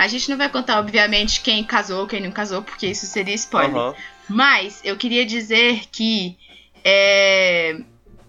[0.00, 3.76] A gente não vai contar, obviamente, quem casou, quem não casou, porque isso seria spoiler.
[3.76, 3.94] Aham.
[4.30, 6.38] Mas eu queria dizer que
[6.82, 7.76] é,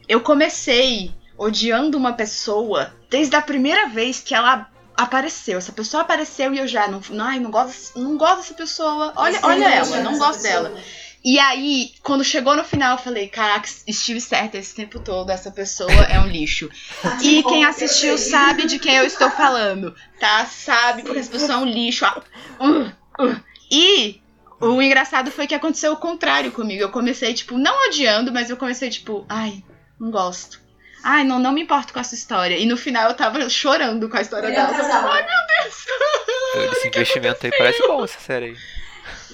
[0.06, 5.60] eu comecei odiando uma pessoa desde a primeira vez que ela apareceu.
[5.60, 9.14] Essa pessoa apareceu e eu já não, não, ai, não gosto, não gosto dessa pessoa.
[9.16, 10.64] Olha, olha ela, não gosto pessoa.
[10.64, 10.82] dela.
[11.24, 15.52] E aí, quando chegou no final, eu falei, caraca, estive certa esse tempo todo, essa
[15.52, 16.70] pessoa é um lixo.
[17.22, 20.46] E bom, quem assistiu sabe de quem eu estou falando, tá?
[20.46, 22.06] Sabe, porque essa pessoa é um lixo.
[22.06, 22.22] ah,
[22.60, 23.40] uh, uh.
[23.72, 24.20] E
[24.60, 26.82] o engraçado foi que aconteceu o contrário comigo.
[26.82, 29.64] Eu comecei, tipo, não odiando, mas eu comecei, tipo, ai,
[30.00, 30.60] não gosto.
[31.04, 32.58] Ai, não, não me importo com essa história.
[32.58, 34.70] E no final eu tava chorando com a história dela.
[34.72, 36.72] Ai, meu Deus.
[36.78, 38.81] Esse investimento aí parece bom essa série aí.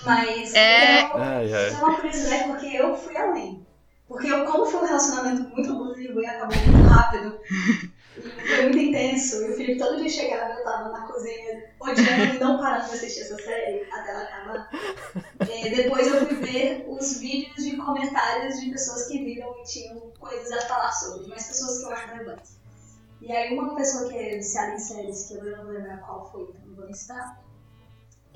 [0.07, 1.03] Mas É.
[1.03, 1.69] eu- Ai, isso ai.
[1.69, 3.65] é uma curiosidade porque eu fui além.
[4.07, 7.39] Porque eu, como foi um relacionamento muito abusivo e acabou muito rápido,
[8.17, 11.65] e foi muito intenso, e o Felipe todo dia chegava e eu tava na cozinha
[11.79, 14.69] odiando e não parando de assistir essa série até ela acabar.
[15.41, 19.99] É, depois eu fui ver os vídeos de comentários de pessoas que viram e tinham
[20.17, 22.57] coisas a falar sobre, mas pessoas que eu acho relevantes.
[23.21, 26.31] E aí uma pessoa que é viciada em séries, que eu não vou lembrar qual
[26.31, 26.93] foi, então não vou nem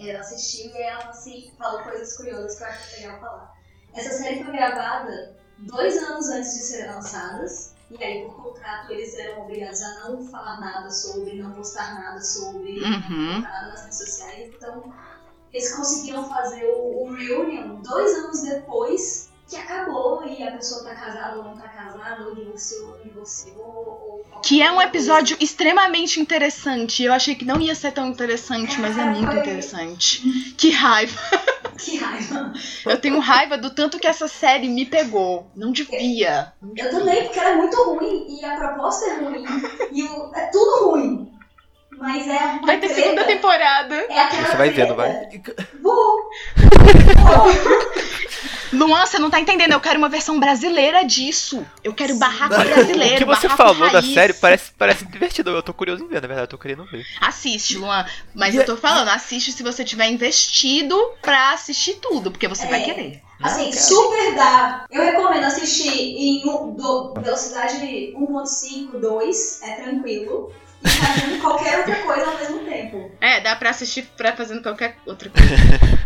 [0.02, 3.54] citar, ela assistiu e ela assim, falou coisas curiosas que eu acho legal falar.
[3.94, 9.14] Essa série foi gravada dois anos antes de serem lançadas, e aí por contrato eles
[9.16, 13.42] eram obrigados a não falar nada sobre, não postar nada sobre, Uhum.
[13.42, 14.94] nada nas redes sociais, então
[15.52, 20.96] eles conseguiram fazer o, o reunion dois anos depois que acabou e a pessoa tá
[20.96, 24.76] casada ou não tá casada, ou divorciou ou não divorciou, ou qualquer Que é um
[24.76, 24.90] coisa.
[24.90, 27.04] episódio extremamente interessante.
[27.04, 30.22] Eu achei que não ia ser tão interessante, mas é muito foi- interessante.
[30.58, 31.20] Que raiva.
[31.78, 32.54] Que raiva.
[32.86, 35.48] Eu tenho raiva do tanto que essa série me pegou.
[35.56, 36.54] Não devia.
[36.62, 39.44] Não Eu também, porque ela é muito ruim e a proposta é ruim.
[39.92, 41.32] E o- é tudo ruim.
[41.98, 43.02] Mas é uma Vai ter treta.
[43.02, 43.96] segunda temporada.
[43.96, 45.68] É aquela Você vai ver, não treta.
[45.82, 46.30] Vou.
[48.74, 49.74] Luan, você não tá entendendo.
[49.74, 51.66] Eu quero uma versão brasileira disso.
[51.84, 53.16] Eu quero barraco brasileiro.
[53.16, 54.14] O que você falou da raiz.
[54.14, 55.50] série parece, parece divertido.
[55.50, 57.06] Eu tô curioso em ver, na verdade, eu tô querendo ver.
[57.20, 58.06] Assiste, Luan.
[58.34, 62.48] Mas E eu é- tô falando, assiste se você tiver investido pra assistir tudo, porque
[62.48, 62.86] você vai É.
[62.86, 63.22] querer.
[63.44, 64.86] Assim, super dá.
[64.92, 70.54] Eu recomendo assistir em um- do- velocidade de 1.5, 2, é tranquilo.
[70.84, 73.12] E fazendo qualquer outra coisa ao mesmo tempo.
[73.22, 75.48] É, dá pra assistir pra fazendo qualquer outra coisa.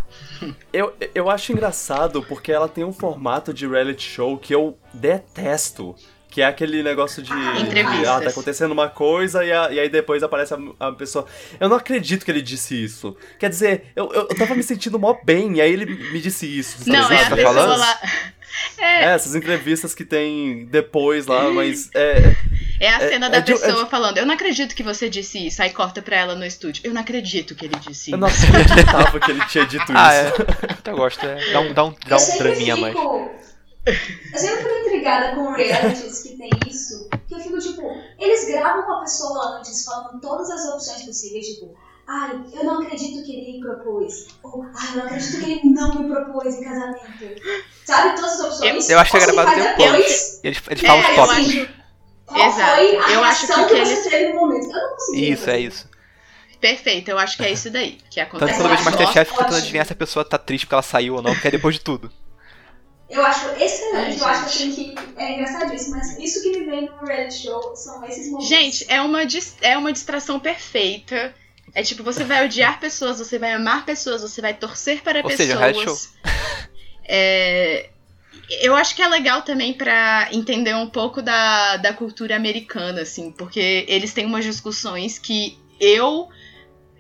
[0.74, 5.96] Eu, eu acho engraçado porque ela tem um formato de reality show que eu detesto.
[6.30, 7.32] Que é aquele negócio de.
[7.32, 8.00] Entrevistas.
[8.02, 11.26] de, ah, tá acontecendo uma coisa e, a- e aí depois aparece a, a pessoa.
[11.62, 13.16] Eu não acredito que ele disse isso.
[13.40, 16.46] Quer dizer, eu, eu, eu tava me sentindo mó bem, e aí ele me disse
[16.46, 16.80] isso.
[16.80, 16.92] sabe?
[16.92, 17.80] Não, é a tá pessoa falando?
[17.80, 18.00] lá.
[18.80, 21.90] É, essas entrevistas que tem depois lá, mas.
[21.96, 22.36] É,
[22.80, 25.48] É a É- cena é da é pessoa falando, eu não acredito que você disse
[25.48, 25.62] isso.
[25.62, 26.82] Aí corta pra ela no estúdio.
[26.86, 28.46] Eu não acredito que ele disse eu isso.
[28.48, 30.42] não acreditava que ele tinha dito Ah, isso.
[30.88, 30.90] é.
[30.92, 31.52] Eu gosto, é.
[31.54, 32.96] Dá um, dá um, dá eu um draminha a mais.
[33.86, 37.08] Eu sempre fico intrigada com realities que tem isso.
[37.28, 37.82] Que eu fico tipo,
[38.20, 41.76] eles gravam com a pessoa antes, falando todas as opções possíveis, tipo,
[42.08, 44.28] ai, eu não acredito que ele me propôs.
[44.44, 47.42] Ou, ai, eu não acredito que ele não me propôs em casamento.
[47.86, 48.90] Sabe, todas as opções.
[48.90, 50.40] Eu acho que é gravado depois.
[50.44, 51.85] Eles, eles falam É, os eu tópicos.
[52.28, 52.76] Acho- Qual Exato.
[52.76, 54.66] foi a Eu acho reação que que, eles- você teve no momento?
[54.66, 55.32] Eu não consegui.
[55.32, 55.90] Isso, é isso.
[56.60, 58.54] Perfeito, eu acho que é isso daí que Tanto acontece.
[58.54, 60.66] que quando eu vejo acho Masterchef, eu fico tentando adivinhar se a pessoa tá triste
[60.66, 62.12] porque ela saiu ou não, porque é depois de tudo.
[63.08, 66.86] Eu acho excelente, Ai, eu acho assim que é engraçadíssimo, mas isso que me vem
[66.90, 68.48] no reality show são esses momentos.
[68.48, 69.20] Gente, é uma,
[69.62, 71.36] é uma distração perfeita.
[71.76, 75.26] É tipo, você vai odiar pessoas, você vai amar pessoas, você vai torcer para Ou
[75.26, 75.48] pessoas.
[75.50, 75.98] seja, reality show.
[77.08, 77.90] É,
[78.62, 83.32] eu acho que é legal também pra entender um pouco da, da cultura americana, assim,
[83.32, 86.28] porque eles têm umas discussões que eu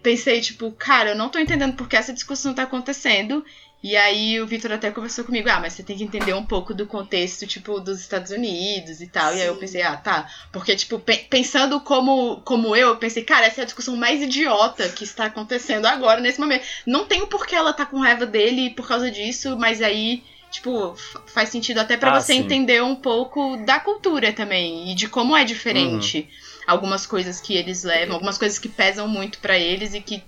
[0.03, 3.43] pensei, tipo, cara, eu não tô entendendo por que essa discussão tá acontecendo.
[3.83, 6.73] E aí o Victor até conversou comigo, ah, mas você tem que entender um pouco
[6.73, 9.35] do contexto, tipo, dos Estados Unidos e tal.
[9.35, 9.59] E aí eu Sim.
[9.59, 10.27] pensei, ah, tá.
[10.51, 14.21] Porque, tipo, pe- pensando como, como eu, eu pensei, cara, essa é a discussão mais
[14.23, 16.65] idiota que está acontecendo agora, nesse momento.
[16.87, 20.23] Não tenho por que ela tá com raiva dele por causa disso, mas aí,
[20.55, 20.95] tipo,
[21.27, 22.39] faz sentido até pra Ah, você sim.
[22.39, 26.27] entender um pouco da cultura também e de como é diferente
[26.67, 30.23] algumas coisas que eles levam, algumas coisas que pesam muito pra eles e que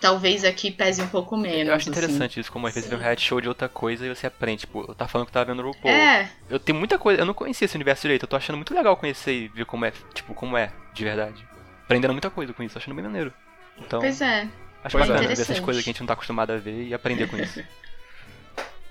[0.00, 1.68] talvez aqui pese um pouco menos.
[1.68, 1.98] Eu acho assim.
[1.98, 4.60] interessante isso, como às vezes vê um reality show de outra coisa e você aprende.
[4.60, 5.92] Tipo, eu tava falando que tava vendo o RuPaul.
[5.94, 8.72] É, Eu tenho muita coisa, eu não conhecia esse universo direito, eu tô achando muito
[8.74, 11.44] legal conhecer e ver como é, tipo, como é, de verdade.
[11.84, 13.32] Aprendendo muita coisa com isso, achando bem maneiro.
[13.78, 14.46] Então, pois é.
[14.84, 15.08] acho Pois é.
[15.08, 17.36] bacana ver essas coisas que a gente não tá acostumado a ver e aprender com
[17.36, 17.60] isso.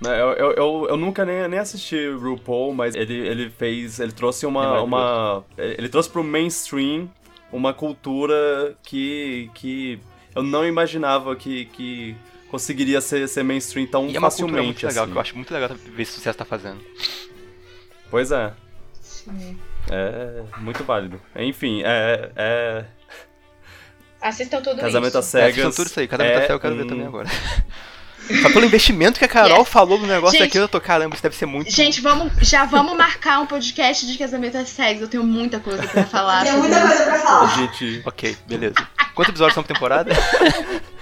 [0.01, 3.99] Né, Eu, eu, eu, eu nunca nem, nem assisti RuPaul, mas ele, ele fez.
[3.99, 4.81] Ele trouxe É uma.
[4.81, 7.09] uma ele trouxe pro mainstream
[7.51, 9.49] uma cultura que.
[9.53, 9.99] que
[10.35, 12.15] eu não imaginava que, que
[12.49, 14.65] conseguiria ser, ser mainstream tão E é uma cultura facilmente.
[14.65, 15.11] muito legal, assim.
[15.11, 16.79] que eu acho muito legal ver esse sucesso tá fazendo.
[18.09, 18.53] Pois é.
[19.91, 21.19] É muito válido.
[21.35, 22.31] Enfim, é.
[22.35, 22.85] é
[24.21, 25.17] Assistam tudo casamento isso.
[25.17, 25.49] É, cegas.
[25.65, 27.27] assistam tudo isso aí, cada é, é eu quero ver um- também agora.
[28.41, 29.69] Só pelo investimento que a Carol Yes.
[29.69, 31.71] falou no negócio Gente- aqui, eu tô, caramba, isso deve ser muito.
[31.71, 35.01] Gente, vamos, já vamos marcar um podcast de casamento às cegas.
[35.01, 36.43] Eu tenho muita coisa pra falar.
[36.43, 37.55] Tem muita coisa pra falar.
[37.57, 38.01] gente.
[38.05, 38.75] Ok, beleza.
[39.15, 40.11] Quantos episódios são por temporada?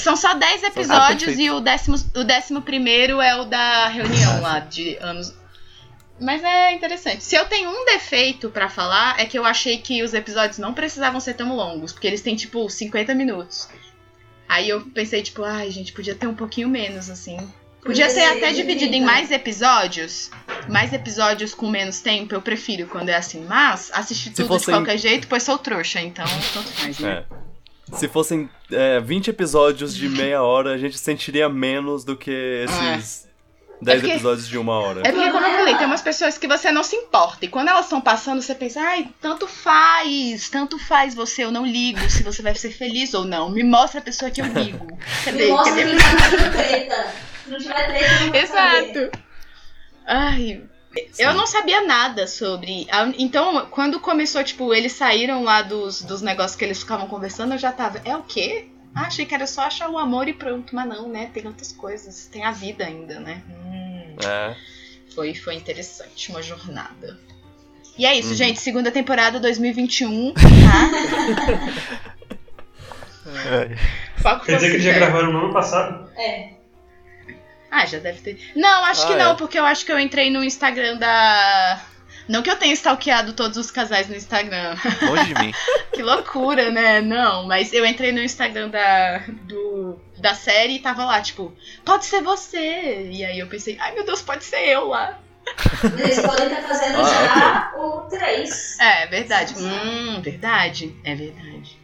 [0.00, 1.40] São só 10 episódios perfeito.
[1.40, 5.32] e o décimo, o décimo primeiro é o da reunião lá de anos.
[6.20, 7.22] Mas é interessante.
[7.22, 10.74] Se eu tenho um defeito pra falar, é que eu achei que os episódios não
[10.74, 13.68] precisavam ser tão longos, porque eles têm tipo 50 minutos.
[14.48, 17.36] Aí eu pensei, tipo, ai, gente, podia ter um pouquinho menos, assim.
[17.82, 20.30] Podia ser ser até dividido em mais episódios.
[20.68, 23.44] Mais episódios com menos tempo, eu prefiro quando é assim.
[23.44, 27.24] Mas assistir tudo fossem- de qualquer jeito, pois sou trouxa, então tanto faz, né?
[27.92, 27.96] É.
[27.96, 33.27] Se fossem é, 20 episódios de meia hora, a gente sentiria menos do que esses
[33.80, 35.00] 10 É porque- episódios de uma hora.
[35.04, 37.44] É porque, como eu falei, tem umas pessoas que você não se importa.
[37.44, 41.64] E quando elas estão passando, você pensa, ai, tanto faz, tanto faz você, eu não
[41.66, 43.48] ligo se você vai ser feliz ou não.
[43.50, 44.86] Me mostra a pessoa que eu ligo.
[45.24, 45.46] Cadê?
[45.46, 45.90] Me mostra Cadê?
[45.96, 47.12] que tá tendo treta.
[47.44, 48.90] Se não tiver treta, eu não vou saber.
[48.90, 49.18] Exato.
[50.06, 50.62] Ai,
[51.18, 52.86] eu não sabia nada sobre.
[53.18, 57.58] Então, quando começou, tipo, eles saíram lá dos, dos negócios que eles ficavam conversando, eu
[57.58, 58.00] já tava.
[58.04, 58.68] É o quê?
[58.94, 60.74] Ah, achei que era só achar o amor e pronto.
[60.74, 61.30] Mas não, né?
[61.32, 62.26] Tem outras coisas.
[62.26, 63.42] Tem a vida ainda, né?
[63.48, 64.16] Hum.
[64.26, 64.56] É.
[65.14, 67.18] Foi, foi interessante, uma jornada.
[67.96, 68.34] E é isso, Uhum.
[68.36, 68.60] gente.
[68.60, 70.40] Segunda temporada 2021, tá?
[74.22, 76.08] Foco Quer dizer que eles já gravaram no ano passado?
[76.16, 76.50] É.
[77.70, 78.52] Ah, já deve ter.
[78.56, 79.34] Não, acho que Ah, não, é.
[79.36, 81.82] porque eu acho que eu entrei no Instagram da.
[82.28, 84.76] Não que eu tenha stalkeado todos os casais no Instagram.
[85.02, 85.52] Longe de mim.
[85.92, 87.00] que loucura, né?
[87.00, 91.52] Não, mas eu entrei no Instagram da, do, da série e tava lá, tipo,
[91.84, 93.08] pode ser você.
[93.10, 95.18] E aí eu pensei, ai meu Deus, pode ser eu lá.
[95.98, 98.78] Eles podem estar fazendo Ah, já o 3.
[98.78, 99.54] É, verdade.
[99.56, 100.94] Hum, verdade.
[101.02, 101.78] É verdade.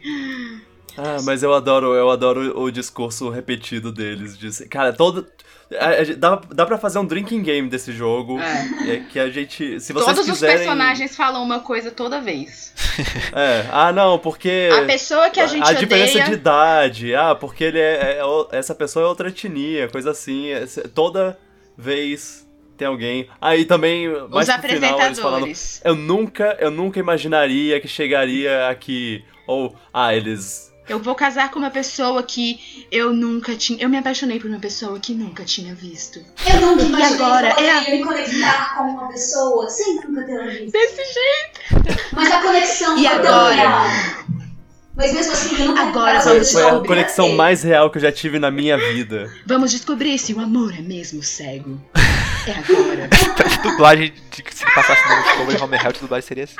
[0.97, 4.37] Ah, mas eu adoro, eu adoro o discurso repetido deles.
[4.37, 5.27] De, cara, todo.
[5.79, 8.39] a- a- dá, dá pra fazer um drinking game desse jogo.
[8.39, 8.89] É.
[8.95, 9.79] é que a gente.
[9.79, 10.57] Se vocês Todos os quiserem.
[10.57, 12.73] personagens falam uma coisa toda vez.
[13.35, 13.65] É.
[13.71, 14.69] Ah, não, porque.
[14.71, 15.79] A pessoa que a gente a odeia.
[15.79, 17.13] diferença de idade.
[17.15, 20.47] Ah, porque ele é, é o- Essa pessoa é outra etnia, coisa assim.
[20.51, 21.37] Esse- Toda
[21.77, 23.27] vez tem alguém.
[23.41, 25.35] Aí também, mais Os pro final, eles falando.
[25.43, 25.81] apresentadores.
[25.83, 29.23] Eu nunca, eu nunca imaginaria que chegaria aqui.
[29.47, 30.73] Ou, ah, eles.
[30.87, 33.81] Eu vou casar com uma pessoa que eu nunca tinha.
[33.81, 36.19] Eu me apaixonei por uma pessoa que nunca tinha visto.
[36.47, 37.55] Eu nunca imaginei agora?
[37.55, 40.71] que eu É a- poderia me conectar com uma pessoa sem nunca ter visto.
[40.71, 41.95] Desse jeito.
[42.13, 43.53] Mas a conexão E foi tão agora?
[43.55, 43.81] real.
[44.95, 48.11] Mas mesmo assim, eu nunca Agora vamos foi a conexão mais real que eu já
[48.11, 49.29] tive na minha vida.
[49.45, 51.81] Vamos descobrir se o amor é mesmo cego.
[52.47, 53.09] É agora.
[53.49, 56.55] Se dublagem de que se passasse no Discovery Home Health, dublagem seria assim.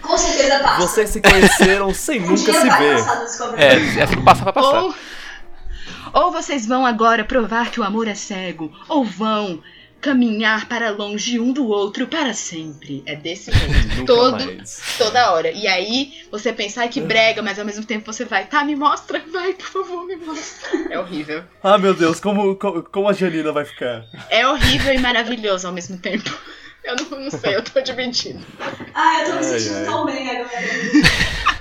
[0.00, 0.80] Com certeza passa.
[0.80, 3.04] Vocês se conheceram sem Um nunca dia se vai ver.
[3.56, 4.82] É, é assim que passar pra passar.
[4.82, 4.94] ou,
[6.12, 9.62] ou vocês vão agora provar que o amor é cego, ou vão
[10.06, 13.02] caminhar para longe um do outro para sempre.
[13.06, 14.02] É desse jeito.
[14.06, 14.80] Todo, mais.
[14.96, 15.50] toda hora.
[15.50, 18.76] E aí você pensa, ai que brega, mas ao mesmo tempo você vai, tá, me
[18.76, 20.68] mostra, vai, por favor, me mostra.
[20.90, 21.42] É horrível.
[21.60, 24.04] Ah, meu Deus, como, como, como a Janina vai ficar?
[24.30, 26.32] É horrível e maravilhoso ao mesmo tempo.
[26.84, 28.46] Eu não, não sei, eu tô dividindo.
[28.94, 29.84] Ah, eu tô me Ai, sentindo ai.
[29.86, 30.50] tão bem agora.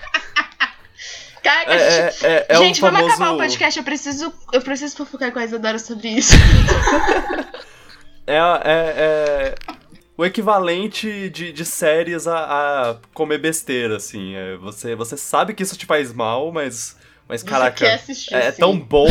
[1.41, 3.15] Caraca, É, gente, é, é, é gente o vamos famoso...
[3.15, 3.79] acabar o podcast.
[3.79, 6.33] Eu preciso, eu preciso fofocar com a Isadora sobre isso.
[8.27, 9.55] É, é, é
[10.17, 12.37] o equivalente de, de séries a,
[12.91, 14.33] a comer besteira, assim.
[14.35, 16.95] É, você, você sabe que isso te faz mal, mas,
[17.27, 18.59] mas Você caraca, quer assistir, é sim.
[18.61, 19.07] tão bom.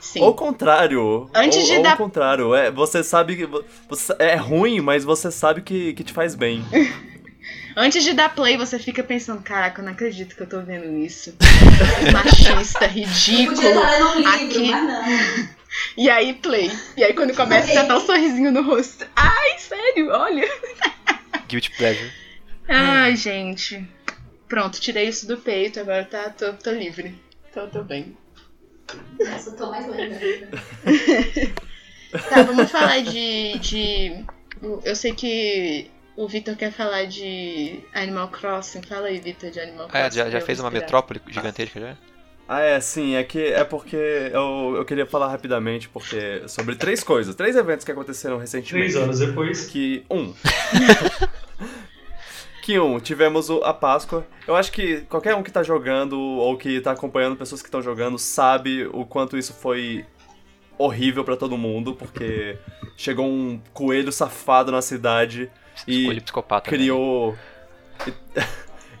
[0.00, 0.20] Sim.
[0.22, 1.28] Ou o contrário.
[1.34, 2.54] Antes ou, de ou dar- o contrário.
[2.54, 3.48] É, você sabe que.
[3.88, 6.64] Você, é ruim, mas você sabe que, que te faz bem.
[7.76, 10.96] Antes de dar play, você fica pensando, caraca, eu não acredito que eu tô vendo
[10.98, 11.34] isso.
[12.10, 13.60] Machista, Eu podia ridículo.
[13.60, 14.70] estar lendo um livro, aqui.
[14.70, 15.48] mas não.
[15.96, 16.70] E aí, play.
[16.96, 19.06] E aí, quando começa, já tá um sorrisinho no rosto.
[19.14, 20.48] Ai, sério, olha.
[21.48, 22.12] Guilty Pleasure.
[22.68, 23.88] Ai, gente.
[24.48, 27.14] Pronto, tirei isso do peito, agora tá, tô, tô livre.
[27.52, 28.16] Tô, tô bem.
[29.18, 30.20] Nossa, eu tô mais lenta.
[32.30, 34.24] Tá, vamos falar de, de.
[34.84, 38.80] Eu sei que o Vitor quer falar de Animal Crossing.
[38.82, 40.06] Fala aí, Vitor, de Animal Crossing.
[40.06, 41.96] É, já, já fez uma metrópole gigantesca já?
[42.48, 47.02] Ah, é, sim, é que é porque eu, eu queria falar rapidamente porque sobre três
[47.02, 48.92] coisas, três eventos que aconteceram recentemente.
[48.92, 49.66] Três anos depois.
[49.66, 50.32] Que um.
[52.62, 54.26] que um, tivemos o- a Páscoa.
[54.46, 57.82] Eu acho que qualquer um que tá jogando ou que tá acompanhando pessoas que estão
[57.82, 60.04] jogando sabe o quanto isso foi
[60.78, 62.58] horrível pra todo mundo, porque
[62.96, 65.50] chegou um coelho safado na cidade
[65.86, 66.70] e psicopata.
[66.70, 66.76] né?
[66.76, 67.36] criou
[68.06, 68.12] e,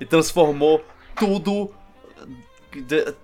[0.00, 0.84] e transformou
[1.16, 1.72] tudo
[2.72, 3.14] de-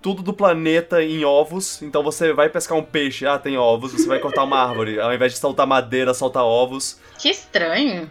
[0.00, 1.82] tudo do planeta em ovos.
[1.82, 3.92] Então você vai pescar um peixe, ah, tem ovos.
[3.92, 7.00] Você vai cortar uma árvore, ao invés de soltar madeira, solta ovos.
[7.18, 8.08] Que estranho.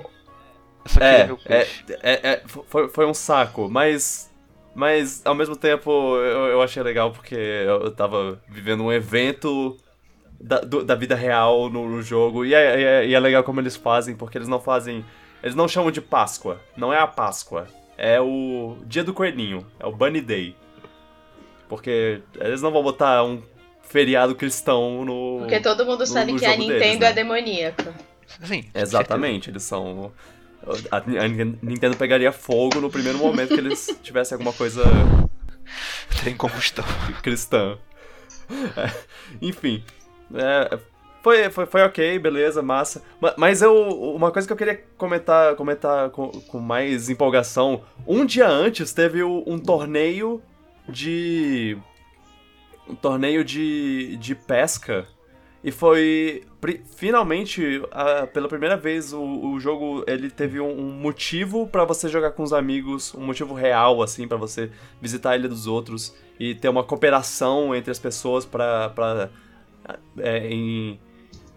[1.00, 1.68] É, é,
[2.02, 4.28] é, é, foi, foi um saco, mas.
[4.74, 9.76] Mas ao mesmo tempo eu, eu achei legal porque eu, tava vivendo um evento
[10.40, 12.46] da, do- da vida real no, no jogo.
[12.46, 15.04] E é, e é- e é legal como eles fazem, porque eles não fazem.
[15.42, 16.62] Eles não chamam de Páscoa.
[16.76, 17.66] Não é a Páscoa.
[17.98, 19.66] É o Dia do Coelhinho.
[19.80, 20.56] É o Bunny Day.
[21.68, 23.42] Porque eles não vão botar um
[23.84, 25.40] feriado cristão no.
[25.40, 27.08] Porque todo mundo sabe no que a Nintendo deles, né?
[27.10, 27.94] é demoníaca.
[28.44, 28.64] Sim.
[28.74, 30.12] Exatamente, eles são.
[30.92, 31.28] A, a
[31.62, 34.84] Nintendo pegaria fogo no primeiro momento que eles tivessem alguma coisa
[36.24, 36.84] Tem combustão.
[37.22, 37.78] cristã.
[38.76, 38.92] É,
[39.42, 39.84] enfim.
[40.34, 40.78] é,
[41.24, 43.02] foi, foi, foi ok, beleza, massa.
[43.20, 43.74] Ma- Mas eu.
[44.16, 47.84] Uma coisa que eu queria comentar, comentar com, com mais empolgação.
[48.06, 50.42] Um dia antes teve um torneio
[50.90, 51.78] de.
[52.90, 55.06] Um torneio de, de pesca.
[55.64, 56.44] E foi.
[56.96, 62.08] Finalmente, a- pela primeira vez, o, o jogo ele teve um, um motivo pra você
[62.08, 64.72] jogar com os amigos, um motivo real, assim, pra você
[65.02, 69.30] visitar a ilha dos outros e ter uma cooperação entre as pessoas pra
[70.18, 71.00] é, em,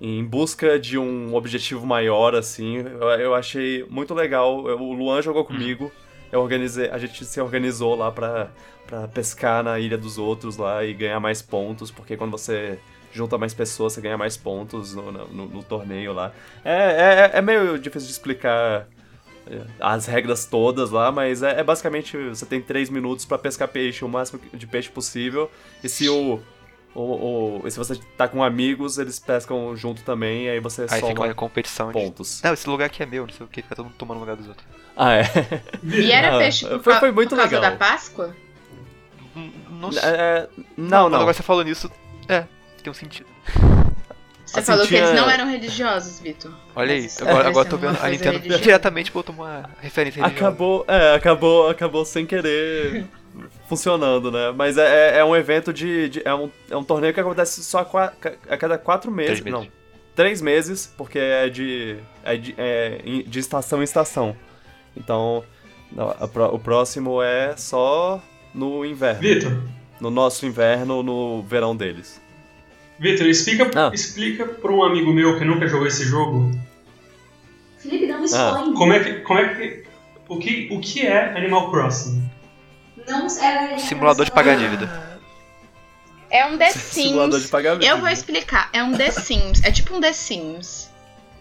[0.01, 2.77] em busca de um objetivo maior, assim.
[2.79, 4.69] Eu, eu achei muito legal.
[4.69, 5.91] Eu- o Luan jogou comigo.
[6.33, 8.51] Eu organizei, a gente se organizou lá pra,
[8.87, 12.79] pra pescar na ilha dos outros lá e ganhar mais pontos, porque quando você
[13.13, 16.33] junta mais pessoas, você ganha mais pontos no, no, no torneio lá.
[16.65, 18.87] É, é, é meio difícil de explicar
[19.47, 23.69] é, as regras todas lá, mas é, é basicamente você tem 3 minutos pra pescar
[23.69, 25.51] peixe, o máximo de peixe possível,
[25.83, 26.41] e se o.
[26.95, 30.83] o, o- e se você tá com amigos, eles pescam junto também, e aí você
[30.83, 31.93] Aí fica soma uma competição de.
[31.95, 32.41] pontos.
[32.43, 34.21] Não, esse lugar aqui é meu, não sei o que, fica todo mundo tomando o
[34.21, 34.67] lugar dos outros.
[34.97, 35.23] Ah, é.
[35.85, 37.71] E era Ah, peixe por, foi- foi muito por causa legal.
[37.71, 38.35] da Páscoa?
[39.37, 40.03] Hum, Não sei.
[40.05, 41.21] É, não, Quando não.
[41.21, 41.91] agora você falou nisso,
[42.29, 42.45] é,
[42.83, 43.29] tem um sentido.
[44.45, 46.53] Você Assim, falou que eles tinha- não eram religiosos, Vitor.
[46.75, 48.63] Olha aí, agora, agora tô vendo a Nintendo religiosa.
[48.63, 50.49] diretamente botou uma referência religiosa.
[50.49, 53.07] Acabou, é, acabou, acabou sem querer
[53.69, 54.53] funcionando, né?
[54.57, 57.63] Mas é, é- é um evento de, de- é, um, é um torneio que acontece
[57.65, 58.13] só a,
[58.49, 59.61] a cada quatro meses, Três meses.
[59.69, 59.73] não,
[60.15, 64.37] três meses, porque é de é de, é de estação em estação.
[64.97, 65.45] Então,
[65.93, 68.21] não, a pró- o próximo é só
[68.55, 69.63] no inverno, Vitor,
[70.01, 72.21] no nosso inverno, no verão deles.
[72.99, 73.91] Vitor, explica, Ah.
[73.95, 76.51] explica pra um amigo meu que nunca jogou esse jogo
[77.79, 78.25] Felipe, não Ah.
[78.25, 78.75] expõe.
[78.75, 79.13] como é que.
[79.21, 79.85] Como é que
[80.29, 82.23] o, que, o que é Animal Crossing?
[83.11, 85.11] Não, é, Simulador de pagar dívida.
[86.31, 87.51] É um The Simulador de Sims.
[87.51, 87.85] pagamento.
[87.89, 88.71] Eu vou explicar.
[88.73, 89.63] É um The Sims.
[89.65, 90.89] É tipo um The Sims.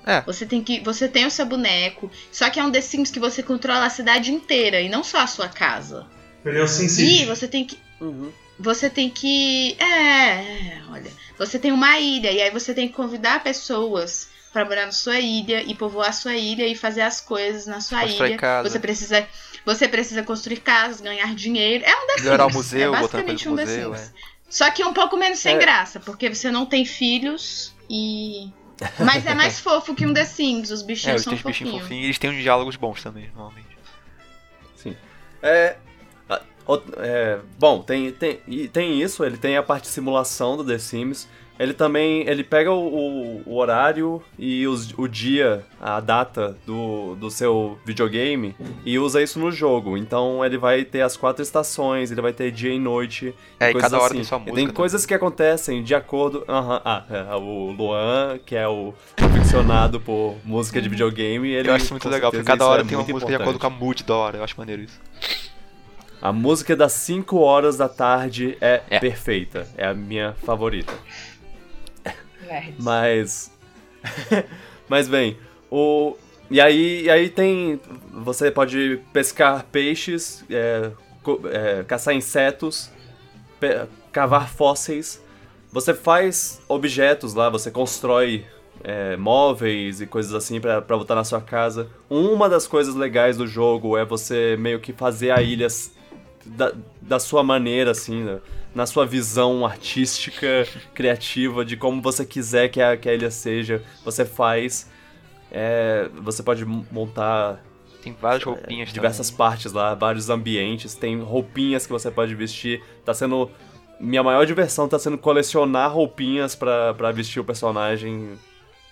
[0.05, 0.21] É.
[0.21, 3.19] Você tem que, você tem o seu boneco, só que é um The Sims que
[3.19, 6.07] você controla a cidade inteira e não só a sua casa.
[6.43, 8.31] Ele é o Sin E você tem que Uhum.
[8.57, 9.75] você tem que.
[9.77, 11.11] É, é, olha.
[11.37, 15.19] Você tem uma ilha, e aí você tem que convidar pessoas pra morar na sua
[15.19, 18.37] ilha e povoar a sua ilha e fazer as coisas na sua Constrói ilha.
[18.37, 18.69] casa.
[18.69, 19.27] Você precisa.
[19.75, 21.83] Você precisa construir casas, ganhar dinheiro.
[21.85, 22.55] É um The Melhorar o Sims.
[22.65, 24.13] museu, é botar coisa basicamente um The museu, Sims.
[24.25, 24.29] é.
[24.49, 25.59] Só que um pouco menos sem É.
[25.59, 28.51] graça, porque você não tem filhos e.
[29.05, 31.43] Mas é mais fofo que um The Sims, os É, bichinhos eles são têm os
[31.43, 32.01] bichinhos fofinhos.
[32.03, 33.67] e eles têm uns diálogos bons também, normalmente.
[34.75, 34.95] Sim.
[35.43, 35.75] É,
[36.97, 38.37] é, bom, tem, tem,
[38.71, 41.27] tem isso, ele tem a parte de simulação do The Sims.
[41.59, 47.15] Ele também, ele pega o, o- o horário e os- o dia, a data do,
[47.15, 48.55] do seu videogame
[48.85, 49.97] e usa isso no jogo.
[49.97, 53.35] Então ele vai ter as quatro estações, ele vai ter dia e noite.
[53.59, 54.15] É, e cada hora assim.
[54.15, 54.55] tem sua E música.
[54.55, 54.73] Tem também.
[54.75, 56.45] coisas que acontecem de acordo.
[56.47, 61.67] Aham, ah, é, o Luan, que é o aficionado por música de videogame, ele.
[61.69, 63.69] Eu acho muito legal, porque cada hora é tem uma música de acordo com a
[63.69, 64.97] mood da hora, eu acho maneiro isso.
[66.21, 68.99] A música das 5 horas da tarde é, É.
[68.99, 69.65] perfeita.
[69.77, 70.91] É a minha favorita.
[72.79, 73.51] Mas.
[74.87, 75.37] Mas bem,
[75.69, 76.15] o.
[76.49, 77.79] E aí, e aí tem.
[78.11, 80.91] Você pode pescar peixes, é,
[81.51, 82.89] é, caçar insetos,
[84.11, 85.23] cavar fósseis.
[85.71, 88.45] Você faz objetos lá, você constrói
[88.83, 91.87] é, móveis e coisas assim pra botar na sua casa.
[92.09, 95.67] Uma das coisas legais do jogo é você meio que fazer a ilha
[96.45, 98.39] da, da sua maneira, assim, né?
[98.73, 103.83] Na sua visão artística, criativa, de como você quiser que a, que a ilha seja.
[104.05, 104.89] Você faz.
[105.51, 107.63] É, você pode montar
[108.03, 109.37] Tem várias roupinhas diversas também.
[109.37, 112.83] partes lá, vários ambientes, tem roupinhas que você pode vestir.
[113.03, 113.49] Tá sendo.
[113.99, 118.37] Minha maior diversão tá sendo colecionar roupinhas pra, pra vestir o personagem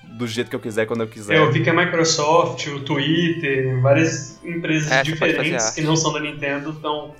[0.03, 1.35] do jeito que eu quiser, quando eu quiser.
[1.35, 6.11] É, Eu vi que a Microsoft, o Twitter, várias empresas É, diferentes que não são
[6.11, 7.13] da Nintendo estão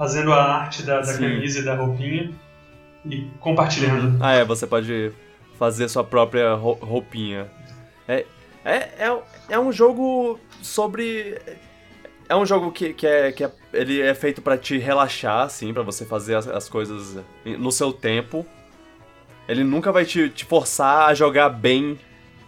[0.00, 2.30] fazendo a arte da, da camisa e da roupinha
[3.04, 4.16] e compartilhando.
[4.18, 5.12] Ah, é, você pode
[5.58, 7.50] fazer sua própria rou- roupinha.
[8.08, 8.24] É,
[8.64, 11.38] é, é, é um jogo sobre.
[12.30, 15.70] É um jogo que, que, é, que é, ele é feito pra te relaxar, assim,
[15.74, 18.46] pra você fazer as, as coisas no seu tempo.
[19.46, 21.98] Ele nunca vai te, te forçar a jogar bem,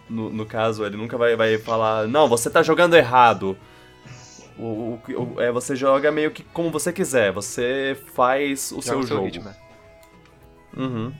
[0.09, 3.55] no, no caso, ele nunca vai, vai falar, não, você tá jogando errado.
[4.57, 8.83] O, o- o- é, você joga meio que como você quiser, você faz o Joga
[8.83, 9.25] seu jogo.
[9.25, 9.55] ritmo, né?
[10.77, 11.13] Uhum.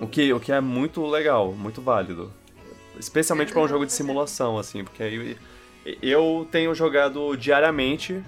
[0.00, 2.32] O que, o que é muito legal, muito válido.
[2.98, 5.36] Especialmente para um jogo de simulação, assim, porque aí
[6.02, 8.22] eu tenho jogado diariamente.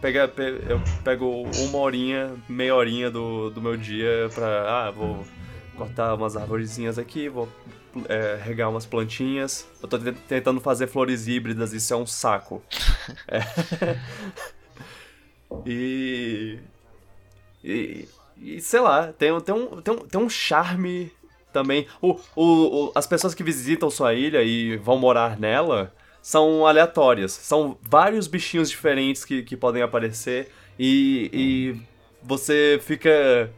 [0.00, 4.86] Pega, pe- eu pego uma horinha, meia horinha do, do meu dia pra.
[4.86, 5.24] Ah, vou
[5.76, 7.48] cortar umas arvorezinhas aqui, vou
[8.08, 9.68] é, regar umas plantinhas.
[9.82, 12.62] Eu tô te- tentando fazer flores híbridas, isso é um saco.
[13.28, 13.40] É.
[15.66, 16.58] E.
[17.62, 18.08] E,
[18.40, 21.12] e sei lá, tem, um- tem, um, tem, um, tem um charme
[21.52, 21.86] também.
[22.00, 22.44] O, o,
[22.86, 27.32] o- as pessoas que visitam sua ilha e vão morar nela são aleatórias.
[27.32, 31.76] São vários bichinhos diferentes que, que podem aparecer e, e
[32.22, 33.50] você fica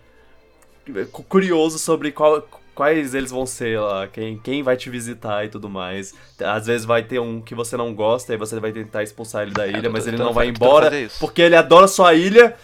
[1.13, 2.43] cu- curioso sobre qual,
[2.75, 6.15] quais eles vão ser lá, quem, quem vai te visitar e tudo mais.
[6.43, 9.53] Às vezes vai ter um que você não gosta e você vai tentar expulsar ele
[9.53, 12.55] da ilha, É, eu mas tô ele não vai embora porque ele adora sua ilha.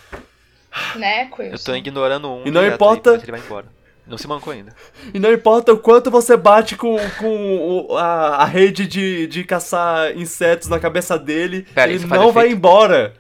[0.97, 3.67] Né, Eu tô ignorando um E não importa- ele vai embora.
[4.07, 4.75] Não se mancou ainda.
[5.13, 9.45] E não importa o quanto você bate com, com o- a, a rede de, de
[9.45, 13.13] caçar insetos na cabeça dele, Pera, ele não vai embora.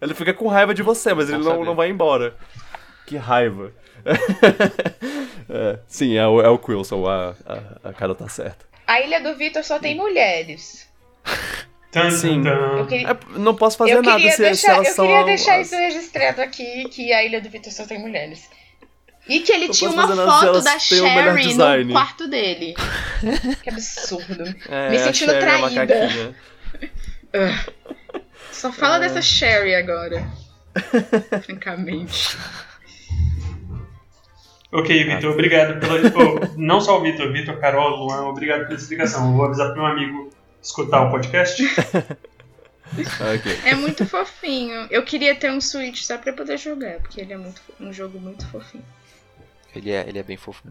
[0.00, 1.64] Ele fica com raiva de você, mas ele não, saber.
[1.64, 2.34] não vai embora.
[3.06, 3.72] Que raiva.
[5.48, 8.64] É, sim, é o, é o Quilson, a, a, a cara tá certa.
[8.86, 10.88] A ilha do Vitor só tem mulheres.
[12.10, 12.42] Sim.
[12.88, 15.06] queria, É, não posso fazer eu nada se, se deixar, elas eu são.
[15.06, 18.50] queria deixar as- isso registrado aqui, que a ilha do Vitor só tem mulheres.
[19.28, 21.54] E que ele Não tinha uma se foto da Sherry
[21.84, 22.74] no quarto dele.
[23.62, 24.54] Que absurdo.
[24.68, 25.70] É, me sentindo é traída.
[25.70, 26.34] macaquinha.
[28.52, 29.00] Só fala É.
[29.00, 30.26] dessa Sherry agora.
[31.44, 32.36] Francamente.
[34.72, 35.94] Ok, Vitor, obrigado pela.
[36.14, 39.30] oh, não só o Vitor, Vitor, Carol, Luan, obrigado pela explicação.
[39.30, 40.30] Eu vou avisar pro meu amigo
[40.62, 41.62] escutar o podcast.
[43.34, 43.58] Ok.
[43.64, 44.86] É muito fofinho.
[44.90, 48.18] Eu queria ter um Switch só pra poder jogar, porque ele é muito, um jogo
[48.18, 48.84] muito fofinho.
[49.74, 50.62] Ele é, ele é bem fofo.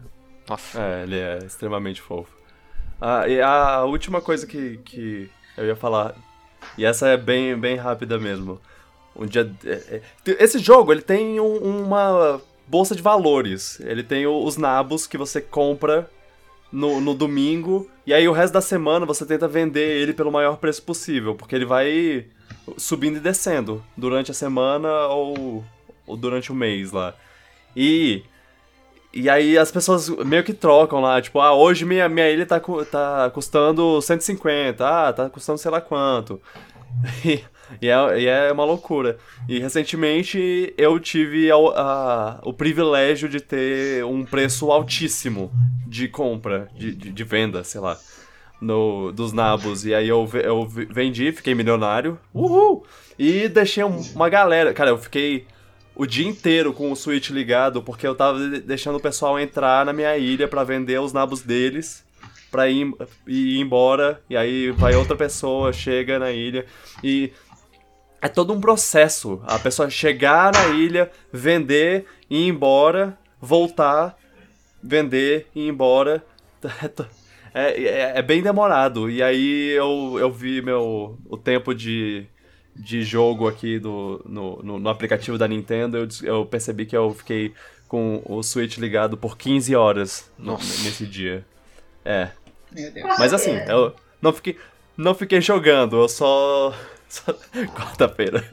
[0.48, 0.80] Nossa.
[0.80, 2.34] É, ele é extremamente fofo.
[3.00, 6.14] Ah, e a última coisa que, que eu ia falar,
[6.78, 8.58] e essa é bem, bem rápida mesmo.
[9.14, 10.02] Um dia, é, é,
[10.42, 13.80] esse jogo ele tem um- uma bolsa de valores.
[13.80, 16.10] Ele tem os nabos que você compra
[16.72, 20.56] no, no domingo, e aí o resto da semana você tenta vender ele pelo maior
[20.56, 22.26] preço possível, porque ele vai
[22.76, 25.64] subindo e descendo durante a semana ou,
[26.06, 27.14] ou durante o mês lá.
[27.74, 28.22] E
[29.12, 32.60] e aí as pessoas meio que trocam lá, tipo, ah, hoje minha, minha ilha tá,
[32.60, 36.40] tá custando 150, ah, tá custando sei lá quanto.
[37.24, 37.42] E,
[37.80, 39.18] e é, e é uma loucura.
[39.48, 45.50] E recentemente eu tive a- a- o privilégio de ter um preço altíssimo
[45.86, 47.98] de compra, de, de, de venda, sei lá,
[48.60, 49.84] no, dos nabos.
[49.84, 52.84] E aí eu, eu ve- vendi, fiquei milionário, uhul!
[53.18, 55.46] E deixei um- uma galera, cara, eu fiquei
[55.94, 59.86] o dia inteiro com o Switch ligado, porque eu tava de- deixando o pessoal entrar
[59.86, 62.04] na minha ilha pra vender os nabos deles,
[62.50, 62.90] pra ir,
[63.26, 66.64] ir embora, e aí vai outra pessoa, chega na ilha,
[67.02, 67.32] e
[68.20, 69.40] é todo um processo.
[69.46, 74.16] A pessoa chegar na ilha, vender, ir embora, voltar,
[74.82, 76.24] vender, ir embora.
[77.58, 79.10] É, é, é bem demorado.
[79.10, 82.26] E aí eu, eu vi meu, o tempo de,
[82.74, 87.14] de jogo aqui do, no, no, no aplicativo da Nintendo, eu, eu percebi que eu
[87.14, 87.54] fiquei
[87.88, 91.46] com o Switch ligado por 15 horas no- nesse dia.
[92.04, 92.28] É.
[92.70, 93.08] Meu Deus.
[93.18, 94.58] Mas assim, eu não fiquei,
[94.94, 96.74] não fiquei jogando, eu só.
[97.74, 98.44] Quarta-feira.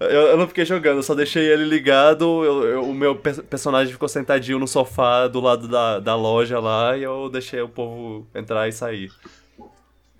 [0.00, 2.44] eu, eu não fiquei jogando, eu só deixei ele ligado.
[2.44, 6.58] eu- eu- o meu pe- personagem ficou sentadinho no sofá do lado da, da loja
[6.58, 9.10] lá e eu deixei o povo entrar e sair.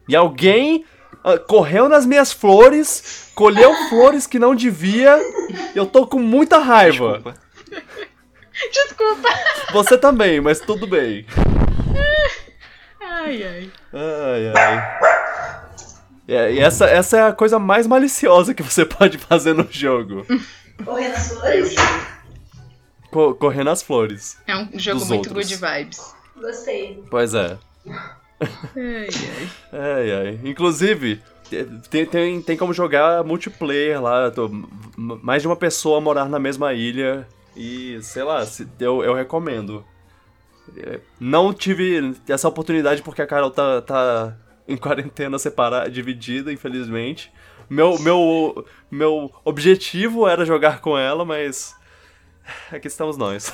[0.09, 0.85] E alguém
[1.25, 5.18] ah, correu nas minhas flores, colheu flores que não devia.
[5.75, 7.14] e Eu tô com muita raiva.
[7.18, 7.41] Desculpa.
[8.73, 9.29] Desculpa.
[9.73, 11.25] Você também, mas tudo bem.
[13.01, 13.71] Ai, ai.
[13.93, 15.20] Ai, ai.
[16.33, 20.24] É, e essa, essa é a coisa mais maliciosa que você pode fazer no jogo.
[20.85, 21.74] Correr nas flores?
[23.11, 24.39] Co- correr nas flores.
[24.47, 25.49] É um jogo muito outros.
[25.49, 26.14] good vibes.
[26.37, 27.03] Gostei.
[27.11, 27.59] Pois é.
[28.76, 29.09] Ai, ai.
[29.72, 30.41] Ai, ai.
[30.45, 31.20] Inclusive,
[31.91, 34.31] tem, tem, tem como jogar multiplayer lá.
[34.31, 34.49] tô-
[34.97, 37.26] mais de uma pessoa morar na mesma ilha.
[37.57, 39.85] E, sei lá, se- eu, eu recomendo.
[40.76, 44.37] É, Não tive essa oportunidade porque a Carol tá, tá
[44.71, 47.33] em quarentena separada, dividida, infelizmente.
[47.68, 51.77] Meu, meu, meu objetivo era jogar com ela, mas.
[52.71, 53.53] Aqui estamos nós.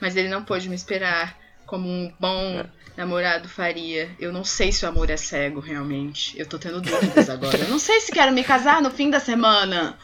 [0.00, 4.10] Mas ele não pôde me esperar como um bom namorado faria.
[4.18, 6.38] Eu não sei se o amor é cego, realmente.
[6.38, 7.56] Eu tô tendo dúvidas agora.
[7.56, 9.96] Eu não sei se quero me casar no fim da semana.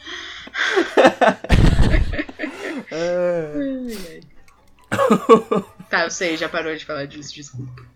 [2.93, 4.21] Ai.
[5.91, 7.94] tá, eu sei, já parou de falar disso, desculpa.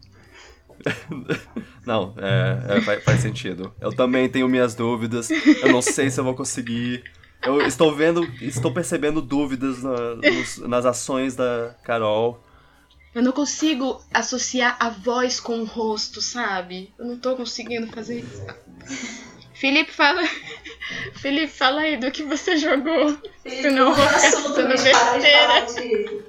[1.87, 3.75] Não, é, é, faz, faz sentido.
[3.81, 5.31] Eu também tenho minhas dúvidas.
[5.31, 7.03] Eu não sei se eu vou conseguir.
[7.43, 12.43] Eu estou vendo, estou percebendo dúvidas na- nos- nas ações da Carol.
[13.15, 16.93] Eu não consigo associar a voz com o rosto, sabe?
[16.99, 18.45] Eu não tô conseguindo fazer isso.
[19.55, 20.23] Felipe, fala.
[21.15, 23.17] Felipe, fala aí do que você jogou.
[23.43, 26.23] Felipe, não não vou é ficar falar de amor é cego.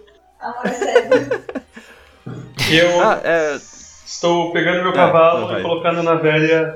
[2.72, 3.60] Eu Ah, é.
[4.10, 5.60] Estou pegando meu É, cavalo vai.
[5.60, 6.76] e colocando na velha,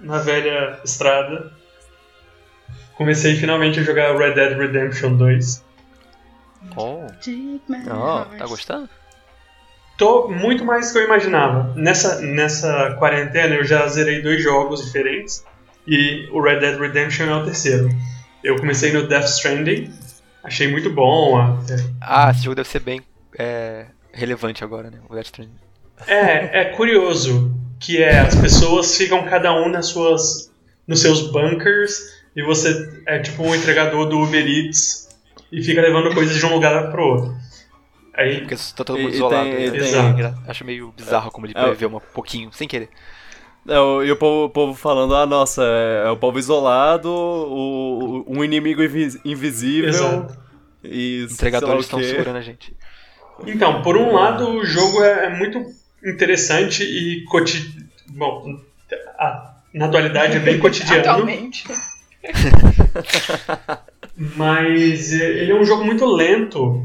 [0.00, 1.50] na velha estrada.
[2.96, 5.64] Comecei finalmente a jogar Red Dead Redemption 2.
[6.76, 8.38] Oh, heart.
[8.38, 8.88] tá gostando?
[9.98, 11.72] Tô muito mais do que eu imaginava.
[11.74, 15.44] Nessa, nessa quarentena eu já zerei dois jogos diferentes
[15.86, 17.88] e o Red Dead Redemption é o terceiro.
[18.44, 19.90] Eu comecei no Death Stranding,
[20.44, 21.38] achei muito bom.
[21.38, 21.56] a-
[22.00, 23.00] Ah, esse jogo deve ser bem
[23.38, 24.98] é, relevante agora, né?
[25.08, 25.65] O Death Stranding.
[26.06, 30.52] É, é curioso que é as pessoas ficam cada um nas suas,
[30.86, 31.98] nos seus bunkers
[32.34, 35.08] e você é tipo um entregador do Uber Eats
[35.52, 37.34] e fica levando coisas de um lugar pro outro.
[38.14, 39.44] Aí Porque tá todo mundo e isolado.
[39.50, 39.78] tem- né?
[39.78, 42.88] tem- Acho meio bizarro como ele É, prevê um pouquinho, sem querer.
[43.68, 47.10] É, o- e o povo, o povo falando, ah, nossa, é, é o povo isolado,
[47.10, 49.88] o, o- um inimigo invi- invisível.
[49.90, 50.38] Exato.
[50.84, 52.74] E Entregadores estão segurando a gente.
[53.46, 55.60] Então, por um lado, o jogo é, é muito
[56.06, 57.86] interessante e cotidiano.
[58.08, 58.60] Bom,
[59.18, 61.64] a- na atualidade é bem cotidiano, Atualmente.
[64.36, 66.82] mas é, ele é um jogo muito lento.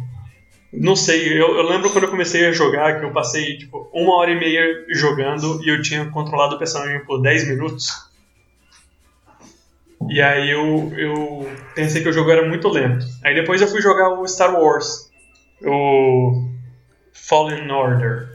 [0.73, 4.15] Não sei, eu, eu lembro quando eu comecei a jogar que eu passei tipo uma
[4.15, 8.09] hora e meia jogando e eu tinha controlado o personagem por 10 minutos.
[10.09, 13.05] E aí eu, eu pensei que o jogo era muito lento.
[13.23, 15.09] Aí depois eu fui jogar o Star Wars,
[15.63, 16.49] o
[17.13, 18.27] Fallen Order.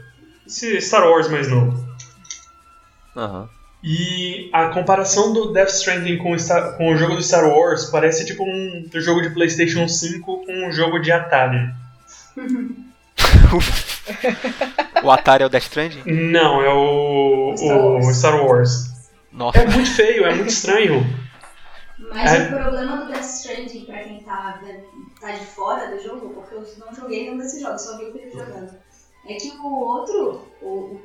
[0.47, 1.85] Esse Star Wars mais novo.
[3.15, 3.47] Aham.
[3.83, 7.85] E a comparação do Death Stranding com o, Star- com o jogo do Star Wars
[7.85, 11.69] parece tipo um jogo de PlayStation 5 com um jogo de Atari.
[15.03, 16.03] o Atari é o Death Stranding?
[16.31, 18.17] Não, é o, Star o Wars.
[18.17, 18.87] Star Wars.
[19.31, 19.59] Nossa.
[19.59, 21.05] É muito feio, é muito estranho.
[22.13, 22.47] Mas É.
[22.47, 24.61] o problema do Death Stranding, pra quem tá,
[25.21, 28.11] tá de fora do jogo, porque eu não joguei nenhum desses jogos, só vi o
[28.13, 28.71] Felipe jogando,
[29.33, 30.99] é que o outro, o,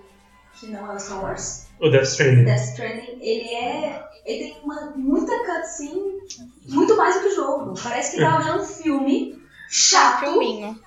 [0.54, 2.44] que não é o Star Wars, O Death o Stranding.
[2.44, 4.12] Death Stranding, ele é.
[4.24, 6.20] Ele tem uma, muita cutscene,
[6.68, 7.74] muito mais do que o jogo.
[7.82, 10.80] Parece que tá vendo um filme chato, Filminho.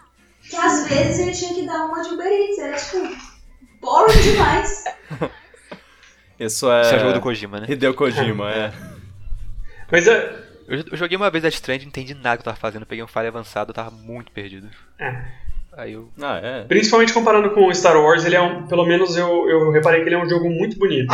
[0.49, 2.59] que às vezes ele tinha que dar uma de Uber Eats.
[2.59, 3.15] Era tipo,
[3.81, 4.85] boring demais.
[6.39, 6.81] Isso é.
[6.81, 7.67] Esse é o jogo do Kojima, né?
[7.69, 8.73] Hideo Kojima, é.
[9.91, 10.45] Mas é.
[10.67, 12.85] Eu, joguei uma vez Death Stranding, não entendi nada que eu tava fazendo.
[12.85, 14.69] Peguei um file avançado, eu tava muito perdido.
[14.97, 15.45] é.
[15.77, 16.09] Aí eu.
[16.21, 16.63] Ah, é.
[16.63, 18.65] Principalmente comparando com o Star Wars, ele é um.
[18.67, 21.13] Pelo menos eu, eu reparei que ele é um jogo muito bonito.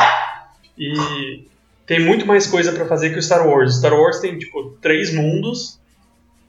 [0.78, 1.46] E
[1.86, 3.76] tem muito mais coisa pra fazer que o Star Wars.
[3.76, 5.80] O Star Wars tem, tipo, três mundos.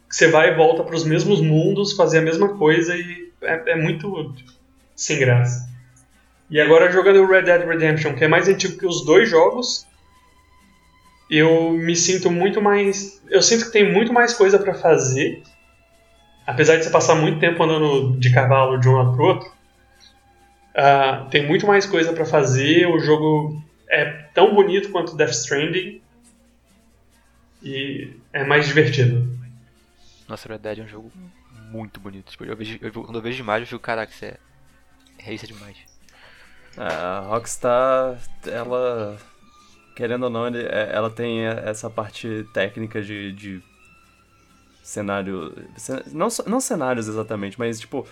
[0.09, 3.77] Que você vai e volta pros mesmos mundos, fazer a mesma coisa e é, é
[3.77, 4.35] muito
[4.95, 5.69] sem graça.
[6.51, 9.87] E agora jogando o Red Dead Redemption, que é mais antigo que os dois jogos,
[11.31, 13.23] eu me sinto muito mais.
[13.31, 15.43] Eu sinto que tem muito mais coisa pra fazer.
[16.47, 19.53] Apesar de você passar muito tempo andando de cavalo de um lado pro outro,
[20.75, 22.87] ah, tem muito mais coisa pra fazer.
[22.87, 26.01] O jogo é tão bonito quanto Death Stranding
[27.63, 29.39] e é mais divertido.
[30.29, 31.13] Nossa, Red Dead é um jogo
[31.71, 32.31] muito bonito.
[32.31, 34.37] Tipo, eu vejo, eu- quando eu vejo imagem, eu fico, caraca, isso é.
[35.25, 35.77] É isso é demais.
[36.77, 39.17] A Rockstar, ela.
[39.95, 43.33] Querendo ou não, é- ela tem essa parte técnica de.
[43.33, 43.63] de
[44.83, 45.55] cenário.
[45.77, 48.07] cen- Não, não cenários exatamente, mas tipo.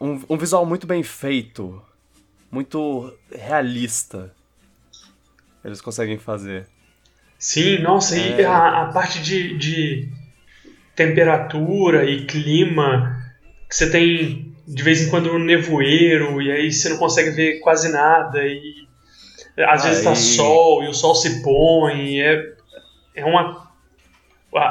[0.00, 1.80] Um, um visual muito bem feito.
[2.50, 4.32] Muito realista.
[5.64, 6.66] Eles conseguem fazer.
[7.38, 8.44] Sim, nossa, e É.
[8.44, 10.08] a, a parte de, de
[10.94, 13.16] temperatura e clima,
[13.68, 17.60] que você tem de vez em quando um nevoeiro, e aí você não consegue ver
[17.60, 18.86] quase nada, e
[19.58, 22.54] às vezes tá Aí- sol, e o sol se põe, e é,
[23.14, 23.63] é uma...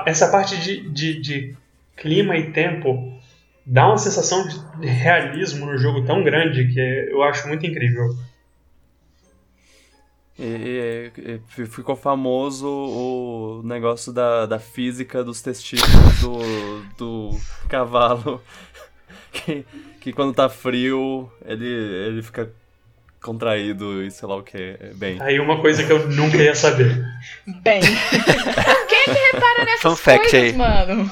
[0.06, 1.56] Essa parte de, de, de
[1.96, 3.14] clima e tempo
[3.66, 8.16] dá uma sensação de realismo no jogo tão grande que eu acho muito incrível.
[10.38, 17.40] E, e- e fi- ficou famoso o negócio da, da física dos testículos do, do
[17.70, 18.42] cavalo.
[19.32, 19.64] que,
[20.02, 22.52] que quando tá frio, ele, ele fica
[23.22, 24.76] contraído e sei lá o que.
[24.96, 25.22] Bem.
[25.22, 27.06] Aí uma coisa que eu nunca ia saber.
[27.62, 27.82] Bem.
[29.06, 30.54] Que repara nessas Fun fact coisas, aí.
[30.54, 31.12] mano?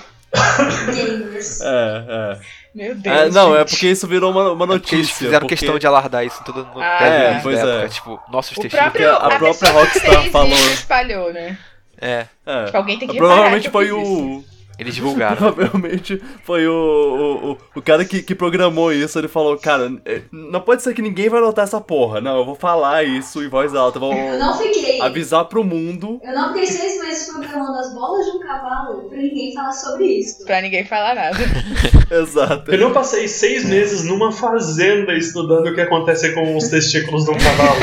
[0.93, 1.59] Gamers.
[1.63, 2.39] É, é.
[2.73, 3.15] Meu Deus.
[3.18, 3.69] É, não, é gente.
[3.72, 5.26] porque isso virou uma, uma É porque eles notícia.
[5.26, 7.73] fizeram porque- questão de alardar isso tudo no Ah, é, release pois da é.
[7.80, 7.89] época.
[7.89, 8.84] Tipo, nossos O textinhos.
[8.84, 11.57] próprio, a a, própria Rockstar falou- espalhou, né?
[11.99, 12.65] É, É.
[12.65, 14.43] Tipo, alguém tem que reparar Provavelmente foi o.
[14.81, 15.37] eles divulgaram.
[15.37, 19.17] Provavelmente foi o, o, o, o cara que, que programou isso.
[19.19, 22.19] Ele falou: Cara, é, não pode ser que ninguém vai notar essa porra.
[22.19, 23.99] Não, eu vou falar isso em voz alta.
[23.99, 24.99] Vou Eu não fiquei.
[25.01, 26.19] avisar pro mundo.
[26.23, 30.05] Eu não fiquei seis meses programando as bolas de um cavalo pra ninguém falar sobre
[30.05, 30.43] isso.
[30.45, 31.37] Pra ninguém falar nada.
[32.11, 32.71] Exato.
[32.71, 37.31] Eu não passei seis meses numa fazenda estudando o que acontece com os testículos de
[37.31, 37.79] um cavalo.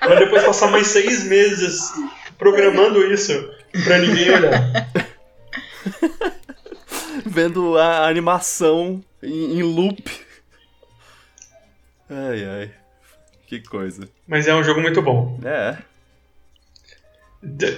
[0.00, 1.92] pra depois passar mais seis meses
[2.38, 3.32] programando isso
[3.84, 4.88] pra ninguém olhar.
[7.26, 10.02] Vendo a animação em, em loop.
[12.08, 12.74] Ai, ai.
[13.46, 14.08] Que coisa.
[14.26, 15.38] Mas é um jogo muito bom.
[15.44, 15.76] É.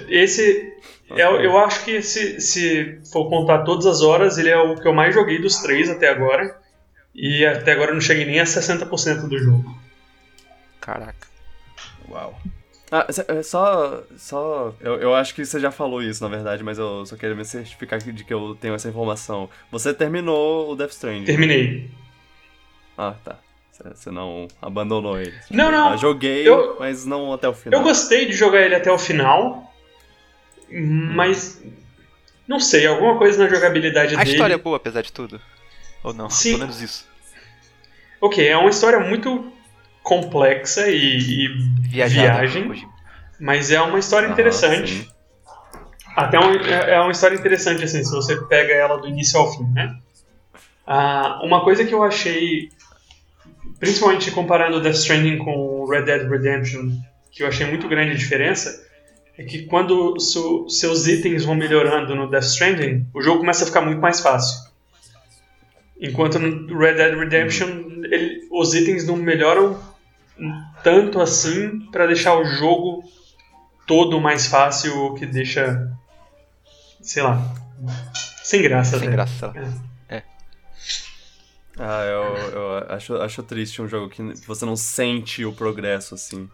[0.07, 0.73] Esse.
[1.09, 4.87] é eu acho que se, se for contar todas as horas, ele é o que
[4.87, 6.61] eu mais joguei dos três até agora.
[7.15, 9.77] E até agora eu não cheguei nem a 60% do jogo.
[10.81, 11.27] Caraca.
[12.09, 12.39] Uau.
[12.95, 14.03] Ah, é só.
[14.15, 17.35] só eu, eu acho que você já falou isso, na verdade, mas eu só queria
[17.35, 19.49] me certificar de que eu tenho essa informação.
[19.71, 21.25] Você terminou o Death Stranding.
[21.25, 21.89] Terminei.
[22.95, 23.37] Ah, tá.
[23.95, 25.33] Você- não abandonou ele.
[25.49, 25.93] Não, não.
[25.93, 27.79] Ah, joguei, Eu- mas não até o final.
[27.79, 29.73] Eu gostei de jogar ele até o final,
[30.69, 31.63] mas.
[32.47, 34.31] Não sei, alguma coisa na jogabilidade A dele.
[34.31, 35.41] história é boa, apesar de tudo?
[36.03, 36.29] Ou não?
[36.29, 36.51] Sim.
[36.51, 37.07] Pelo menos isso.
[38.21, 39.51] Ok, é uma história muito
[40.03, 41.47] complexa e, e
[42.07, 42.87] viagem,
[43.39, 44.93] mas é uma história Aham, interessante.
[45.03, 45.07] sim.
[46.15, 49.51] Até um, é é uma história interessante, assim, se você pega ela do início ao
[49.51, 49.95] fim, né?
[50.85, 52.69] Ah, uma coisa que eu achei,
[53.79, 56.91] principalmente comparando Death Stranding com Red Dead Redemption,
[57.31, 58.85] que eu achei muito grande a diferença,
[59.37, 63.81] é que quando seus itens vão melhorando no Death Stranding, o jogo começa a ficar
[63.81, 64.71] muito mais fácil.
[65.99, 67.67] Enquanto no Red Dead Redemption,
[68.03, 69.79] ele- os itens não melhoram
[70.83, 73.03] tanto assim para deixar o jogo
[73.87, 75.91] todo mais fácil, o que deixa,
[77.01, 77.53] sei lá,
[78.43, 78.97] sem graça.
[78.97, 79.11] Sem até.
[79.11, 79.93] graça, sei lá.
[81.77, 86.47] Ah, eu, eu acho, acho triste um jogo que você não sente o progresso, assim.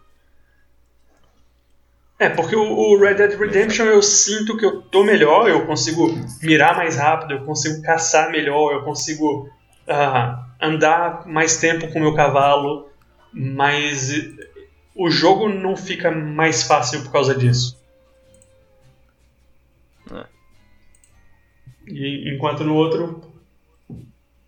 [2.18, 6.06] É, porque o, Red Dead Redemption eu sinto que eu tô melhor, eu consigo
[6.42, 9.48] mirar mais rápido, eu consigo caçar melhor, eu consigo
[9.88, 12.89] ah, andar mais tempo com o meu cavalo,
[13.32, 14.10] mas
[14.94, 17.78] o jogo não fica mais fácil por causa disso.
[20.12, 20.26] É.
[21.86, 23.32] E, enquanto no outro,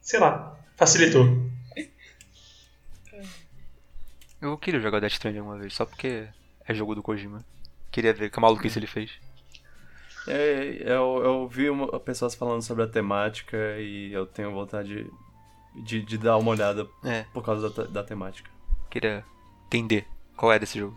[0.00, 1.50] sei lá, facilitou.
[4.40, 6.26] Eu queria jogar Death Stranding uma vez, só porque
[6.66, 7.44] é jogo do Kojima.
[7.92, 9.12] Queria ver que maluquice ele fez.
[10.26, 15.06] É, eu, eu vi uma- pessoas falando sobre a temática e eu tenho vontade
[15.84, 18.50] de, de dar uma olhada É, por causa da, da temática.
[18.92, 19.24] Queria
[19.66, 20.04] entender
[20.36, 20.96] qual é desse jogo.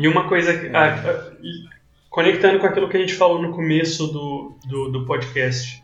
[0.00, 1.64] E uma coisa, ah, ah, e
[2.10, 5.82] conectando com aquilo que a gente falou no começo do, do, do podcast,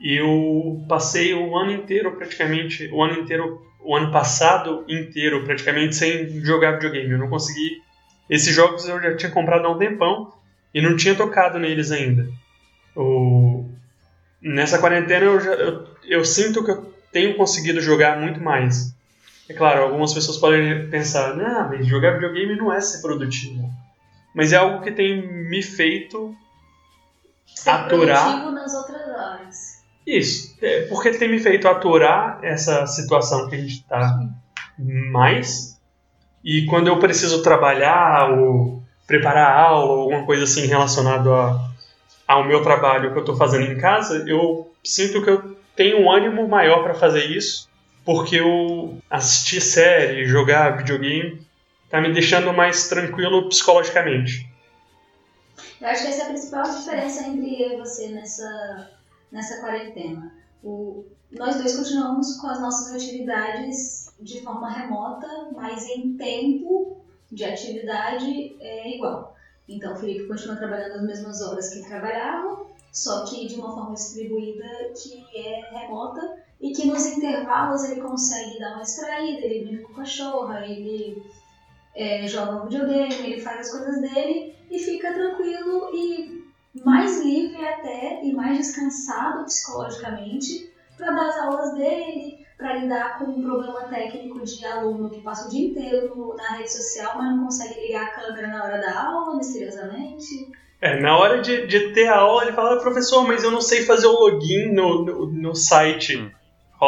[0.00, 6.40] eu passei o ano inteiro praticamente, o ano inteiro, o ano passado inteiro praticamente sem
[6.44, 7.12] jogar videogame.
[7.12, 7.82] Eu não consegui.
[8.28, 10.32] Esses jogos eu já tinha comprado há um tempão
[10.74, 12.28] e não tinha tocado neles ainda.
[12.96, 13.68] O,
[14.40, 18.91] nessa quarentena eu, já, eu, eu sinto que eu tenho conseguido jogar muito mais.
[19.52, 23.68] É claro, algumas pessoas podem pensar, não, mas jogar videogame não é ser produtivo.
[24.34, 26.34] Mas é algo que tem me feito
[27.44, 28.24] Ser Aturar.
[28.24, 29.56] produtivo nas outras horas.
[30.06, 30.56] isso.
[30.62, 34.20] É porque tem me feito aturar essa situação que a gente está
[34.78, 35.78] mais.
[36.42, 41.70] E quando eu preciso trabalhar ou preparar aula ou alguma coisa assim relacionado a,
[42.26, 46.10] ao meu trabalho que eu estou fazendo em casa, eu sinto que eu tenho um
[46.10, 47.68] ânimo maior para fazer isso,
[48.04, 51.46] porque eu assistir série, jogar videogame,
[51.88, 54.50] tá me deixando mais tranquilo psicologicamente.
[55.80, 58.90] Eu acho que essa é a principal diferença entre eu e você nessa,
[59.30, 60.32] nessa quarentena.
[60.62, 67.00] O, nós dois continuamos com as nossas atividades de forma remota, mas em tempo
[67.30, 69.36] de atividade é igual.
[69.68, 73.94] Então, o Felipe continua trabalhando as mesmas horas que trabalhava, só que de uma forma
[73.94, 79.82] distribuída que é remota e que nos intervalos ele consegue dar uma extraída, ele brinca
[79.82, 81.20] com a cachorra, ele
[81.94, 86.40] é, joga um videogame, ele faz as coisas dele e fica tranquilo e
[86.84, 93.24] mais livre até e mais descansado psicologicamente para dar as aulas dele, para lidar com
[93.24, 97.44] um problema técnico de aluno que passa o dia inteiro na rede social, mas não
[97.44, 100.48] consegue ligar a câmera na hora da aula, misteriosamente.
[100.80, 103.84] É, na hora de, de ter a aula, ele fala, professor, mas eu não sei
[103.84, 106.16] fazer o login no, no, no site.
[106.16, 106.30] Hum.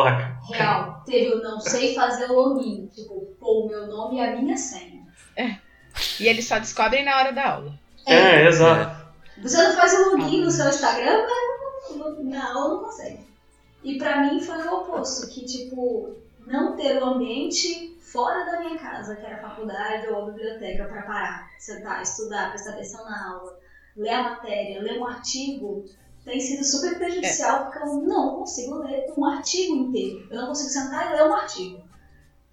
[0.02, 4.20] Fala, Real, teve o não sei fazer o login, tipo, pôr o meu nome e
[4.20, 5.04] a minha senha.
[6.18, 7.72] E eles só descobrem na hora da aula.
[8.06, 9.04] é, exato.
[9.40, 13.20] Você não faz o login no seu Instagram, mas não- não- na aula não consegue.
[13.84, 16.16] E pra mim foi o oposto, que tipo,
[16.46, 20.84] não ter o ambiente fora da minha casa, que era a faculdade ou a biblioteca,
[20.86, 23.58] pra parar, sentar, estudar, prestar atenção na aula,
[23.96, 25.84] ler a matéria, ler um artigo,
[26.24, 30.26] tem sido super prejudicial, porque eu não consigo ler um artigo inteiro.
[30.30, 31.84] Eu não consigo sentar e ler um artigo.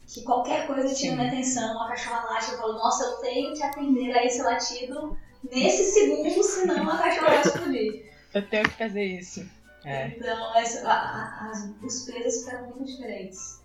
[0.07, 3.63] Que qualquer coisa tira minha atenção, uma cachorra late, eu falo, nossa, eu tenho que
[3.63, 5.17] atender a esse latido
[5.49, 8.11] nesse segundo, senão a cachorra vai explodir.
[8.33, 9.45] Eu tenho que fazer isso.
[9.83, 10.07] É.
[10.07, 13.61] Então, essa- a- a- as- os pesos ficaram muito diferentes.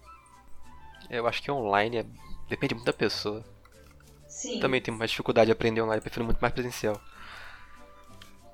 [1.09, 2.07] Eu acho que online é-
[2.49, 3.45] depende muito da pessoa.
[4.27, 4.59] Sim.
[4.59, 7.01] Também tenho mais dificuldade de aprender online, prefiro muito mais presencial.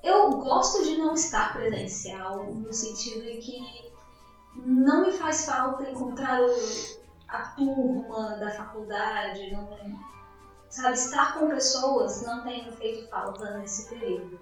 [0.03, 3.93] Eu gosto de não estar presencial, no sentido de que
[4.57, 6.53] não me faz falta encontrar o-
[7.29, 9.69] a turma da faculdade, não,
[10.69, 14.39] sabe, estar com pessoas não tem feito falta nesse período.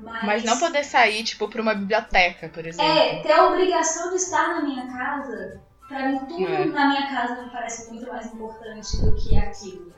[0.00, 2.90] Mas, Mas não poder sair, tipo, pra uma biblioteca, por exemplo.
[2.90, 6.64] É, ter a obrigação de estar na minha casa, pra mim tudo É.
[6.64, 9.92] na minha casa me parece muito mais importante do que aquilo.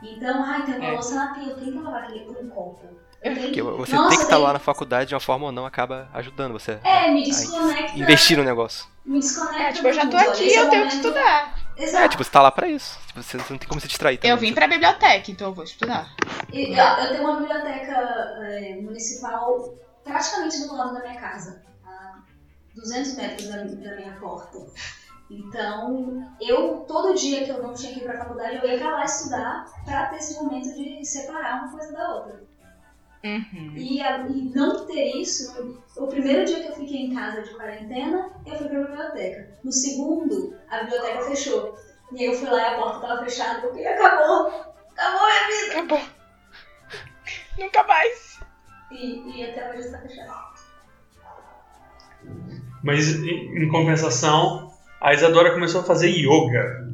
[0.00, 0.92] Então, ai, tem uma É.
[0.92, 2.86] louça na pia, eu tenho que lavar aquele um copo.
[3.22, 5.52] Porque que- você Nossa, tem que estar tem- lá na faculdade de uma forma ou
[5.52, 7.98] não, acaba ajudando você É, me desconecta.
[7.98, 8.86] investir no negócio.
[9.04, 9.62] Me desconecta.
[9.62, 11.60] É, tipo, eu já tô aqui eu tenho que momento- estudar.
[11.76, 12.04] Exato.
[12.04, 12.98] É, tipo, você tá lá pra isso.
[13.06, 14.30] Tipo, você não tem como se distrair também.
[14.30, 16.14] Eu vim pra biblioteca, então eu vou estudar.
[16.52, 17.94] E Eu, eu tenho uma biblioteca
[18.42, 19.74] é, municipal
[20.04, 22.18] praticamente do lado da minha casa, a
[22.74, 24.58] 200 metros da, da minha porta.
[25.30, 28.90] Então, eu, todo dia que eu não tinha que ir pra faculdade, eu ia pra
[28.96, 32.42] lá estudar pra ter esse momento de separar uma coisa da outra.
[33.22, 33.72] Uhum.
[33.76, 37.50] E, a- e não ter isso, o primeiro dia que eu fiquei em casa de
[37.54, 39.58] quarentena, eu fui pra biblioteca.
[39.62, 41.76] No segundo, a biblioteca fechou.
[42.12, 44.46] E aí eu fui lá e a porta tava fechada, falei, acabou!
[44.96, 45.72] Acabou minha vida!
[45.78, 46.00] Acabou.
[47.58, 48.40] Nunca mais.
[48.90, 50.50] E, e até hoje está fechado.
[52.82, 56.89] Mas, em, em compensação, a Isadora começou a fazer yoga.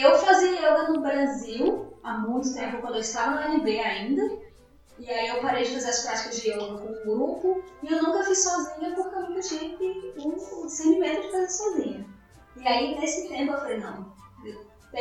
[0.00, 4.22] Eu fazia yoga no Brasil há muito tempo, quando eu estava no NB ainda.
[4.98, 7.62] E aí eu parei de fazer as práticas de yoga com um grupo.
[7.82, 12.06] E eu nunca fiz sozinha porque eu nunca tive um discernimento de fazer sozinha.
[12.56, 14.12] E aí nesse tempo eu falei, não,
[14.44, 14.60] eu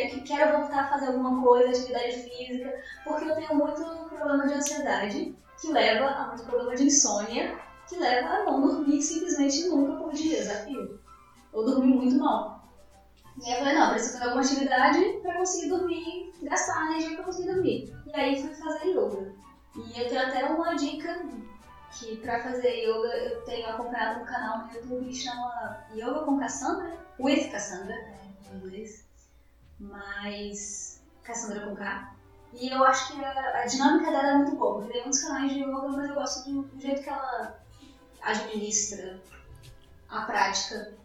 [0.09, 2.73] que- quero voltar a fazer alguma coisa, atividade física,
[3.05, 7.57] porque eu tenho muito problema de ansiedade, que leva a muito problema de insônia,
[7.87, 10.99] que leva a não dormir simplesmente nunca por dia, desafio.
[11.53, 12.58] Ou dormir muito mal.
[13.39, 17.23] E aí eu falei, não, preciso fazer alguma atividade pra conseguir dormir, gastar energia pra
[17.23, 17.93] conseguir dormir.
[18.05, 19.33] E aí fui fazer yoga.
[19.75, 21.21] E eu tenho até uma dica
[21.91, 26.37] que pra fazer yoga eu tenho acompanhado um canal no YouTube que chama Yoga com
[26.37, 28.19] Cassandra, with Cassandra, né,
[28.51, 29.05] em inglês,
[29.79, 32.13] mas Cassandra com K.
[32.53, 35.61] E eu acho que a, a dinâmica dela é muito boa, tem muitos canais de
[35.61, 37.57] yoga, mas eu gosto do, do jeito que ela
[38.21, 39.21] administra
[40.09, 40.98] a prática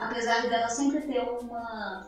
[0.00, 2.06] apesar dela sempre ter uma,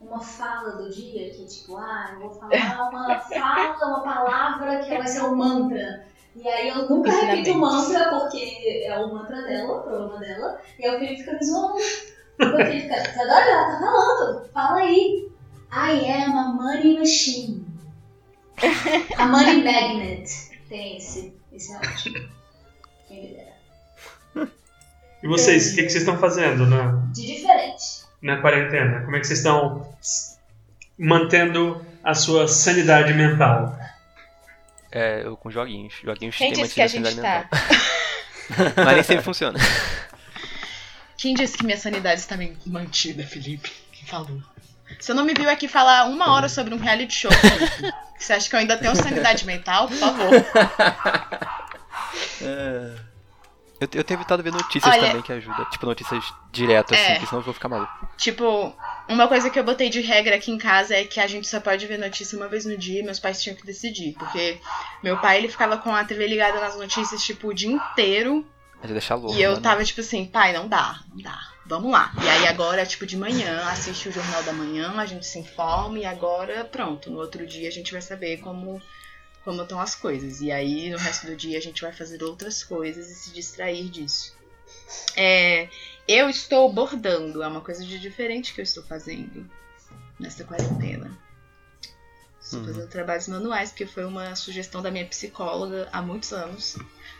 [0.00, 4.96] uma fala do dia, que tipo, ah, eu vou falar uma fala, uma palavra que
[4.96, 6.06] vai ser um mantra.
[6.36, 10.60] E aí eu nunca repito o mantra, porque é o mantra dela, o problema dela,
[10.78, 11.74] e aí o Felipe fica me zoando.
[11.74, 15.30] O Felipe fica, Isadora, ela tá falando, fala aí.
[15.72, 17.66] I am a money machine.
[19.18, 20.50] A money magnet.
[20.68, 22.28] Tem esse, esse é ótimo.
[23.08, 23.43] Dera.
[25.24, 28.04] E vocês, o que, que vocês estão fazendo na, De diferente.
[28.20, 29.00] na quarentena?
[29.04, 29.90] Como é que vocês estão
[30.98, 33.74] mantendo a sua sanidade mental?
[34.92, 35.94] É, eu com joguinhos.
[36.04, 37.48] Joguinhos Quem disse que a gente tá?
[38.76, 39.58] Mas nem sempre funciona.
[41.16, 43.72] Quem disse que minha sanidade está bem mantida, Felipe?
[43.92, 44.42] Quem falou?
[45.00, 47.94] Você não me viu aqui falar uma hora sobre um reality show, Felipe.
[48.18, 49.88] Você acha que eu ainda tenho sanidade mental?
[49.88, 50.30] Por favor.
[52.42, 52.94] É,
[53.84, 55.64] Eu, eu tenho evitado ver notícias Olha- também que ajuda.
[55.66, 57.12] Tipo, notícias direto, assim, É.
[57.14, 58.08] porque senão eu vou ficar maluco.
[58.16, 58.74] Tipo,
[59.08, 61.60] uma coisa que eu botei de regra aqui em casa é que a gente só
[61.60, 64.14] pode ver notícia uma vez no dia e meus pais tinham que decidir.
[64.18, 64.58] Porque
[65.02, 68.46] meu pai, ele ficava com a TV ligada nas notícias, tipo, o dia inteiro.
[68.82, 69.36] Ia deixar louco.
[69.38, 69.60] E eu né?
[69.60, 71.38] tava tipo assim, pai, não dá, não dá.
[71.66, 72.12] Vamos lá.
[72.22, 75.98] E aí agora, tipo, de manhã, assiste o Jornal da Manhã, a gente se informa
[75.98, 77.10] e agora, pronto.
[77.10, 78.82] No outro dia a gente vai saber como,
[79.44, 80.40] como estão as coisas.
[80.40, 83.88] E aí, no resto do dia, a gente vai fazer outras coisas e se distrair
[83.90, 84.34] disso.
[85.16, 85.68] É,
[86.08, 89.48] eu estou bordando, é uma coisa de diferente que eu estou fazendo
[90.18, 91.16] nesta quarentena.
[92.40, 92.66] Estou Uhum.
[92.66, 96.76] fazendo trabalhos manuais, porque foi uma sugestão da minha psicóloga há muitos anos.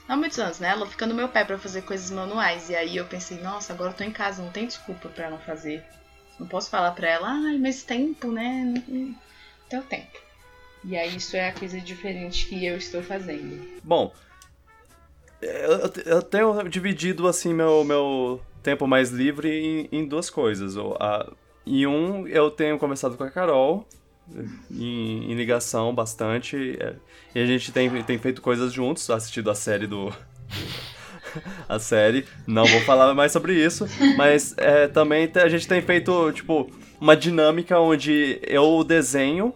[0.06, 0.68] Não há muitos anos, né?
[0.68, 2.68] Ela fica no meu pé pra fazer coisas manuais.
[2.68, 5.38] E aí eu pensei, nossa, agora eu tô em casa, não tem desculpa pra não
[5.38, 5.82] fazer.
[6.38, 8.64] Não posso falar pra ela, ai, mas tempo, né?
[8.64, 9.14] Não- não
[9.68, 10.18] Tenho tempo.
[10.86, 13.60] E aí isso é a coisa diferente que eu estou fazendo.
[13.82, 14.12] Bom,
[15.40, 20.76] eu, eu tenho dividido assim meu, meu tempo mais livre em, em duas coisas.
[21.00, 21.30] A-
[21.66, 23.86] Em um, eu tenho conversado com a Carol,
[24.70, 26.94] em, em ligação bastante, é,
[27.34, 30.12] e a gente tem, tem feito coisas juntos, assistido a série do.
[31.68, 33.86] a série, não vou falar mais sobre isso,
[34.16, 36.70] mas é, também a gente tem feito, tipo,
[37.00, 39.54] uma dinâmica onde eu desenho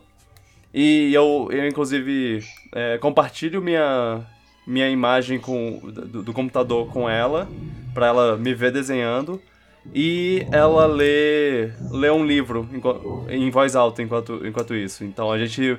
[0.73, 4.25] e eu, eu inclusive, é, compartilho minha,
[4.67, 7.51] minha imagem com, do, do computador com ela,
[7.95, 9.41] pra ela me ver desenhando.
[9.95, 15.03] E ela lê, lê um livro enqu- em voz alta enquanto, enquanto isso.
[15.03, 15.79] Então a gente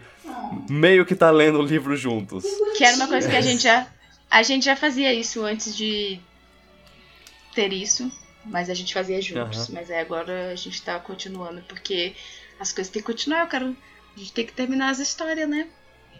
[0.67, 2.43] meio que tá lendo o livro juntos.
[2.75, 3.87] Que era uma coisa que a gente já.
[4.31, 6.19] A gente já fazia isso antes de
[7.53, 8.11] ter isso.
[8.45, 9.59] Mas a gente fazia juntos.
[9.59, 9.67] Aham.
[9.73, 12.13] Mas aí agora a gente tá continuando, porque
[12.59, 13.75] as coisas têm que continuar, eu quero.
[14.19, 15.69] A gente tem que terminar as histórias, né?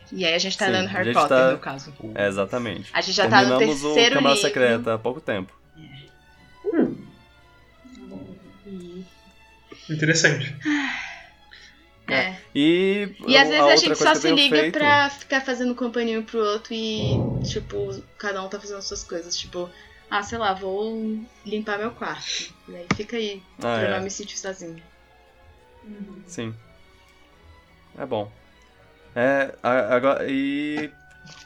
[0.09, 1.93] E aí a gente tá Sim, lendo a Harry gente Potter, tá- no caso.
[2.15, 2.89] É, exatamente.
[2.93, 4.47] A gente já tá no Terminamos terceiro o Câmara livro.
[4.49, 5.53] Secreta há pouco tempo.
[8.65, 9.05] E,
[9.89, 10.55] Interessante.
[12.07, 12.35] é.
[12.55, 16.23] E, E às vezes a gente só se liga feito- pra ficar fazendo companhia um
[16.23, 19.35] pro outro e, tipo, cada um tá fazendo suas coisas.
[19.37, 19.69] Tipo,
[20.09, 22.53] ah, sei lá, vou limpar meu quarto.
[22.69, 23.97] E aí fica aí, Ah, pra eu é.
[23.97, 24.81] não me sentir sozinho.
[26.25, 26.53] Sim.
[27.97, 28.31] É bom.
[29.15, 30.89] É, agora, e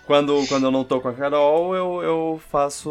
[0.06, 2.90] quando, quando eu não tô com a Carol, eu, eu faço.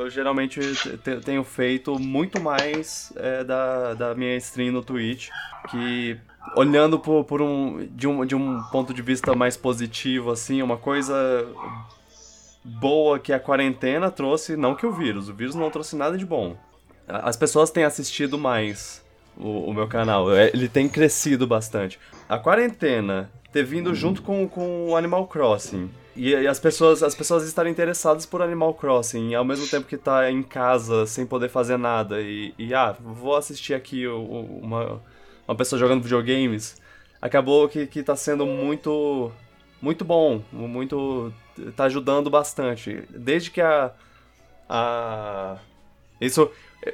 [0.00, 5.28] Eu geralmente te- te- tenho feito muito mais é, da, da minha stream no Twitch.
[5.70, 6.16] Que
[6.56, 8.24] olhando por, por um, de um.
[8.24, 11.14] de um ponto de vista mais positivo, assim, uma coisa
[12.64, 16.24] boa que a quarentena trouxe, não que o vírus, o vírus não trouxe nada de
[16.24, 16.56] bom.
[17.06, 19.04] As pessoas têm assistido mais
[19.36, 21.98] o, o meu canal, é, ele tem crescido bastante.
[22.28, 25.90] A quarentena ter vindo junto com, com o Animal Crossing.
[26.16, 29.96] E, e as pessoas as pessoas estarem interessadas por Animal Crossing, ao mesmo tempo que
[29.96, 32.20] tá em casa sem poder fazer nada.
[32.20, 35.00] E, e, ah, vou assistir aqui uma,
[35.46, 36.80] uma pessoa jogando videogames.
[37.20, 39.30] Acabou que, que tá sendo muito.
[39.80, 40.42] Muito bom.
[40.52, 41.32] Muito.
[41.76, 43.02] tá ajudando bastante.
[43.10, 43.92] Desde que a.
[44.68, 45.58] A.
[46.20, 46.50] Isso.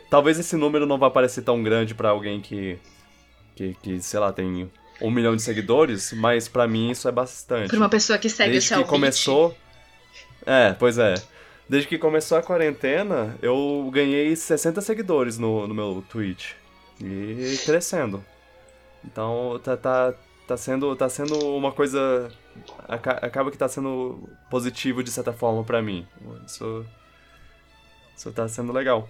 [0.08, 2.78] Talvez esse número não vá parecer tão grande pra alguém que,
[3.56, 3.74] que.
[3.82, 4.70] que, sei lá, tem
[5.00, 7.68] um milhão de seguidores, mas pra mim isso é bastante.
[7.68, 9.56] Pra uma pessoa que segue Desde o seu que começou.
[10.46, 11.14] É, pois é.
[11.68, 16.52] Desde que começou a quarentena, eu ganhei 60 seguidores no, no meu Twitch.
[17.00, 18.24] E crescendo.
[19.04, 20.14] Então tá, tá,
[20.46, 22.30] tá, sendo, tá sendo uma coisa.
[22.88, 26.06] aca- Acaba que tá sendo positivo de certa forma pra mim.
[26.46, 26.84] Isso.
[28.16, 29.08] Isso tá sendo legal.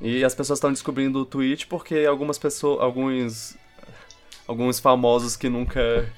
[0.00, 2.80] E as pessoas estão descobrindo o Twitch porque algumas pessoas.
[2.80, 3.56] alguns.
[4.46, 6.08] Alguns famosos que nunca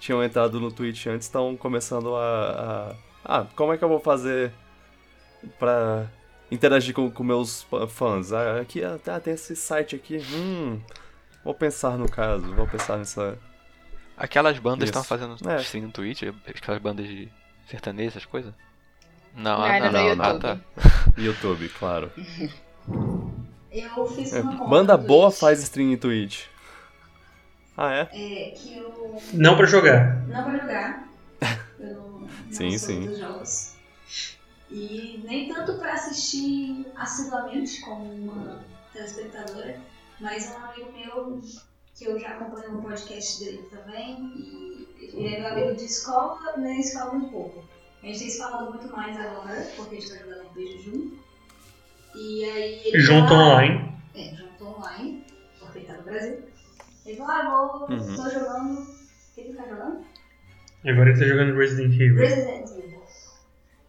[0.00, 4.00] tinham entrado no Twitch antes estão começando a, a- Ah, como é que eu vou
[4.00, 4.52] fazer
[5.58, 6.06] pra
[6.50, 8.32] interagir com, com meus fãs?
[8.32, 10.18] Ah, aqui ah, tá, tem esse site aqui.
[10.34, 10.80] Hum.
[11.44, 13.38] Vou pensar no caso, vou pensar nessa.
[14.16, 15.56] Aquelas bandas estão fazendo É.
[15.60, 17.28] stream no Twitch, aquelas bandas de
[17.68, 18.52] sertanejo, essas coisas?
[19.34, 20.24] Não, Não, ah, era não, não.
[20.24, 20.40] Ah, YouTube.
[20.40, 20.60] tá.
[21.18, 22.12] YouTube, claro.
[23.72, 26.44] Eu fiz É, uma conta banda boa Twitch, faz stream em Twitch.
[27.76, 28.00] Ah, é?
[28.12, 30.26] É, que eu Não pra jogar.
[30.28, 31.08] não vou jogar.
[31.78, 33.06] Eu não, não Sim, sou sim.
[33.08, 33.74] dos jogos.
[34.70, 39.80] E nem tanto pra assistir assiduamente como uma telespectadora,
[40.20, 41.40] mas um amigo meu
[41.96, 46.56] que eu já acompanho o podcast dele também, e ele é meu amigo de escola,
[46.56, 46.80] né?
[46.82, 47.64] Se fala muito pouco.
[48.02, 50.82] A gente tem se falado muito mais agora, porque a gente tá jogando um beijo
[50.82, 51.18] junto.
[52.16, 53.92] E aí Junto fala- online.
[54.14, 55.24] é, junto online,
[55.60, 56.42] porque ele tá no Brasil.
[57.06, 58.16] Ele falou, ah, vou, Uhum.
[58.16, 58.80] tô jogando.
[58.80, 60.04] O que ele tá jogando?
[60.86, 62.16] Agora ele tá jogando Resident Evil.
[62.16, 63.02] Resident Evil.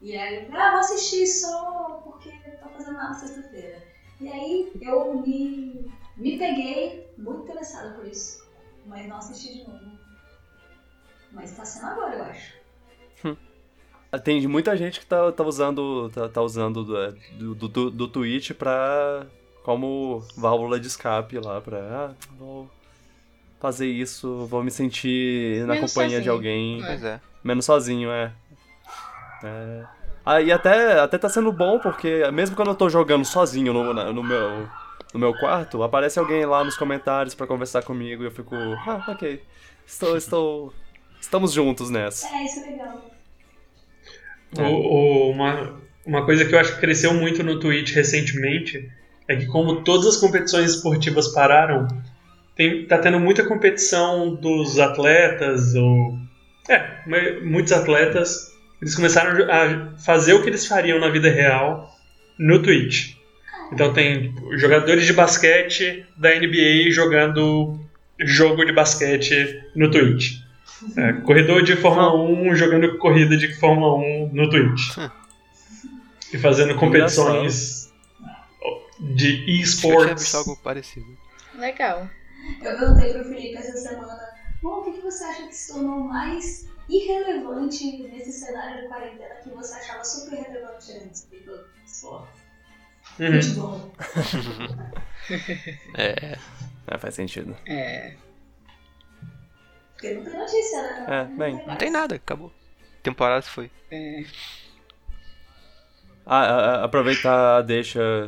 [0.01, 3.83] E aí ele falou, ah, vou assistir só porque eu tô fazendo nada sexta-feira.
[4.19, 8.43] E aí eu me, me peguei muito interessada por isso.
[8.85, 9.79] Mas não assisti de novo.
[11.31, 12.55] Mas tá sendo agora, eu acho.
[14.23, 18.51] Tem muita gente que tá, tá usando, tá, tá usando do, do, do, do Twitch
[18.53, 19.25] pra.
[19.63, 21.79] como válvula de escape lá, pra.
[21.79, 22.69] Ah, vou,
[23.59, 26.33] fazer isso, vou me sentir na Menos companhia de sozinho.
[26.33, 26.85] alguém, É.
[26.87, 27.19] Pois é.
[27.43, 28.31] menos sozinho, é.
[29.43, 29.83] É.
[30.25, 33.93] Ah, e até, até tá sendo bom, porque mesmo quando eu tô jogando sozinho no,
[33.93, 34.67] na- no meu,
[35.13, 39.03] no meu quarto, aparece alguém lá nos comentários pra conversar comigo e eu fico, ah,
[39.07, 39.41] ok,
[39.85, 40.73] estou, estou,
[41.21, 42.27] estamos juntos nessa.
[42.27, 43.11] É, isso é legal.
[44.57, 44.61] É.
[44.63, 48.91] O- o- uma, uma coisa que eu acho que cresceu muito no Twitch recentemente
[49.27, 51.87] é que como todas as competições esportivas pararam,
[52.55, 56.17] tem, tá tendo muita competição dos atletas, ou.
[56.69, 58.51] É, mu- muitos atletas,
[58.81, 61.93] eles começaram a fazer o que eles fariam na vida real
[62.39, 63.15] no Twitch.
[63.71, 67.79] Então tem jogadores de basquete da NBA jogando
[68.19, 70.39] jogo de basquete no Twitch.
[70.97, 74.97] É, corredor de Fórmula 1 jogando corrida de Fórmula 1 no Twitch.
[76.33, 77.91] e fazendo competições
[78.99, 79.43] de
[80.63, 81.05] parecido.
[81.57, 82.07] Legal.
[82.63, 84.29] Eu perguntei pro Felipe essa semana,
[84.61, 89.35] bom, o que que você acha que se tornou mais irrelevante nesse cenário de quarentena
[89.43, 91.27] que você achava super relevante antes?
[91.31, 92.39] Ele falou, esporte,
[93.19, 93.41] Uhum.
[93.41, 93.91] futebol.
[95.97, 96.37] É.
[96.87, 97.55] É, faz sentido.
[97.65, 98.13] É.
[99.93, 101.05] Porque não tem notícia, né?
[101.07, 102.51] É, bem, Não tem nada, acabou.
[103.01, 103.71] Temporada se foi.
[103.91, 104.23] é.
[106.27, 108.27] Ah, a- a- aproveitar, deixa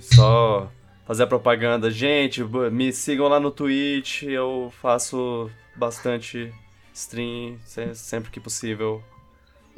[0.00, 0.70] só
[1.06, 1.90] fazer a propaganda.
[1.90, 2.42] Gente,
[2.72, 6.52] me sigam lá no Twitch, eu faço bastante
[6.92, 9.02] stream se- sempre que possível.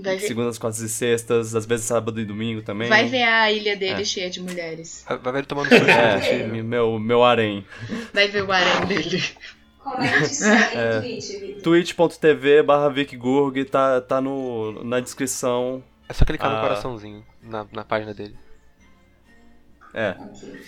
[0.01, 2.89] Ver, Segundas, quartas e sextas, às vezes sábado e domingo também.
[2.89, 4.05] vai ver a ilha dele É.
[4.05, 5.05] cheia de mulheres.
[5.09, 5.85] Vai ver ele tomando susto.
[5.89, 7.67] É, meu, meu harém.
[8.15, 9.21] Vai ver o harém dele.
[9.83, 10.09] Como é
[10.77, 11.01] É.
[11.01, 15.83] Twitch, twitch.tv barra VicGurg, tá, tá no, na descrição.
[16.09, 16.61] É só clicar no Ah.
[16.61, 18.37] coraçãozinho na, na página dele.
[19.93, 20.11] É.
[20.17, 20.61] Ok.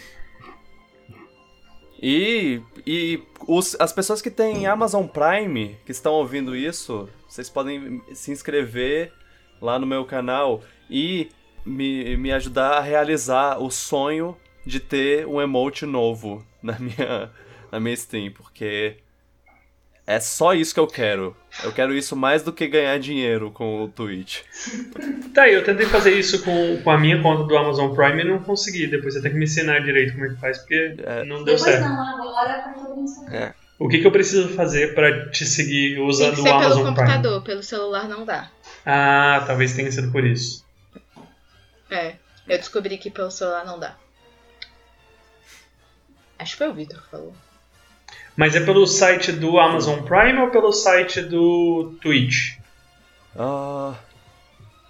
[2.03, 8.01] E, e os- as pessoas que têm Amazon Prime, que estão ouvindo isso, vocês podem
[8.15, 9.13] se inscrever
[9.61, 11.29] lá no meu canal e
[11.65, 17.31] me, me ajudar a realizar o sonho de ter um emote novo na minha,
[17.71, 18.97] na minha stream, porque
[20.15, 21.37] é só isso que eu quero.
[21.65, 24.41] Eu quero isso mais do que ganhar dinheiro com o Twitch.
[25.35, 28.41] Tá, eu tentei fazer isso com, com a minha conta do Amazon Prime e não
[28.43, 28.89] consegui.
[28.89, 31.25] Depois você tem que me ensinar direito como é que faz, porque É.
[31.25, 31.85] não deu Depois certo.
[31.89, 33.37] não, agora pra todo mundo saber.
[33.37, 33.55] É.
[33.79, 36.83] O que, que eu preciso fazer pra te seguir Tem usando o ser pelo Amazon
[36.83, 36.97] Prime?
[36.97, 38.51] computador, pelo celular não dá.
[38.85, 40.67] Ah, talvez tenha sido por isso.
[41.89, 42.15] É,
[42.49, 43.97] eu descobri que pelo celular não dá.
[46.39, 47.35] Acho que foi o Vitor que falou.
[48.37, 52.57] Mas é pelo site do Amazon Prime ou pelo site do Twitch?
[53.37, 53.95] Ah,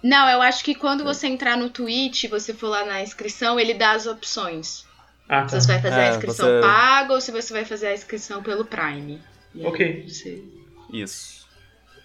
[0.03, 3.73] Não, eu acho que quando você entrar no Twitch você for lá na inscrição, ele
[3.73, 4.85] dá as opções.
[5.29, 5.61] Ah, Se tá.
[5.61, 8.41] você vai fazer É, a inscrição você- paga ou se você vai fazer a inscrição
[8.41, 9.21] pelo Prime.
[9.55, 10.05] Aí Ok.
[10.07, 10.43] você-
[10.91, 11.41] isso.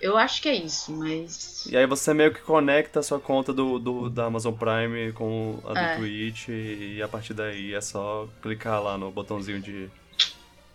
[0.00, 1.64] Eu acho que é isso, mas.
[1.70, 5.58] E aí você meio que conecta a sua conta do, do- da Amazon Prime com
[5.66, 5.96] a do É.
[5.96, 9.88] Twitch e a partir daí é só clicar lá no botãozinho de,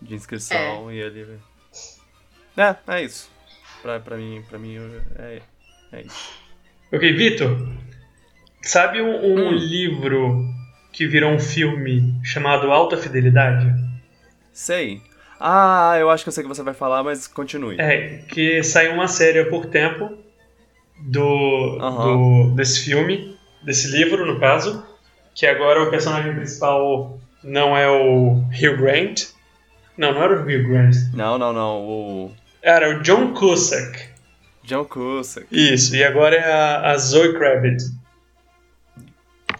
[0.02, 1.38] de inscrição e ele.
[2.56, 3.30] É, é isso.
[3.80, 4.76] Pra, pra mim, pra mim
[5.18, 5.40] é,
[5.92, 6.30] é isso.
[6.92, 7.56] Ok, Vitor.
[8.62, 9.52] Sabe um, um Hum.
[9.52, 10.44] livro
[10.92, 13.66] que virou um filme chamado Alta Fidelidade?
[14.52, 15.00] Sei.
[15.40, 17.80] Ah, eu acho que eu sei o que você vai falar, mas continue.
[17.80, 20.16] É, que saiu uma série há pouco tempo
[21.00, 22.04] do, Aham.
[22.50, 24.86] do- desse filme, desse livro, no caso,
[25.34, 29.31] que agora o personagem principal não é o Hugh Grant.
[29.96, 30.96] Não, não era o Hugh Grant.
[31.14, 31.80] Não, não, não.
[31.80, 32.32] O
[32.62, 34.12] Era o John Cusack.
[34.64, 35.46] John Cusack.
[35.50, 37.92] Isso, e agora é a, a Zoe Kravitz.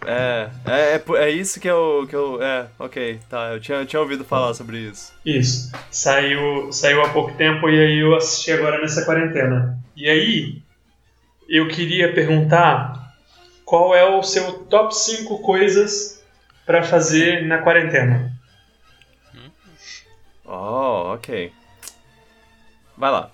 [0.07, 2.43] É, é, é, é isso que eu, que eu.
[2.43, 3.53] É, ok, tá.
[3.53, 5.13] Eu tinha, eu tinha ouvido falar sobre isso.
[5.25, 5.71] Isso.
[5.91, 9.79] Saiu, saiu há pouco tempo e aí eu assisti agora nessa quarentena.
[9.97, 10.63] E aí,
[11.49, 13.15] eu queria perguntar
[13.65, 16.23] qual é o seu top 5 coisas
[16.67, 18.32] pra fazer na quarentena.
[20.55, 21.51] Oh, ok.
[22.97, 23.31] Vai lá.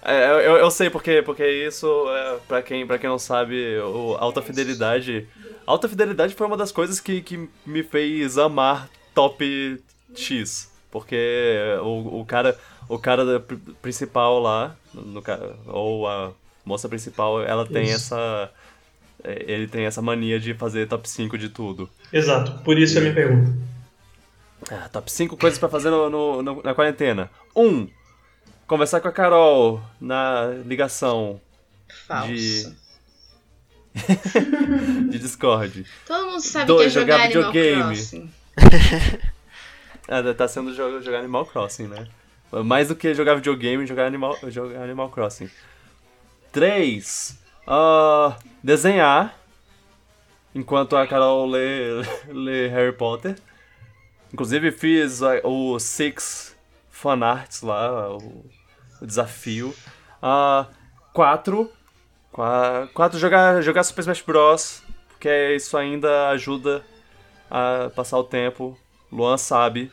[0.00, 4.14] É, eu, eu- sei porque, porque isso, é, pra, quem, pra quem não sabe, o
[4.18, 5.26] Alta Fidelidade.
[5.66, 9.44] Alta Fidelidade foi uma das coisas que, que me fez amar Top
[10.14, 10.70] X.
[10.90, 11.16] Porque
[11.82, 12.56] o, o cara,
[12.88, 13.40] o cara
[13.82, 15.22] principal lá, no,
[15.66, 16.30] ou a
[16.64, 18.14] moça principal, ela tem Isso.
[18.14, 18.50] essa.
[19.24, 21.90] é, Ele tem essa mania de fazer top 5 de tudo.
[22.12, 23.52] Exato, por isso a minha pergunta.
[24.70, 27.30] Ah, top 5 coisas pra fazer no, no- no- na quarentena.
[27.56, 27.66] 1.
[27.66, 27.88] Um,
[28.66, 31.40] conversar com a Carol na ligação
[32.06, 32.32] Falso.
[32.34, 32.76] De-
[35.10, 35.86] de Discord.
[36.06, 37.82] Todo mundo sabe Dois, que é jogar, jogar Animal videogame.
[37.96, 38.30] Crossing.
[40.10, 42.06] É, tá sendo jo- jogar Animal Crossing, né?
[42.64, 45.50] Mais do que jogar videogame, jogar Animal, jogar Animal Crossing.
[46.50, 47.38] 3.
[48.64, 49.36] desenhar.
[50.54, 52.00] Enquanto a Carol lê,
[52.32, 53.36] lê Harry Potter.
[54.32, 56.56] Inclusive fiz o Six
[56.90, 58.44] fanarts lá, o,
[59.00, 59.74] o desafio.
[61.12, 61.70] 4.
[62.94, 64.82] 4 jogar, jogar Super Smash Bros.
[65.08, 66.84] Porque isso ainda ajuda
[67.50, 68.78] a passar o tempo.
[69.10, 69.90] Luan sabe.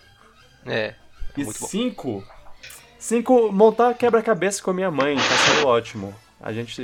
[0.66, 0.96] É, é
[1.38, 1.68] E muito bom.
[1.68, 2.24] 5.
[3.00, 3.52] 5.
[3.52, 5.16] Montar quebra-cabeça com a minha mãe.
[5.16, 5.22] Tá
[5.56, 6.14] sendo ótimo.
[6.40, 6.80] A gente,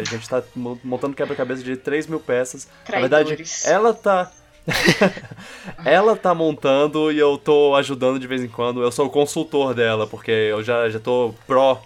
[0.00, 2.66] a gente tá mo- montando quebra-cabeça de 3 mil peças.
[2.88, 3.64] Na verdade, Traidores.
[3.66, 4.32] ela tá.
[5.84, 8.82] ela tá montando e eu tô ajudando de vez em quando.
[8.82, 11.80] Eu sou o consultor dela, porque eu já, já tô pró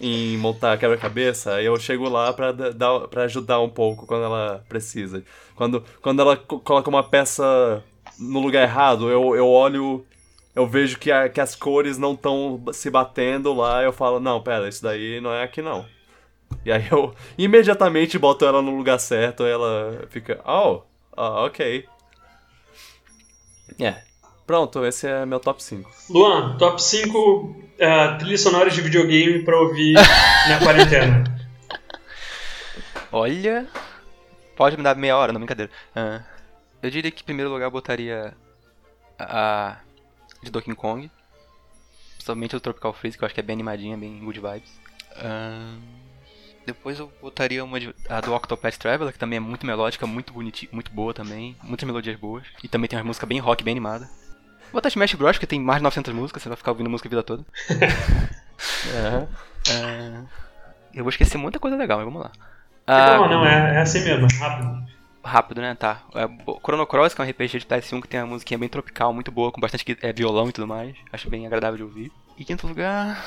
[0.00, 1.62] em montar quebra-cabeça.
[1.62, 5.22] Eu chego lá pra, da- dar, pra ajudar um pouco quando ela precisa.
[5.56, 7.82] Quando, quando ela co- coloca uma peça
[8.18, 10.04] no lugar errado, eu, eu olho.
[10.54, 13.82] Eu vejo que, a- que as cores não estão se batendo lá.
[13.82, 15.86] Eu falo: Não, pera, isso daí não é aqui não.
[16.64, 20.82] E aí eu imediatamente boto ela no lugar certo, ela fica, oh,
[21.16, 21.84] ah, ok.
[23.78, 24.02] É.
[24.46, 25.90] Pronto, esse é meu top 5.
[26.10, 29.94] Luan, top 5 uh, trilhas sonoras de videogame pra ouvir
[30.48, 31.24] na quarentena.
[33.10, 33.66] Olha.
[34.54, 35.70] Pode me dar meia hora, não, brincadeira.
[35.96, 36.22] Ah,
[36.82, 38.34] eu diria que em primeiro lugar eu botaria
[39.18, 39.78] a
[40.42, 41.10] de Donkey Kong.
[42.12, 44.70] Principalmente o Tropical Freeze, que eu acho que é bem animadinha, bem good vibes.
[45.16, 45.74] Ah,
[46.66, 50.32] depois eu botaria uma de- a do Octopath Traveler, que também é muito melódica, muito
[50.32, 51.56] bonitinha, muito boa também.
[51.62, 52.44] Muitas melodias boas.
[52.62, 54.06] E também tem uma música bem rock, bem animada.
[54.64, 57.08] Vou botar Smash Bros, que tem mais de 900 músicas, você vai ficar ouvindo música
[57.08, 57.44] a vida toda.
[58.94, 59.26] É.
[59.72, 60.24] Ah,
[60.94, 62.30] eu vou esquecer muita coisa legal, mas vamos lá.
[62.86, 64.84] não, Ah, não, é, é assim mesmo, rápido.
[65.24, 65.74] Rápido, né?
[65.74, 66.02] Tá.
[66.14, 66.28] É,
[66.64, 69.32] Chrono Cross, que é um RPG de PS1 que tem uma musiquinha bem tropical, muito
[69.32, 70.94] boa, com bastante é, violão e tudo mais.
[71.12, 72.12] Acho bem agradável de ouvir.
[72.36, 73.24] E quinto lugar.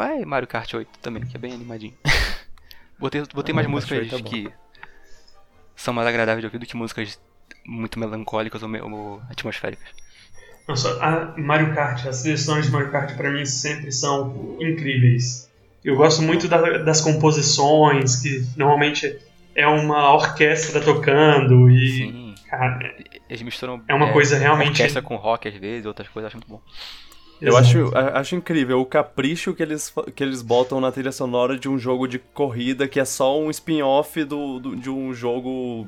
[0.00, 1.92] Vai Mario Kart 8 também, que é bem animadinho.
[2.98, 4.24] botei botei Ah, mais músicas 8 é bom.
[4.24, 4.50] que
[5.76, 7.20] são mais agradáveis de ouvir do que músicas
[7.66, 9.86] muito melancólicas ou, me- ou atmosféricas.
[10.66, 15.50] Nossa, a Mario Kart, as seleções de Mario Kart pra mim sempre são incríveis.
[15.84, 19.18] Eu gosto muito da- das composições, que normalmente
[19.54, 21.88] é uma orquestra tocando e.
[21.88, 22.34] Sim.
[22.48, 22.96] Cara,
[23.28, 26.48] Eles misturam É uma coisa realmente- orquestra com rock às vezes, outras coisas, acho muito
[26.48, 26.60] bom.
[27.40, 27.58] Eu exato.
[27.58, 31.78] acho, acho incrível o capricho que eles, que eles botam na trilha sonora de um
[31.78, 35.86] jogo de corrida que é só um spin-off do, do- de um jogo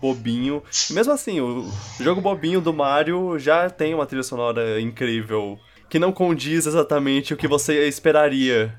[0.00, 0.62] bobinho.
[0.90, 1.70] Mesmo assim, o
[2.00, 5.58] jogo bobinho do Mario já tem uma trilha sonora incrível
[5.90, 8.74] que não condiz exatamente o que você esperaria.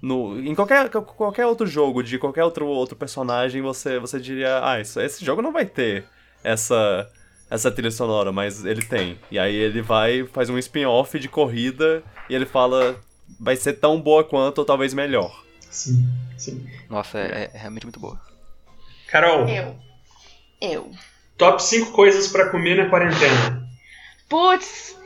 [0.00, 4.80] No, em qualquer, qualquer outro jogo, de qualquer outro, outro personagem, você, você diria, ah,
[4.80, 6.04] isso, esse jogo não vai ter
[6.42, 7.08] essa,
[7.52, 9.18] essa trilha sonora, mas ele tem.
[9.30, 12.98] E aí ele vai, faz um spin-off de corrida e ele fala,
[13.38, 15.44] vai ser tão boa quanto ou talvez melhor.
[15.70, 16.08] Sim,
[16.38, 16.66] sim.
[16.88, 18.18] Nossa, é, é realmente muito boa.
[19.06, 19.76] Carol, Eu.
[20.60, 20.90] Eu.
[21.36, 23.68] top 5 coisas pra comer na quarentena.
[24.30, 24.96] Putz!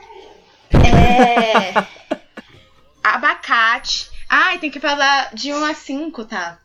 [0.70, 1.74] É.
[3.02, 4.08] Abacate.
[4.28, 6.60] Ai, tem que falar de 1 a 5, tá?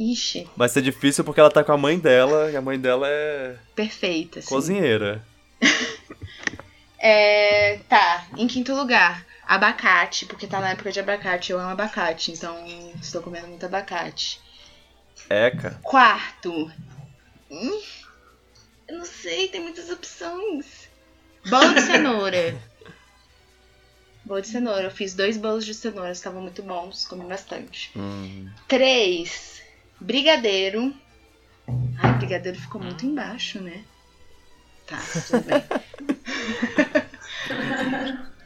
[0.00, 3.06] Ixi, Vai ser difícil porque ela tá com a mãe dela, e a mãe dela
[3.06, 4.38] é perfeita.
[4.38, 4.48] Assim.
[4.48, 5.22] cozinheira.
[7.02, 7.78] É.
[7.88, 11.50] Tá, em quinto lugar, abacate, porque tá na época de abacate.
[11.50, 12.54] Eu amo abacate, então
[13.00, 14.38] estou comendo muito abacate.
[15.30, 15.78] Eca.
[15.82, 16.70] Quarto.
[17.50, 17.80] Hum,
[18.86, 20.88] eu não sei, tem muitas opções.
[21.48, 22.60] Bolo de cenoura.
[24.24, 24.82] Bolo de cenoura.
[24.82, 27.90] Eu fiz dois bolos de cenoura, estavam muito bons, comi bastante.
[27.96, 29.59] Hum, Três.
[30.00, 30.94] Brigadeiro.
[32.02, 33.84] Ai, brigadeiro ficou muito embaixo, né?
[34.86, 35.62] Tá, tudo bem.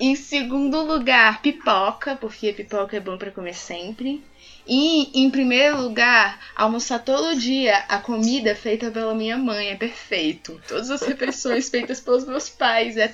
[0.01, 4.23] em segundo lugar, pipoca, porque pipoca é bom pra comer sempre.
[4.67, 10.61] E em primeiro lugar, almoçar todo dia a comida feita pela minha mãe é perfeito.
[10.67, 13.13] Todas as refeições feitas pelos meus pais é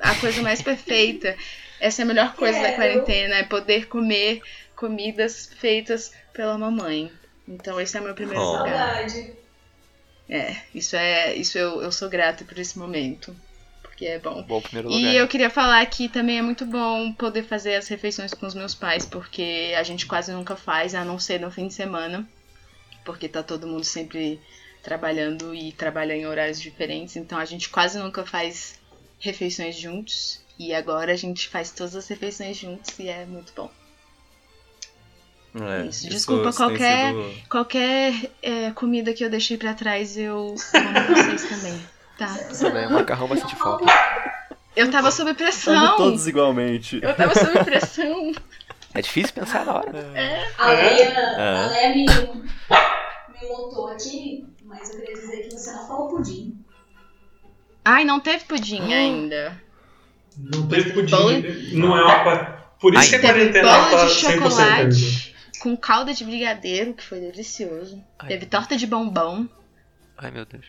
[0.00, 1.36] a coisa mais perfeita.
[1.80, 2.76] Essa é a melhor coisa da Quero.
[2.76, 4.40] quarentena, é poder comer
[4.74, 7.10] comidas feitas pela mamãe.
[7.48, 8.58] Então esse é o meu primeiro Oh.
[8.58, 8.68] lugar.
[9.08, 9.32] Saudade.
[10.28, 11.34] É, isso é.
[11.34, 13.34] Isso eu, eu sou grata por esse momento.
[13.82, 14.42] Porque é bom.
[14.42, 15.00] bom primeiro lugar.
[15.00, 18.54] E eu queria falar que também é muito bom poder fazer as refeições com os
[18.54, 22.28] meus pais, porque a gente quase nunca faz, a não ser no fim de semana.
[23.04, 24.38] Porque tá todo mundo sempre
[24.82, 28.78] trabalhando e trabalha em horários diferentes, então a gente quase nunca faz
[29.18, 30.40] refeições juntos.
[30.58, 33.70] E agora a gente faz todas as refeições juntos e é muito bom.
[35.54, 40.54] É, Isso, desculpa isso qualquer- sido- Qualquer é, comida que eu deixei pra trás, eu
[40.74, 41.80] amo vocês também.
[42.18, 42.26] Tá?
[42.48, 43.84] Tudo bem, o macarrão vai sentir falta.
[44.76, 45.96] Eu tava sob Estamos pressão.
[45.96, 47.00] todos igualmente.
[47.02, 48.32] Eu tava sob pressão.
[48.94, 50.12] É difícil pensar na hora.
[50.58, 51.64] A Leia, É.
[51.64, 56.56] a Leia me, me montou aqui, mas eu queria dizer que você não falou pudim.
[57.84, 59.60] Ai, não teve pudim ainda.
[60.36, 61.76] Não teve Bolo- pudim.
[61.76, 62.58] Não é uma.
[62.80, 64.50] Por isso que a quarentena tá de 100% ainda.
[64.50, 65.27] chocolate
[65.60, 68.02] com calda de brigadeiro, que foi delicioso.
[68.18, 68.28] Ai.
[68.28, 69.46] Teve torta de bombom.
[70.16, 70.66] Ai, meu Deus.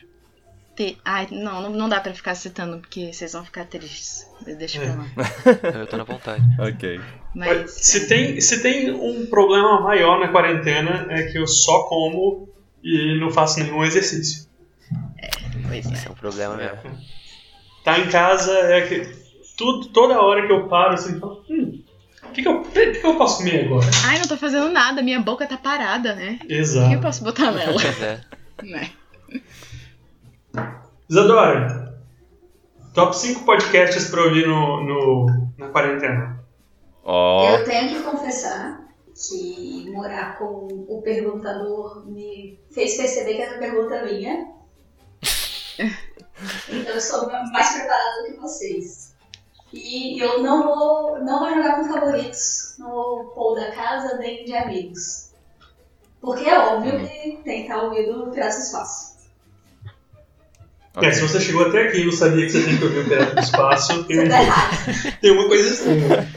[0.76, 0.98] Te...
[1.04, 4.26] Ai, não, não, não dá pra ficar citando, porque vocês vão ficar tristes.
[4.46, 4.86] Deixa É.
[4.86, 5.80] pra lá.
[5.82, 6.44] Eu tô na vontade.
[6.60, 7.02] Ok.
[7.36, 7.72] Mas.
[7.72, 12.50] Se tem, se tem um problema maior na quarentena é que eu só como
[12.84, 14.48] e não faço nenhum exercício.
[15.68, 15.94] Pois é.
[15.94, 16.98] Isso é um problema mesmo.
[17.84, 21.69] Tá em casa é que tudo, toda hora que eu paro assim, falo, hum,
[22.30, 23.88] o que, que, eu, que que eu posso comer agora?
[24.06, 26.40] Ai, não tô fazendo nada, minha boca tá parada, né?
[26.44, 27.02] O que eu Exato.
[27.02, 27.82] posso botar nela?
[27.82, 28.20] É.
[28.64, 28.92] né?
[31.10, 32.00] Isadora,
[32.94, 36.40] top 5 podcasts pra ouvir no, no, na quarentena.
[37.04, 37.50] Ó.
[37.50, 44.04] Eu tenho que confessar que morar com o perguntador me fez perceber que essa pergunta
[44.04, 44.48] minha.
[46.70, 49.09] Então eu estou mais preparada do que vocês.
[49.72, 54.56] E eu não vou, não vou jogar com favoritos no poll da casa nem de
[54.56, 55.30] amigos.
[56.22, 59.10] Porque é óbvio que tem que estar ouvindo Piratas do Espaço.
[61.02, 63.06] É, se você chegou até aqui e não sabia que você tem que ouvir o
[63.06, 64.70] Pirata do Espaço, tem, tá
[65.22, 66.28] tem uma coisa estranha.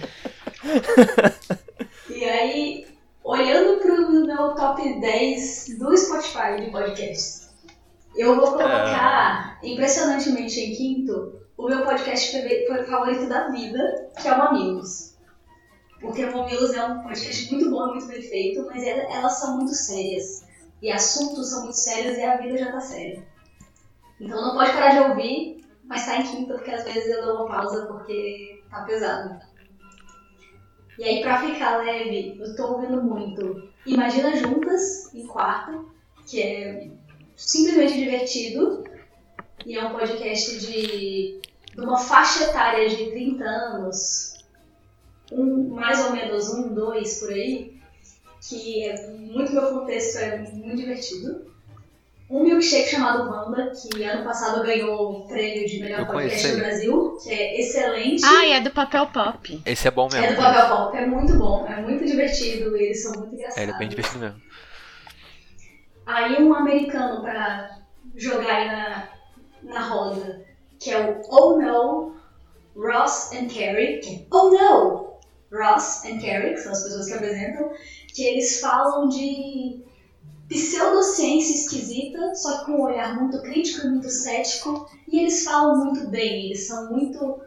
[2.09, 2.87] E aí,
[3.25, 7.51] olhando pro meu top 10 do Spotify de podcasts,
[8.15, 12.33] eu vou colocar, impressionantemente em quinto, o meu podcast
[12.89, 15.17] favorito da vida, que é o Mamilos.
[16.01, 19.57] Porque o Mamilos é um podcast muito bom, muito bem feito, mas el- elas são
[19.59, 20.45] muito sérias.
[20.81, 23.25] E assuntos são muito sérios e a vida já tá séria.
[24.21, 27.37] Então não pode parar de ouvir, mas tá em quinto, porque às vezes eu dou
[27.37, 29.39] uma pausa porque tá pesado.
[30.99, 35.91] E aí, pra ficar leve, eu tô ouvindo muito Imagina Juntas, em quarto,
[36.27, 36.91] que é
[37.37, 38.85] simplesmente divertido.
[39.65, 41.41] E é um podcast de,
[41.75, 44.35] de uma faixa etária de 30 anos,
[45.33, 47.81] um, mais ou menos um, dois por aí,
[48.47, 51.51] que é muito meu contexto, é muito divertido.
[52.29, 57.19] Um milkshake chamado Wanda, que ano passado ganhou o prêmio de melhor podcast do Brasil,
[57.23, 58.25] que é excelente.
[58.25, 59.63] Ai, é do papel pop.
[59.67, 60.37] Esse é bom É mesmo.
[60.37, 63.59] do Papel Pop, é muito bom, é muito divertido, eles são muito engraçados.
[63.59, 64.41] É, ele é bem divertido mesmo.
[66.07, 67.79] Aí um americano pra
[68.17, 69.09] jogar aí na,
[69.63, 70.45] na roda,
[70.83, 72.13] que é o Oh No,
[72.75, 75.13] Ross and Carrie, que é Oh No,
[75.53, 77.71] Ross and Carrie, que são as pessoas que apresentam,
[78.09, 79.81] que eles falam de
[80.49, 85.85] pseudociência esquisita, só que com um olhar muito crítico e muito cético, e eles falam
[85.85, 87.41] muito bem, eles são muito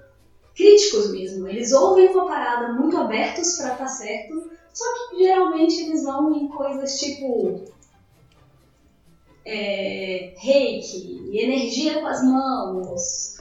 [0.55, 6.03] críticos mesmo, eles ouvem uma parada muito abertos pra estar certo, só que geralmente eles
[6.03, 7.65] vão em coisas tipo
[9.45, 13.35] é, reiki, energia com as mãos,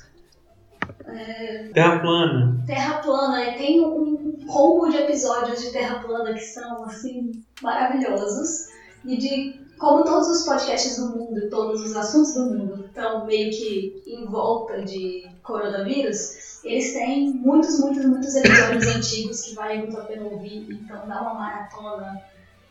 [1.73, 2.65] Terra plana.
[2.67, 3.45] terra plana.
[3.45, 7.33] E tem um combo de episódios de terra plana que são assim
[7.63, 8.69] maravilhosos
[9.05, 13.51] e de como todos os podcasts do mundo, todos os assuntos do mundo estão meio
[13.51, 16.63] que em volta de coronavírus.
[16.65, 20.67] Eles têm muitos, muitos, muitos episódios antigos que vale muito a pena ouvir.
[20.71, 22.23] Então dá uma maratona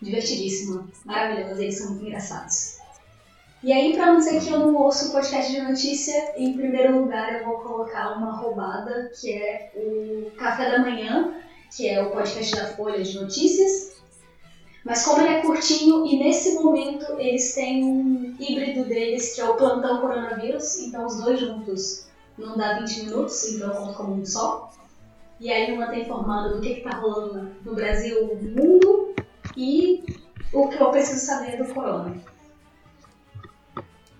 [0.01, 1.61] divertidíssima, maravilhosa.
[1.61, 2.82] Eles são muito engraçados.
[3.63, 7.39] E aí, pra não dizer que eu não ouço podcast de notícia, em primeiro lugar
[7.39, 11.33] eu vou colocar uma roubada, que é o Café da Manhã,
[11.73, 14.03] que é o podcast da Folha de Notícias.
[14.83, 19.45] Mas como ele é curtinho e nesse momento eles têm um híbrido deles, que é
[19.45, 22.07] o Plantão Coronavírus, então os dois juntos
[22.37, 24.73] não dá 20 minutos, então eu conto como um só.
[25.39, 29.15] E aí uma tá informando do que, que tá rolando no Brasil, no mundo
[29.55, 30.03] e
[30.51, 32.32] o que eu preciso saber do corona.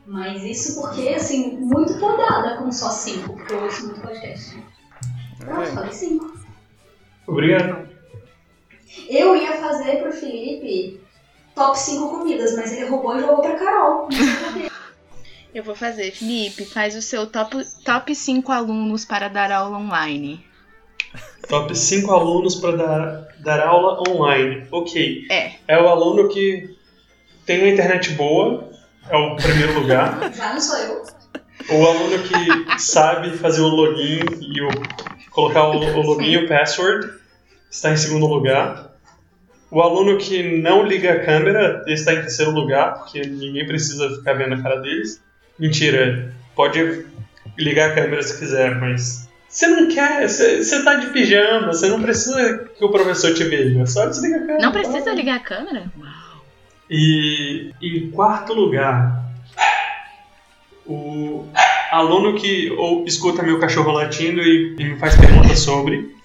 [0.05, 4.61] Mas isso porque, assim, muito podada com só cinco, porque eu ouço muito podcast.
[5.39, 6.37] Pronto, falei cinco.
[7.25, 7.87] Obrigado.
[9.09, 11.01] Eu ia fazer pro Felipe
[11.55, 14.09] top 5 comidas, mas ele roubou e jogou pra Carol.
[15.53, 16.11] Eu vou fazer.
[16.11, 20.43] Felipe, faz o seu top, top 5 alunos para dar aula online.
[21.47, 24.65] Top 5 alunos para dar, dar aula online.
[24.71, 25.27] Ok.
[25.29, 25.51] É.
[25.67, 26.75] É o aluno que
[27.45, 28.71] tem uma internet boa,
[29.09, 30.31] é o primeiro lugar.
[30.33, 31.03] Já não sou eu.
[31.69, 34.69] O aluno que sabe fazer o login e o,
[35.31, 37.09] colocar o, o login e o password
[37.69, 38.91] está em segundo lugar.
[39.71, 44.33] O aluno que não liga a câmera está em terceiro lugar, porque ninguém precisa ficar
[44.33, 45.21] vendo a cara deles.
[45.57, 47.05] Mentira, pode
[47.57, 51.87] ligar a câmera se quiser, mas Você não quer, você, você tá de pijama, você
[51.87, 54.61] não precisa que o professor te veja, só desliga a câmera.
[54.61, 55.91] Não precisa ligar a câmera?
[56.95, 59.33] E em quarto lugar,
[60.85, 61.43] o
[61.89, 66.15] aluno que ou escuta meu cachorro latindo e, e me faz perguntas sobre.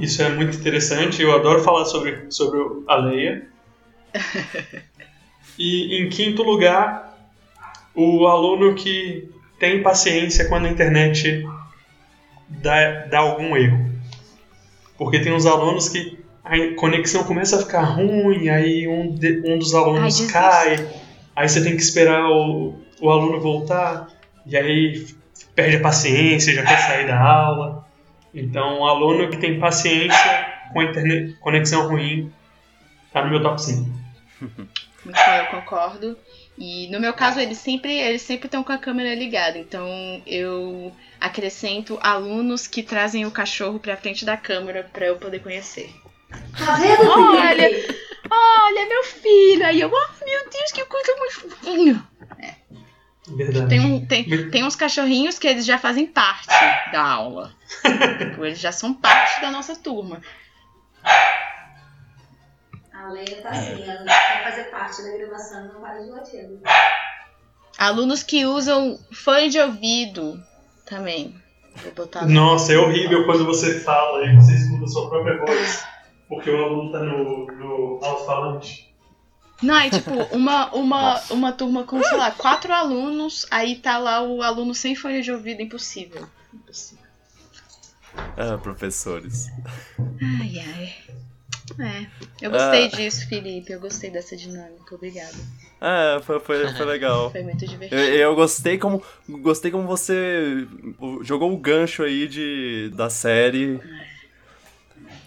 [0.00, 2.58] Isso é muito interessante, eu adoro falar sobre, sobre
[2.88, 3.46] a Leia.
[5.58, 7.18] E em quinto lugar,
[7.94, 9.28] o aluno que
[9.58, 11.46] tem paciência quando a internet
[12.48, 13.92] dá, dá algum erro.
[14.96, 19.58] Porque tem uns alunos que a conexão começa a ficar ruim, aí um, de- um
[19.58, 20.32] dos alunos desiste.
[20.32, 20.88] cai,
[21.34, 24.08] aí você tem que esperar o, o aluno voltar,
[24.46, 25.06] e aí
[25.54, 27.86] perde a paciência, já quer sair da aula.
[28.34, 32.30] Então, o aluno que tem paciência com a internet, conexão ruim
[33.12, 33.88] tá no meu top 5.
[35.04, 36.18] Muito bom, eu concordo.
[36.58, 39.58] E no meu caso, eles sempre eles sempre estão com a câmera ligada.
[39.58, 39.86] Então
[40.26, 45.90] eu acrescento alunos que trazem o cachorro pra frente da câmera pra eu poder conhecer.
[46.58, 47.68] Tá vendo, Olha!
[48.30, 49.66] Olha, meu filho!
[49.66, 52.06] Aí eu, oh, meu Deus, que coisa mais fofinho!
[53.26, 53.68] Verdade.
[53.68, 56.46] Tem, um, tem, tem uns cachorrinhos que eles já fazem parte
[56.92, 57.52] da aula.
[58.18, 60.20] Tipo, eles já são parte da nossa turma.
[62.92, 66.60] A Leia tá assim, ela quer fazer parte da gravação, não para de latir.
[67.78, 70.42] Alunos que usam fone de ouvido
[70.86, 71.34] também.
[72.28, 75.84] Nossa, é horrível quando você fala e você escuta a sua própria voz.
[76.28, 78.92] Porque o aluno tá no, no alto-falante.
[79.62, 84.20] Não, é tipo, uma, uma, uma turma com, sei lá, quatro alunos, aí tá lá
[84.22, 86.26] o aluno sem fone de ouvido, impossível.
[86.52, 87.04] Impossível.
[88.36, 89.46] Ah, professores.
[90.40, 90.94] Ai, ai.
[91.80, 92.06] É,
[92.42, 92.88] eu gostei Ah.
[92.88, 95.34] disso, Felipe, eu gostei dessa dinâmica, obrigada.
[95.80, 97.30] Ah, foi, foi, foi legal.
[97.32, 98.00] Foi muito divertido.
[98.00, 100.66] Eu, eu gostei como gostei como você
[101.22, 103.80] jogou o gancho aí de da série.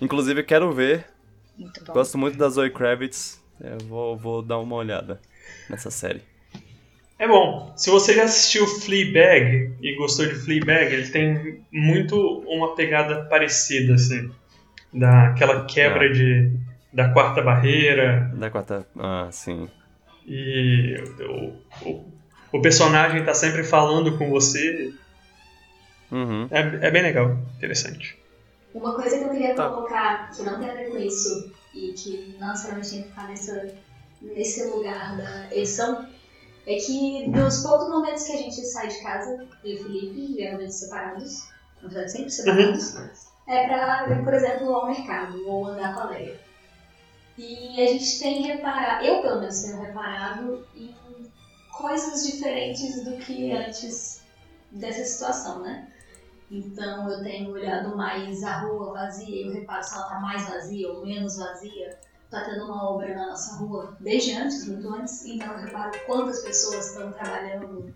[0.01, 1.05] Inclusive quero ver.
[1.57, 1.93] Muito bom.
[1.93, 3.41] Gosto muito da Zoe Kravitz.
[3.59, 5.19] Eu vou, vou dar uma olhada
[5.69, 6.21] nessa série.
[7.19, 7.73] É bom.
[7.75, 12.15] Se você já assistiu Fleabag e gostou de Fleabag, ele tem muito
[12.47, 14.29] uma pegada parecida, assim.
[14.93, 16.13] Daquela quebra Ah.
[16.13, 16.51] de,
[16.93, 18.31] da quarta barreira.
[18.35, 18.87] Da quarta.
[18.99, 19.67] Ah, sim.
[20.27, 22.13] E o, o,
[22.51, 24.93] o personagem tá sempre falando com você.
[26.11, 26.47] Uhum.
[26.51, 27.35] É, é bem legal.
[27.57, 28.15] Interessante.
[28.77, 29.69] Uma coisa que eu queria Tá.
[29.69, 33.27] colocar, que não tem a ver com isso, e que não necessariamente tem que ficar
[33.27, 33.73] nessa,
[34.21, 36.07] nesse lugar da edição,
[36.67, 40.35] é que nos poucos momentos que a gente sai de casa, eu e o Felipe,
[40.35, 41.47] geralmente separados,
[41.81, 42.95] na verdade sempre separados,
[43.47, 46.39] é pra por exemplo, ao mercado ou andar com a Leia.
[47.37, 50.93] E a gente tem reparado, eu pelo menos tenho reparado em
[51.71, 54.21] coisas diferentes do que antes
[54.71, 55.87] dessa situação, né?
[56.49, 60.89] Então eu tenho olhado mais a rua vazia, eu reparo se ela tá mais vazia
[60.89, 61.99] ou menos vazia.
[62.29, 66.41] Tá tendo uma obra na nossa rua desde antes, muito antes, então eu reparo quantas
[66.41, 67.93] pessoas estão trabalhando,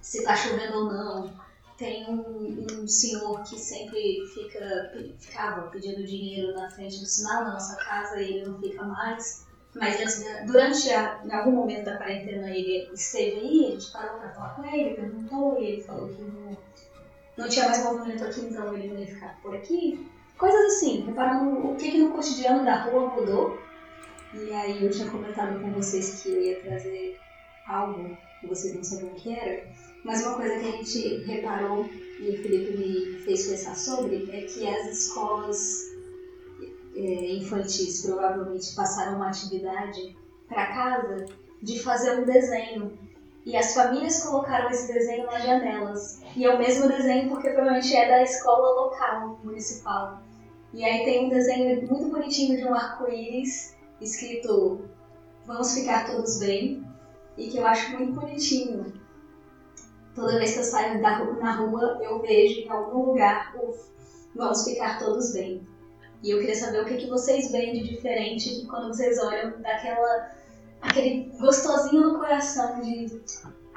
[0.00, 1.46] se tá chovendo ou não.
[1.76, 7.52] Tem um, um senhor que sempre fica, ficava pedindo dinheiro na frente do sinal na
[7.52, 9.44] nossa casa e ele não fica mais.
[9.74, 14.18] Mas da- durante a, em algum momento da quarentena ele esteve aí, a gente parou
[14.18, 16.56] pra falar com ele, perguntou, e ele falou que não,
[17.36, 20.06] não tinha mais movimento aqui, então ele ia ficar por aqui.
[20.38, 23.58] Coisas assim, reparando o que, que no cotidiano da rua mudou.
[24.34, 27.18] E aí eu tinha comentado com vocês que eu ia trazer
[27.66, 29.66] algo que vocês não sabiam o que era.
[30.04, 31.88] Mas uma coisa que a gente reparou
[32.20, 35.96] e o Felipe me fez pensar sobre é que as escolas
[36.94, 40.16] é, infantis provavelmente passaram uma atividade
[40.48, 41.26] para casa
[41.62, 42.98] de fazer um desenho.
[43.46, 46.20] E as famílias colocaram esse desenho nas janelas.
[46.34, 50.20] E é o mesmo desenho porque provavelmente é da escola local, municipal.
[50.74, 54.80] E aí tem um desenho muito bonitinho de um arco-íris escrito
[55.46, 56.84] Vamos ficar todos bem.
[57.38, 58.92] E que eu acho muito bonitinho.
[60.12, 63.72] Toda vez que eu saio da na rua, eu vejo em algum lugar o
[64.34, 65.66] Vamos ficar todos bem.
[66.22, 69.60] E eu queria saber o que, que vocês veem de diferente que quando vocês olham
[69.60, 70.30] daquela.
[70.80, 73.06] Aquele gostosinho no coração de.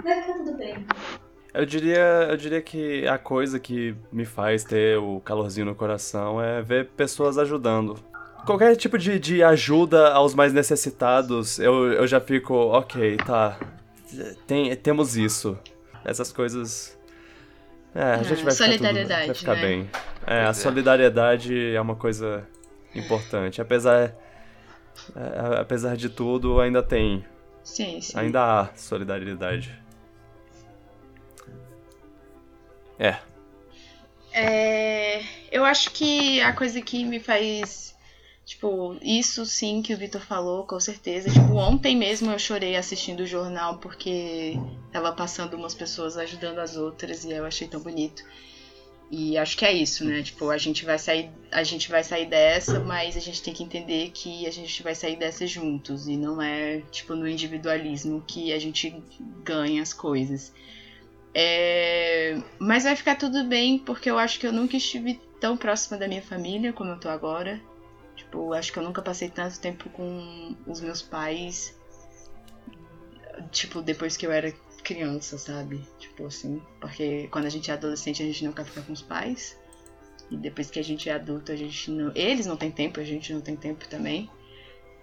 [0.04, 0.86] Vai ficar tudo bem.
[1.54, 6.42] Eu diria, eu diria que a coisa que me faz ter o calorzinho no coração
[6.42, 7.98] é ver pessoas ajudando.
[8.46, 13.58] Qualquer tipo de, de ajuda aos mais necessitados, eu, eu já fico, ok, tá.
[14.48, 15.58] Tem, temos isso.
[16.06, 16.98] Essas coisas.
[17.94, 19.62] É, a Ah, gente vai ficar, tudo, solidariedade, vai ficar né?
[19.62, 19.90] bem.
[20.26, 20.54] É, a é.
[20.54, 22.48] solidariedade é uma coisa
[22.96, 23.62] importante.
[23.62, 24.16] Apesar,
[25.16, 27.26] é, apesar de tudo, ainda tem.
[27.64, 28.18] Sim, sim.
[28.18, 29.80] Ainda há solidariedade.
[32.98, 33.18] É.
[34.32, 37.90] É, eu acho que a coisa que me faz.
[38.46, 41.30] Tipo, isso sim que o Vitor falou, com certeza.
[41.30, 44.56] Tipo, ontem mesmo eu chorei assistindo o jornal porque
[44.92, 48.24] tava passando umas pessoas ajudando as outras e eu achei tão bonito.
[49.12, 50.22] E acho que é isso, né?
[50.22, 53.64] Tipo, a gente vai sair, a gente vai sair dessa, mas a gente tem que
[53.64, 58.54] entender que a gente vai sair dessa juntos e não é tipo no individualismo que
[58.54, 59.04] a gente
[59.44, 60.54] ganha as coisas.
[61.34, 62.40] É...
[62.60, 66.08] Mas vai ficar tudo bem, porque eu acho que eu nunca estive tão próxima da
[66.08, 67.60] minha família como eu tô agora.
[68.16, 71.76] Tipo, acho que eu nunca passei tanto tempo com os meus pais.
[73.52, 74.54] Tipo, depois que eu era
[74.90, 75.88] criança, sabe?
[76.00, 79.04] Tipo assim, porque quando a gente é adolescente a gente não quer ficar com os
[79.04, 79.56] pais.
[80.32, 82.12] E depois que a gente é adulto, a gente não.
[82.16, 84.28] Eles não têm tempo, a gente não tem tempo também.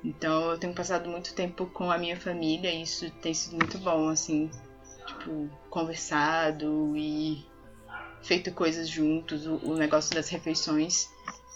[0.05, 3.79] Então eu tenho passado muito tempo com a minha família e isso tem sido muito
[3.79, 4.51] bom, assim.
[5.07, 7.47] Tipo, conversado e
[8.23, 11.09] feito coisas juntos, o, o negócio das refeições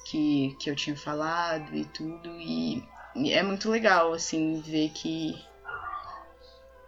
[0.07, 2.31] que, que eu tinha falado e tudo.
[2.41, 2.85] E,
[3.17, 5.35] e é muito legal, assim, ver que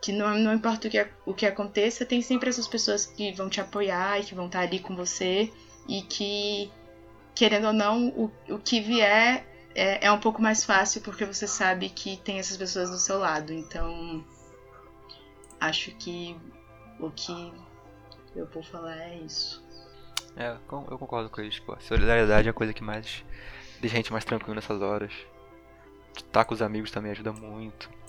[0.03, 3.49] que não, não importa o que, o que aconteça, tem sempre essas pessoas que vão
[3.49, 5.51] te apoiar e que vão estar ali com você
[5.89, 6.73] e que,
[7.37, 9.47] querendo ou não, o, o que vier
[9.77, 13.17] é, é um pouco mais fácil porque você sabe que tem essas pessoas do seu
[13.17, 13.53] lado.
[13.53, 14.25] Então,
[15.61, 16.37] acho que
[16.99, 17.53] o que
[18.35, 19.65] eu vou falar é isso.
[20.35, 21.63] É, eu concordo com isso.
[21.63, 21.77] Pô.
[21.81, 23.25] Solidariedade é a coisa que mais
[23.81, 25.13] deixa a gente mais tranquilo nessas horas.
[26.13, 28.02] Estar tá com os amigos também ajuda muito.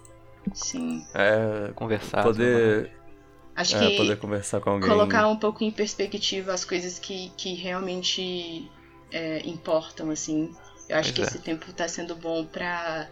[0.53, 1.05] Sim.
[1.13, 2.23] É, conversar.
[2.23, 2.91] Poder.
[3.55, 4.89] Acho é, que poder conversar com alguém.
[4.89, 8.69] colocar um pouco em perspectiva as coisas que, que realmente
[9.11, 10.53] é, importam, assim.
[10.89, 11.37] Eu acho Pois que é.
[11.37, 13.07] esse tempo tá sendo bom pra,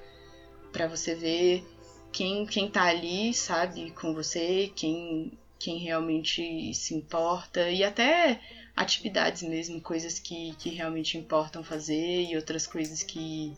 [0.74, 1.64] pra você ver
[2.12, 8.42] quem, quem tá ali, sabe, com você, quem, quem realmente se importa e até
[8.76, 13.56] atividades mesmo, coisas que, que realmente importam fazer e outras coisas que,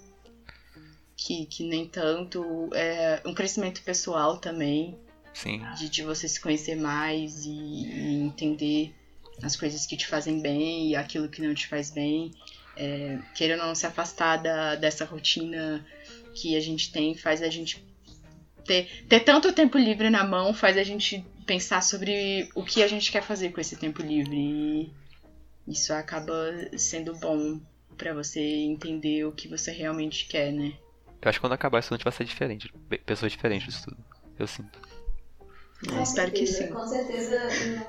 [1.15, 2.69] que, que nem tanto.
[2.73, 4.97] É, um crescimento pessoal também,
[5.33, 5.61] Sim.
[5.77, 8.93] de, de você se conhecer mais e, e entender
[9.41, 12.31] as coisas que te fazem bem e aquilo que não te faz bem.
[12.75, 15.85] É, queira ou não se afastar da, dessa rotina
[16.33, 17.85] que a gente tem, faz a gente
[18.65, 22.87] ter, ter tanto tempo livre na mão, faz a gente pensar sobre o que a
[22.87, 24.35] gente quer fazer com esse tempo livre.
[24.35, 24.91] E
[25.67, 26.35] isso acaba
[26.77, 27.59] sendo bom
[27.97, 30.73] pra você entender o que você realmente quer, né?
[31.23, 32.73] Eu acho que quando acabar isso a gente vai ser diferente.
[33.05, 33.97] Pessoas diferentes disso tudo.
[34.37, 34.79] Eu sinto.
[35.89, 36.67] Eu espero que sim.
[36.67, 37.39] Com certeza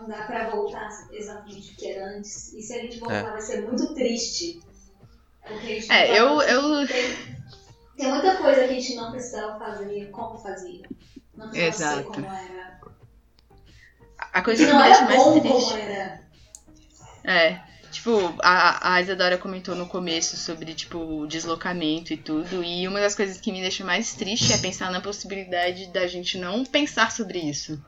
[0.01, 2.53] não dá pra voltar exatamente o que era antes.
[2.53, 3.23] E se a gente voltar, É.
[3.33, 4.61] vai ser muito triste.
[5.47, 7.17] Porque a gente É, não eu, tá- eu Tem,
[7.97, 10.89] tem muita coisa que a gente não precisava fazer como fazia.
[11.37, 12.13] Não precisava ser Exato.
[12.13, 12.81] como era.
[14.33, 15.49] a coisa que Não era deixa mais bom triste.
[15.73, 16.25] como era.
[17.25, 17.61] É,
[17.95, 23.15] tipo, a, a Isadora comentou no começo sobre, tipo, deslocamento e tudo, e uma das
[23.15, 27.39] coisas que me deixa mais triste é pensar na possibilidade da gente não pensar sobre
[27.39, 27.81] isso.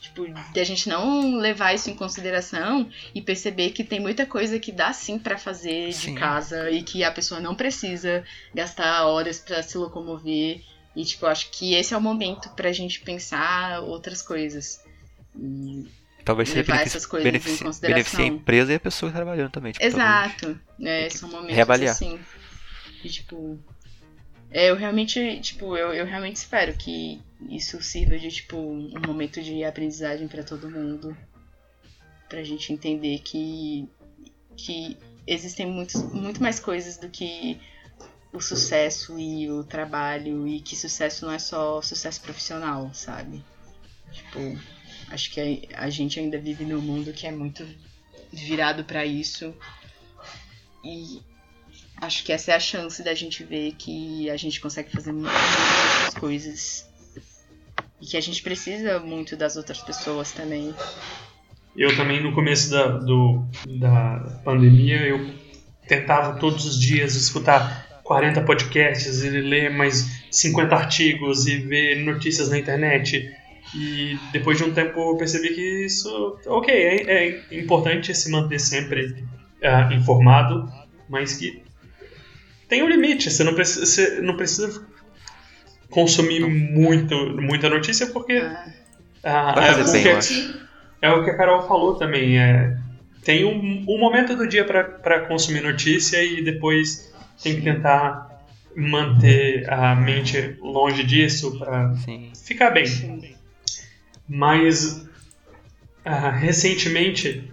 [0.00, 4.72] Tipo, da gente não levar isso em consideração e perceber que tem muita coisa que
[4.72, 6.14] dá sim pra fazer de Sim.
[6.14, 8.24] casa e que a pessoa não precisa
[8.54, 10.60] gastar horas pra se locomover.
[10.94, 14.80] E, tipo, acho que esse é o momento pra gente pensar outras coisas.
[15.34, 15.86] E
[16.26, 19.70] Talvez seja benefici benefici beneficie a empresa e a pessoa tá trabalhando também.
[19.70, 19.84] Tipo.
[19.84, 20.60] Exato.
[20.82, 21.92] É, são momentos reavaliar.
[21.92, 22.18] assim.
[23.04, 23.56] E, tipo.
[24.50, 29.40] é, eu realmente, tipo, eu, eu realmente espero que isso sirva de, tipo, um momento
[29.40, 31.16] de aprendizagem pra todo mundo.
[32.28, 33.88] Pra gente entender que,
[34.56, 34.98] que
[35.28, 37.60] existem muitos, muito mais coisas do que
[38.32, 40.44] o sucesso e o trabalho.
[40.48, 43.44] E que sucesso não é só sucesso profissional, sabe?
[44.10, 44.58] Tipo,
[45.08, 47.66] acho que a, gente ainda vive num mundo que é muito
[48.32, 49.54] virado pra isso.
[50.84, 51.20] E
[52.00, 56.14] acho que essa é a chance da gente ver que a gente consegue fazer muitas
[56.18, 56.88] coisas.
[58.00, 60.74] E que a gente precisa muito das outras pessoas também.
[61.76, 63.44] Eu também, no começo da, do,
[63.78, 65.34] da pandemia, eu
[65.86, 72.48] tentava todos os dias escutar 40 podcasts e ler mais 50 artigos e ver notícias
[72.48, 73.30] na internet.
[73.74, 77.02] E depois de um tempo eu percebi que isso, ok, é,
[77.50, 79.24] é importante se manter sempre
[79.62, 80.68] ah, informado,
[81.08, 81.62] mas que
[82.68, 83.30] tem um limite.
[83.30, 84.86] Você não precisa, você não precisa
[85.90, 88.42] consumir muito, muita notícia porque
[89.22, 90.66] Ah, Vai fazer é, bem, porque- eu acho.
[91.02, 92.38] é o que a Carol falou também.
[92.38, 92.76] É,
[93.24, 97.12] tem um, um momento do dia para consumir notícia e depois
[97.42, 98.26] tem que tentar
[98.76, 101.92] manter a mente longe disso para
[102.44, 102.86] ficar bem.
[102.86, 103.34] sim.
[104.28, 105.06] Mas
[106.04, 107.50] ah, recentemente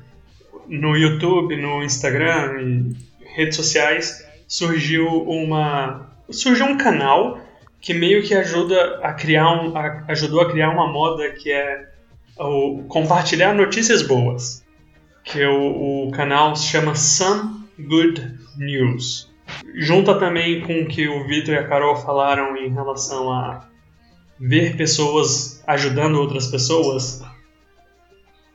[0.67, 2.95] no YouTube, no Instagram e
[3.35, 7.39] redes sociais surgiu uma surgiu um canal
[7.81, 11.89] que meio que ajuda a criar um, a, ajudou a criar uma moda que é
[12.39, 14.63] o compartilhar notícias boas.
[15.23, 19.31] Que o, o canal se chama Some Good News.
[19.75, 23.67] Junta também com o que o Vitor e a Carol falaram em relação a
[24.39, 27.21] ver pessoas ajudando outras pessoas.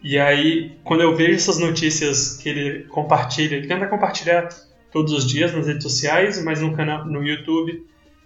[0.02, 4.48] E aí, quando eu vejo essas notícias que ele compartilha, ele tenta compartilhar
[4.92, 7.84] todos os dias nas redes sociais, mas no canal, no YouTube,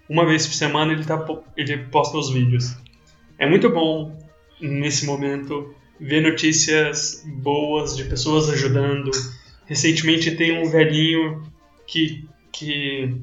[0.09, 1.25] uma vez por semana ele, tá,
[1.57, 2.77] ele posta os vídeos.
[3.39, 4.17] É muito bom
[4.61, 9.11] nesse momento ver notícias boas de pessoas ajudando.
[9.67, 11.43] Recentemente tem um velhinho
[11.87, 13.17] que, que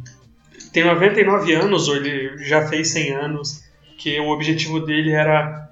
[0.73, 3.68] tem 99 anos, ou ele já fez 100 anos,
[3.99, 5.69] que o objetivo dele era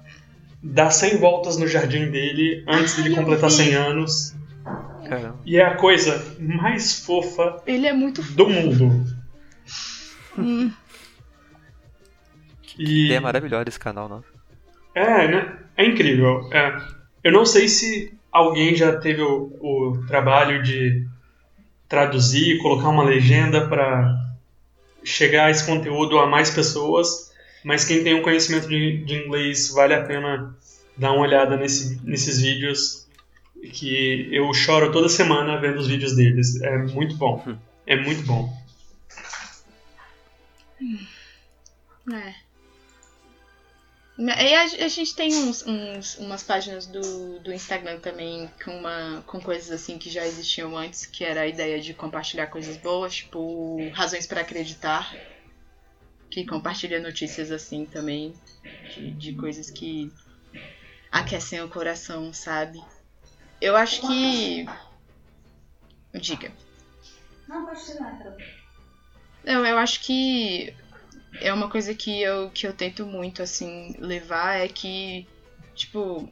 [0.62, 4.34] dar 100 voltas no jardim dele antes dele completar 100 anos.
[5.08, 5.38] Caramba.
[5.44, 9.06] E é a coisa mais fofa Ele é muito do mundo.
[10.36, 10.70] Hum,
[12.78, 14.22] E Ideia maravilhosa esse canal, não?
[14.94, 15.58] é, né?
[15.76, 16.48] É incrível.
[16.52, 16.76] É.
[17.24, 21.06] Eu não sei se alguém já teve o, o trabalho de
[21.88, 24.14] traduzir, colocar uma legenda para
[25.02, 27.27] chegar esse conteúdo a mais pessoas,
[27.64, 30.56] mas quem tem um conhecimento de, de inglês vale a pena
[30.96, 33.06] dar uma olhada nesse, nesses vídeos
[33.72, 36.60] que eu choro toda semana vendo os vídeos deles.
[36.62, 37.44] É muito bom.
[37.86, 38.52] É muito bom.
[42.12, 42.34] é.
[44.20, 49.22] E a, a gente tem uns, uns- umas páginas do, do Instagram também com, uma,
[49.24, 53.14] com coisas assim que já existiam antes, que era a ideia de compartilhar coisas boas,
[53.14, 55.14] tipo Razões para Acreditar,
[56.30, 58.34] que compartilha notícias assim também,
[58.94, 60.12] de, de coisas que
[61.10, 62.82] aquecem o coração, sabe?
[63.60, 64.66] Eu acho que.
[66.14, 66.52] Diga.
[67.48, 68.36] Não, pode Carol.
[69.44, 70.74] Não, eu acho que
[71.40, 75.26] é uma coisa que eu, que eu tento muito, assim, levar é que,
[75.74, 76.30] tipo,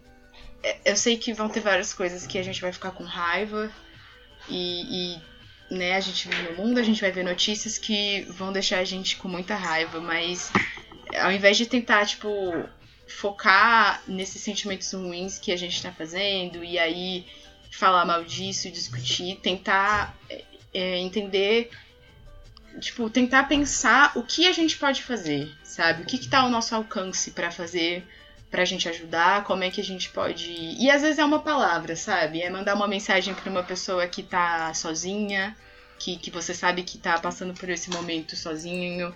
[0.63, 3.73] é- eu sei que vão ter várias coisas que a gente vai ficar com raiva
[4.49, 5.23] e, e,
[5.71, 8.85] né, a gente vive no mundo, a gente vai ver notícias que vão deixar a
[8.85, 10.51] gente com muita raiva, mas
[11.19, 12.31] ao invés de tentar, tipo,
[13.07, 17.27] focar nesses sentimentos ruins que a gente tá fazendo e aí
[17.71, 20.17] falar mal disso, discutir, tentar
[20.73, 21.71] é, entender
[22.81, 26.03] tipo, tentar pensar o que a gente pode fazer, sabe?
[26.03, 28.07] O que, que tá ao nosso alcance pra fazer,
[28.57, 30.51] pra gente ajudar, como é que a gente pode.
[30.51, 32.41] E às vezes é uma palavra, sabe?
[32.41, 35.55] É mandar uma mensagem pra uma pessoa que tá sozinha,
[35.99, 39.15] que, que você sabe que tá passando por esse momento sozinho,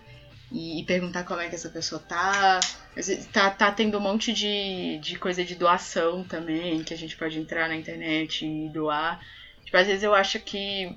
[0.53, 2.61] e, e perguntar como é que essa pessoa tá.
[3.33, 7.39] Tá, tá tendo um monte de, de coisa de doação também, que a gente pode
[7.39, 9.25] entrar na internet e doar.
[9.65, 10.95] Tipo, às vezes eu acho que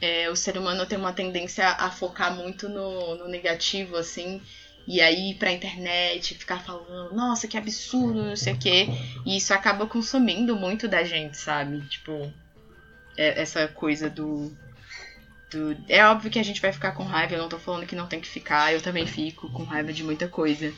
[0.00, 4.40] é, o ser humano tem uma tendência a focar muito no, no negativo, assim,
[4.86, 8.86] e aí pra internet, ficar falando, nossa, que absurdo, não sei o quê.
[9.24, 11.80] E isso acaba consumindo muito da gente, sabe?
[11.88, 12.32] Tipo,
[13.16, 14.50] é- essa coisa do,
[15.50, 15.76] do.
[15.88, 18.06] É óbvio que a gente vai ficar com raiva, eu não tô falando que não
[18.06, 20.72] tem que ficar, eu também fico com raiva de muita coisa.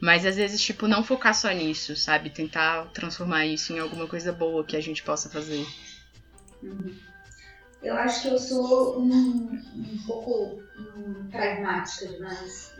[0.00, 2.30] Mas às vezes, tipo, não focar só nisso, sabe?
[2.30, 5.66] Tentar transformar isso em alguma coisa boa que a gente possa fazer.
[7.82, 12.72] Eu acho que eu sou um, um pouco hum, pragmática demais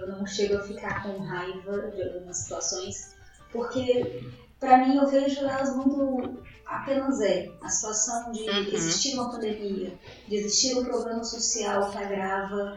[0.00, 3.14] eu não chego a ficar com raiva de algumas situações,
[3.52, 4.24] porque
[4.60, 8.68] pra mim eu vejo elas muito apenas é a situação de Uhum.
[8.72, 9.98] existir uma pandemia,
[10.28, 12.76] de existir um problema social que agrava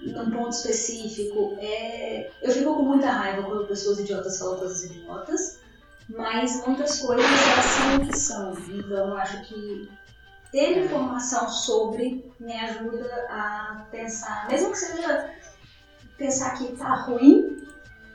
[0.00, 1.56] num ponto específico.
[1.60, 2.30] É...
[2.42, 5.58] Eu fico com muita raiva quando pessoas idiotas falam coisas idiotas,
[6.08, 8.52] mas muitas coisas elas são o que são.
[8.78, 9.90] Então eu acho que
[10.52, 15.30] ter informação sobre me ajuda a pensar, mesmo que seja
[16.18, 17.66] pensar que tá ruim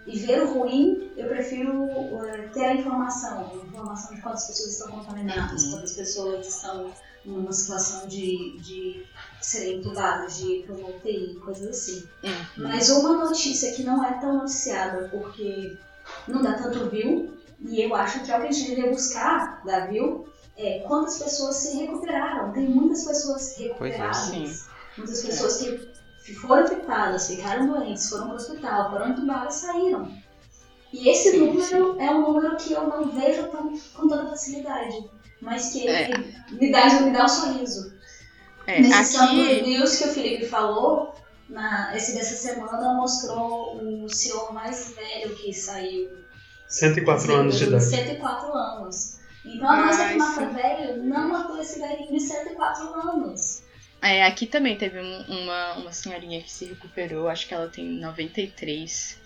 [0.06, 1.88] e ver o ruim, eu prefiro
[2.26, 5.72] eh, ter a informação, a informação de quantas pessoas estão contaminadas, Uhum.
[5.72, 6.92] quantas pessoas estão
[7.24, 9.06] numa situação de, de
[9.42, 12.04] serem entubadas, de ir para uma UTI, coisas assim.
[12.58, 15.78] Mas uma notícia que não é tão noticiada porque
[16.28, 19.64] não dá tanto view, e eu acho que é o que a gente deveria buscar
[19.66, 20.28] dar view,
[20.58, 22.52] é quantas pessoas se recuperaram.
[22.52, 24.18] Tem muitas pessoas recuperadas.
[24.18, 24.54] sim.
[24.98, 25.93] Muitas pessoas que
[26.34, 30.24] foram afetadas, ficaram doentes, foram para o hospital, foram entubadas e saíram.
[30.94, 35.10] E esse Sim, número é um número que eu não vejo tão, com tanta facilidade,
[35.42, 36.10] mas que É.
[36.52, 37.92] me, dá, me dá um sorriso.
[38.68, 39.62] É, Nesse aqui.
[39.64, 41.14] News que o Felipe falou,
[41.50, 43.76] na, esse dessa semana mostrou
[44.06, 46.10] o senhor mais velho que saiu.
[46.70, 47.84] 104 anos de idade.
[47.84, 49.18] 104 anos.
[49.44, 50.54] Então a doença que mata sim.
[50.54, 53.63] velho não matou esse velhinho de 104 anos.
[54.04, 57.86] É, aqui também teve um- uma, uma senhorinha que se recuperou, acho que ela tem
[57.86, 59.18] 93.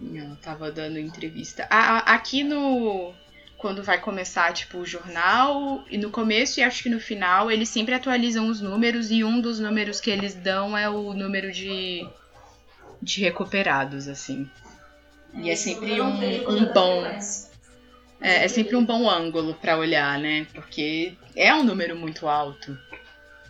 [0.00, 1.66] E ela tava dando entrevista.
[1.68, 3.12] A- a- aqui no.
[3.58, 7.68] Quando vai começar, tipo, o jornal, e no começo e acho que no final, eles
[7.70, 12.06] sempre atualizam os números, e um dos números que eles dão é o número de.
[13.02, 14.48] de recuperados, assim.
[15.34, 17.04] E é sempre um- um bom-.
[18.20, 20.46] É, é sempre um bom ângulo pra olhar, né?
[20.54, 22.78] Porque é um número muito alto.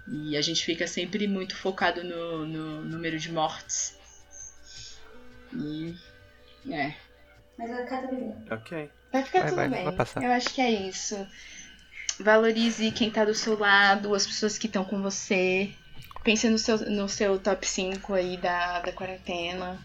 [0.07, 3.97] E a gente fica sempre muito focado no, no número de mortes.
[5.53, 5.95] E.
[6.71, 6.95] É.
[7.59, 8.37] Mas a Catarina.
[8.51, 8.91] Ok.
[9.13, 9.85] Vai ficar Vai, tudo vai, bem.
[9.85, 10.23] vai passar.
[10.23, 11.27] Eu acho que é isso.
[12.19, 15.73] Valorize quem tá do seu lado, as pessoas que estão com você.
[16.23, 19.79] Pense no seu, no seu top 5 aí da, da quarentena.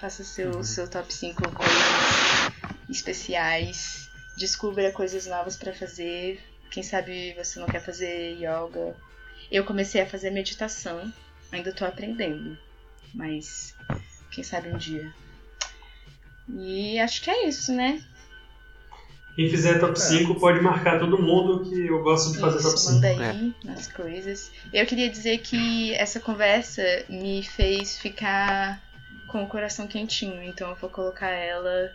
[0.00, 2.52] Faça seu, seu top 5 coisas
[2.88, 4.08] especiais.
[4.36, 6.40] Descubra coisas novas pra fazer.
[6.70, 8.96] Quem sabe você não quer fazer yoga.
[9.50, 11.12] Eu comecei a fazer meditação.
[11.52, 12.56] Ainda tô aprendendo.
[13.14, 13.74] Mas
[14.30, 15.12] quem sabe um dia.
[16.48, 18.02] E acho que é isso, né?
[19.36, 22.88] Quem fizer top 5 pode marcar todo mundo que eu gosto de fazer top Isso,
[22.88, 22.94] 5.
[22.94, 24.50] manda aí nas coisas.
[24.72, 28.82] Eu queria dizer que essa conversa me fez ficar
[29.28, 31.92] com o coração quentinho, então eu vou colocar ela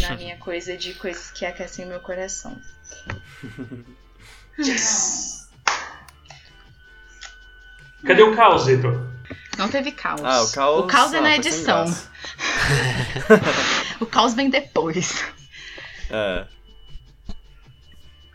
[0.00, 2.58] na minha coisa de coisas que aquecem meu coração.
[8.06, 9.08] Cadê o caos, Vitor?
[9.58, 10.22] Não teve caos.
[10.24, 10.84] Ah, o caos.
[10.84, 11.84] O caos é ah, na foi sem edição.
[14.00, 15.22] O caos vem depois.
[16.10, 16.46] É.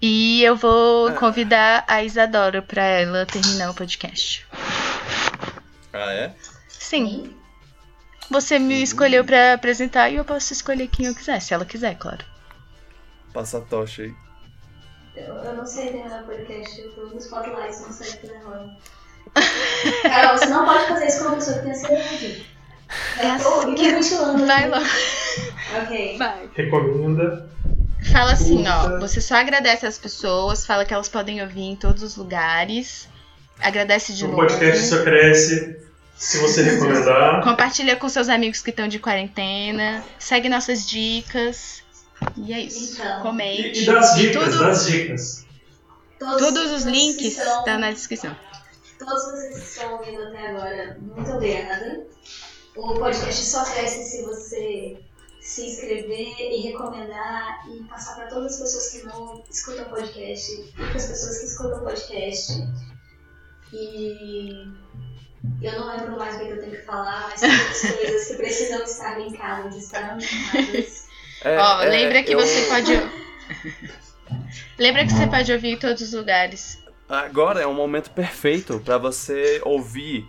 [0.02, 1.14] E eu vou É.
[1.14, 4.46] convidar a Isadora pra ela terminar o podcast.
[5.92, 6.36] Ah, é?
[6.70, 7.36] Sim.
[8.30, 11.96] Você me escolheu pra apresentar e eu posso escolher quem eu quiser, se ela quiser,
[11.98, 12.24] claro.
[13.34, 14.14] Passa a tocha aí.
[15.16, 18.36] Eu, eu não sei terminar o podcast, eu tô no spotlight, não sei o que
[18.36, 18.78] agora.
[20.04, 22.46] Carol, você não pode fazer isso com uma pessoa que tem ansiedade.
[23.20, 24.46] É tô assim que-.
[24.46, 24.82] Vai lá.
[25.82, 26.18] Ok.
[26.18, 26.50] Vai.
[26.56, 27.50] Recomenda.
[28.12, 29.00] Fala assim, ó.
[29.00, 33.10] Você só agradece as pessoas, fala que elas podem ouvir em todos os lugares.
[33.60, 34.42] Agradece de O novo.
[34.42, 35.78] podcast só cresce
[36.16, 37.42] se você recomendar.
[37.44, 40.04] Compartilha com seus amigos que estão de quarentena.
[40.20, 41.84] Segue nossas dicas.
[42.38, 43.02] E é isso.
[43.02, 43.22] Então.
[43.22, 43.80] Comente.
[43.80, 45.46] E, e das dicas, Tudo- das dicas.
[46.20, 48.36] Todos, Todos os links estão- estão na descrição.
[49.06, 52.06] Todos vocês que estão ouvindo até agora, muito obrigada.
[52.76, 54.98] O podcast só cresce se você
[55.40, 60.72] se inscrever e recomendar e passar para todas as pessoas que não escutam podcast e
[60.72, 62.54] para as pessoas que escutam podcast.
[63.72, 64.68] E
[65.62, 68.84] eu não lembro mais o que eu tenho que falar, mas as coisas que precisam
[68.84, 71.06] estar linkadas estarão linkadas.
[71.44, 72.92] É, Ó, é, lembra que eu- você pode.
[74.80, 76.80] lembra que você pode ouvir em todos os lugares.
[77.08, 80.28] Agora é um momento perfeito pra você ouvir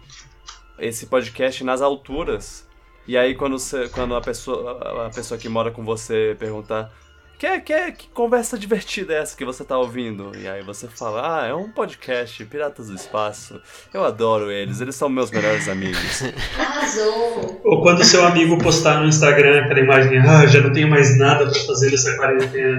[0.79, 2.67] esse podcast nas alturas.
[3.07, 6.93] E aí quando, você, quando a, pessoa, a pessoa que mora com você perguntar
[7.39, 10.33] que, que, que conversa divertida é essa que você tá ouvindo?
[10.39, 13.61] E aí você fala, ah, é um podcast, Piratas do Espaço.
[13.93, 16.23] Eu adoro eles, eles são meus melhores amigos.
[16.59, 17.61] Arrasou!
[17.63, 21.45] Ou quando seu amigo postar no Instagram aquela imagem, ah, já não tenho mais nada
[21.45, 22.79] pra fazer nessa quarentena.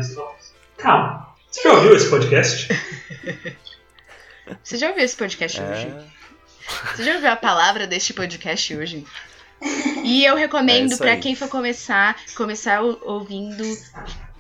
[0.75, 2.67] Calma, você já ouviu esse podcast?
[4.63, 5.87] Você já ouviu esse podcast hoje?
[5.87, 9.05] É, Você já ouviu a palavra deste podcast hoje?
[10.03, 11.19] E eu É recomendo pra aí.
[11.19, 13.63] quem for começar, começar ouvindo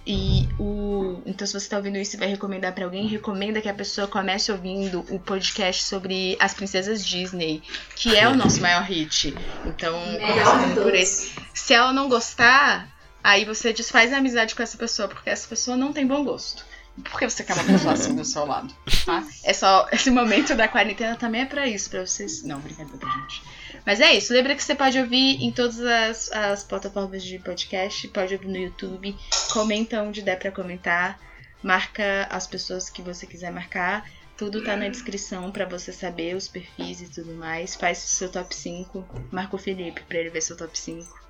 [0.05, 3.67] e o então se você tá ouvindo isso e vai recomendar pra alguém, recomenda que
[3.67, 7.61] a pessoa comece ouvindo o podcast sobre as princesas Disney,
[7.95, 9.33] que é o nosso maior hit.
[9.65, 11.33] Então, começando por esse.
[11.53, 12.87] Se ela não gostar,
[13.23, 16.63] aí você desfaz a amizade com essa pessoa, porque essa pessoa não tem bom gosto.
[17.03, 18.73] Por que você quer uma pessoa assim do seu lado?
[19.05, 19.23] Tá?
[19.43, 19.87] É só.
[19.91, 22.43] Esse momento da quarentena também é pra isso, pra vocês.
[22.43, 23.43] Não, brincadeira, gente.
[23.85, 24.33] Mas é isso.
[24.33, 28.57] Lembra que você pode ouvir em todas as, as plataformas de podcast, pode ouvir no
[28.57, 29.15] YouTube.
[29.51, 31.19] Comenta onde der pra comentar.
[31.63, 34.09] Marca as pessoas que você quiser marcar.
[34.35, 37.75] Tudo tá na descrição pra você saber os perfis e tudo mais.
[37.75, 39.27] Faz seu top 5.
[39.31, 41.26] Marca o Felipe pra ele ver seu top 5.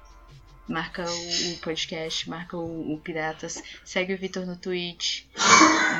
[0.68, 3.64] Marca o, o podcast, marca o, o Piratas.
[3.84, 5.23] Segue o Vitor no Twitch.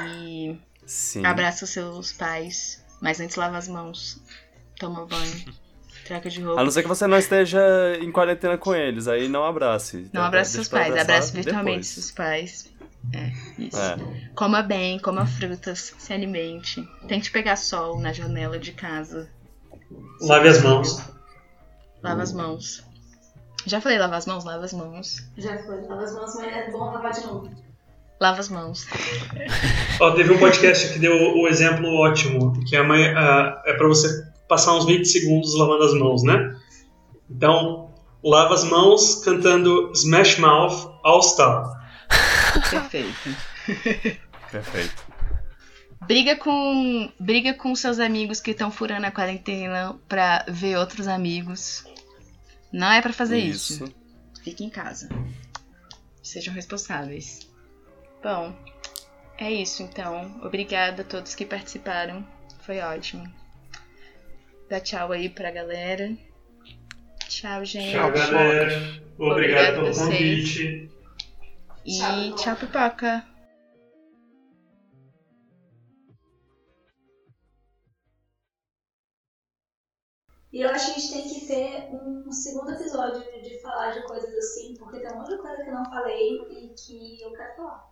[0.10, 1.26] E sim.
[1.26, 2.84] abraça os seus pais.
[3.02, 4.22] Mas antes lava as mãos.
[4.78, 5.46] Toma banho.
[6.06, 6.62] Troca de roupa.
[6.62, 7.60] A não ser que você não esteja
[8.02, 10.10] em quarentena com eles, aí não abrace.
[10.14, 11.88] Não abraça Deixa seus pais, abraça virtualmente depois.
[11.88, 12.74] seus pais.
[13.14, 13.32] É,
[13.62, 13.78] isso.
[13.78, 13.98] É.
[14.34, 16.82] Coma bem, coma frutas, se alimente.
[17.08, 19.30] Tente pegar sol na janela de casa.
[20.22, 21.04] Lave as mãos.
[22.02, 22.87] Lava as mãos.
[23.66, 25.18] Já falei lavar as mãos, lava as mãos.
[25.38, 27.50] Já foi, lava as mãos, mas é bom lavar de novo.
[28.20, 28.88] Lava as mãos.
[30.00, 34.08] Ó, teve um podcast que deu o exemplo ótimo, que é, para você
[34.48, 36.56] passar uns 20 segundos lavando as mãos, né?
[37.30, 37.94] Então,
[38.24, 41.64] lava as mãos cantando Smash Mouth All Star.
[42.70, 43.36] Perfeito.
[44.52, 45.08] Perfeito.
[46.08, 51.84] Briga com, briga com seus amigos que estão furando a quarentena pra ver outros amigos.
[52.72, 53.92] Não é pra fazer isso.
[54.44, 55.10] Fique em casa.
[56.22, 57.50] Sejam responsáveis.
[58.24, 58.54] Bom,
[59.38, 60.40] é isso então.
[60.44, 62.26] Obrigada a todos que participaram.
[62.62, 63.32] Foi ótimo.
[64.70, 66.16] Dá tchau aí pra galera.
[67.28, 67.92] Tchau, gente.
[67.92, 69.02] Tchau, galera.
[69.18, 70.10] Obrigado Obrigado pelo vocês.
[70.10, 70.92] convite.
[71.86, 73.26] E tchau, pipoca.
[80.58, 83.92] E eu acho que a gente tem que ter um segundo episódio de, de falar
[83.92, 87.56] de coisas assim, porque tem muita coisa que eu não falei e que eu quero
[87.58, 87.88] falar.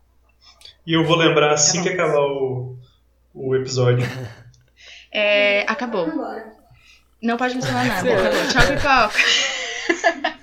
[0.83, 2.75] E eu vou lembrar assim que acabar o,
[3.35, 4.03] o episódio.
[5.17, 6.07] É, acabou.
[7.21, 8.09] Não pode mencionar nada.
[8.09, 8.49] Acabou.
[8.51, 10.33] Tchau, pipoca.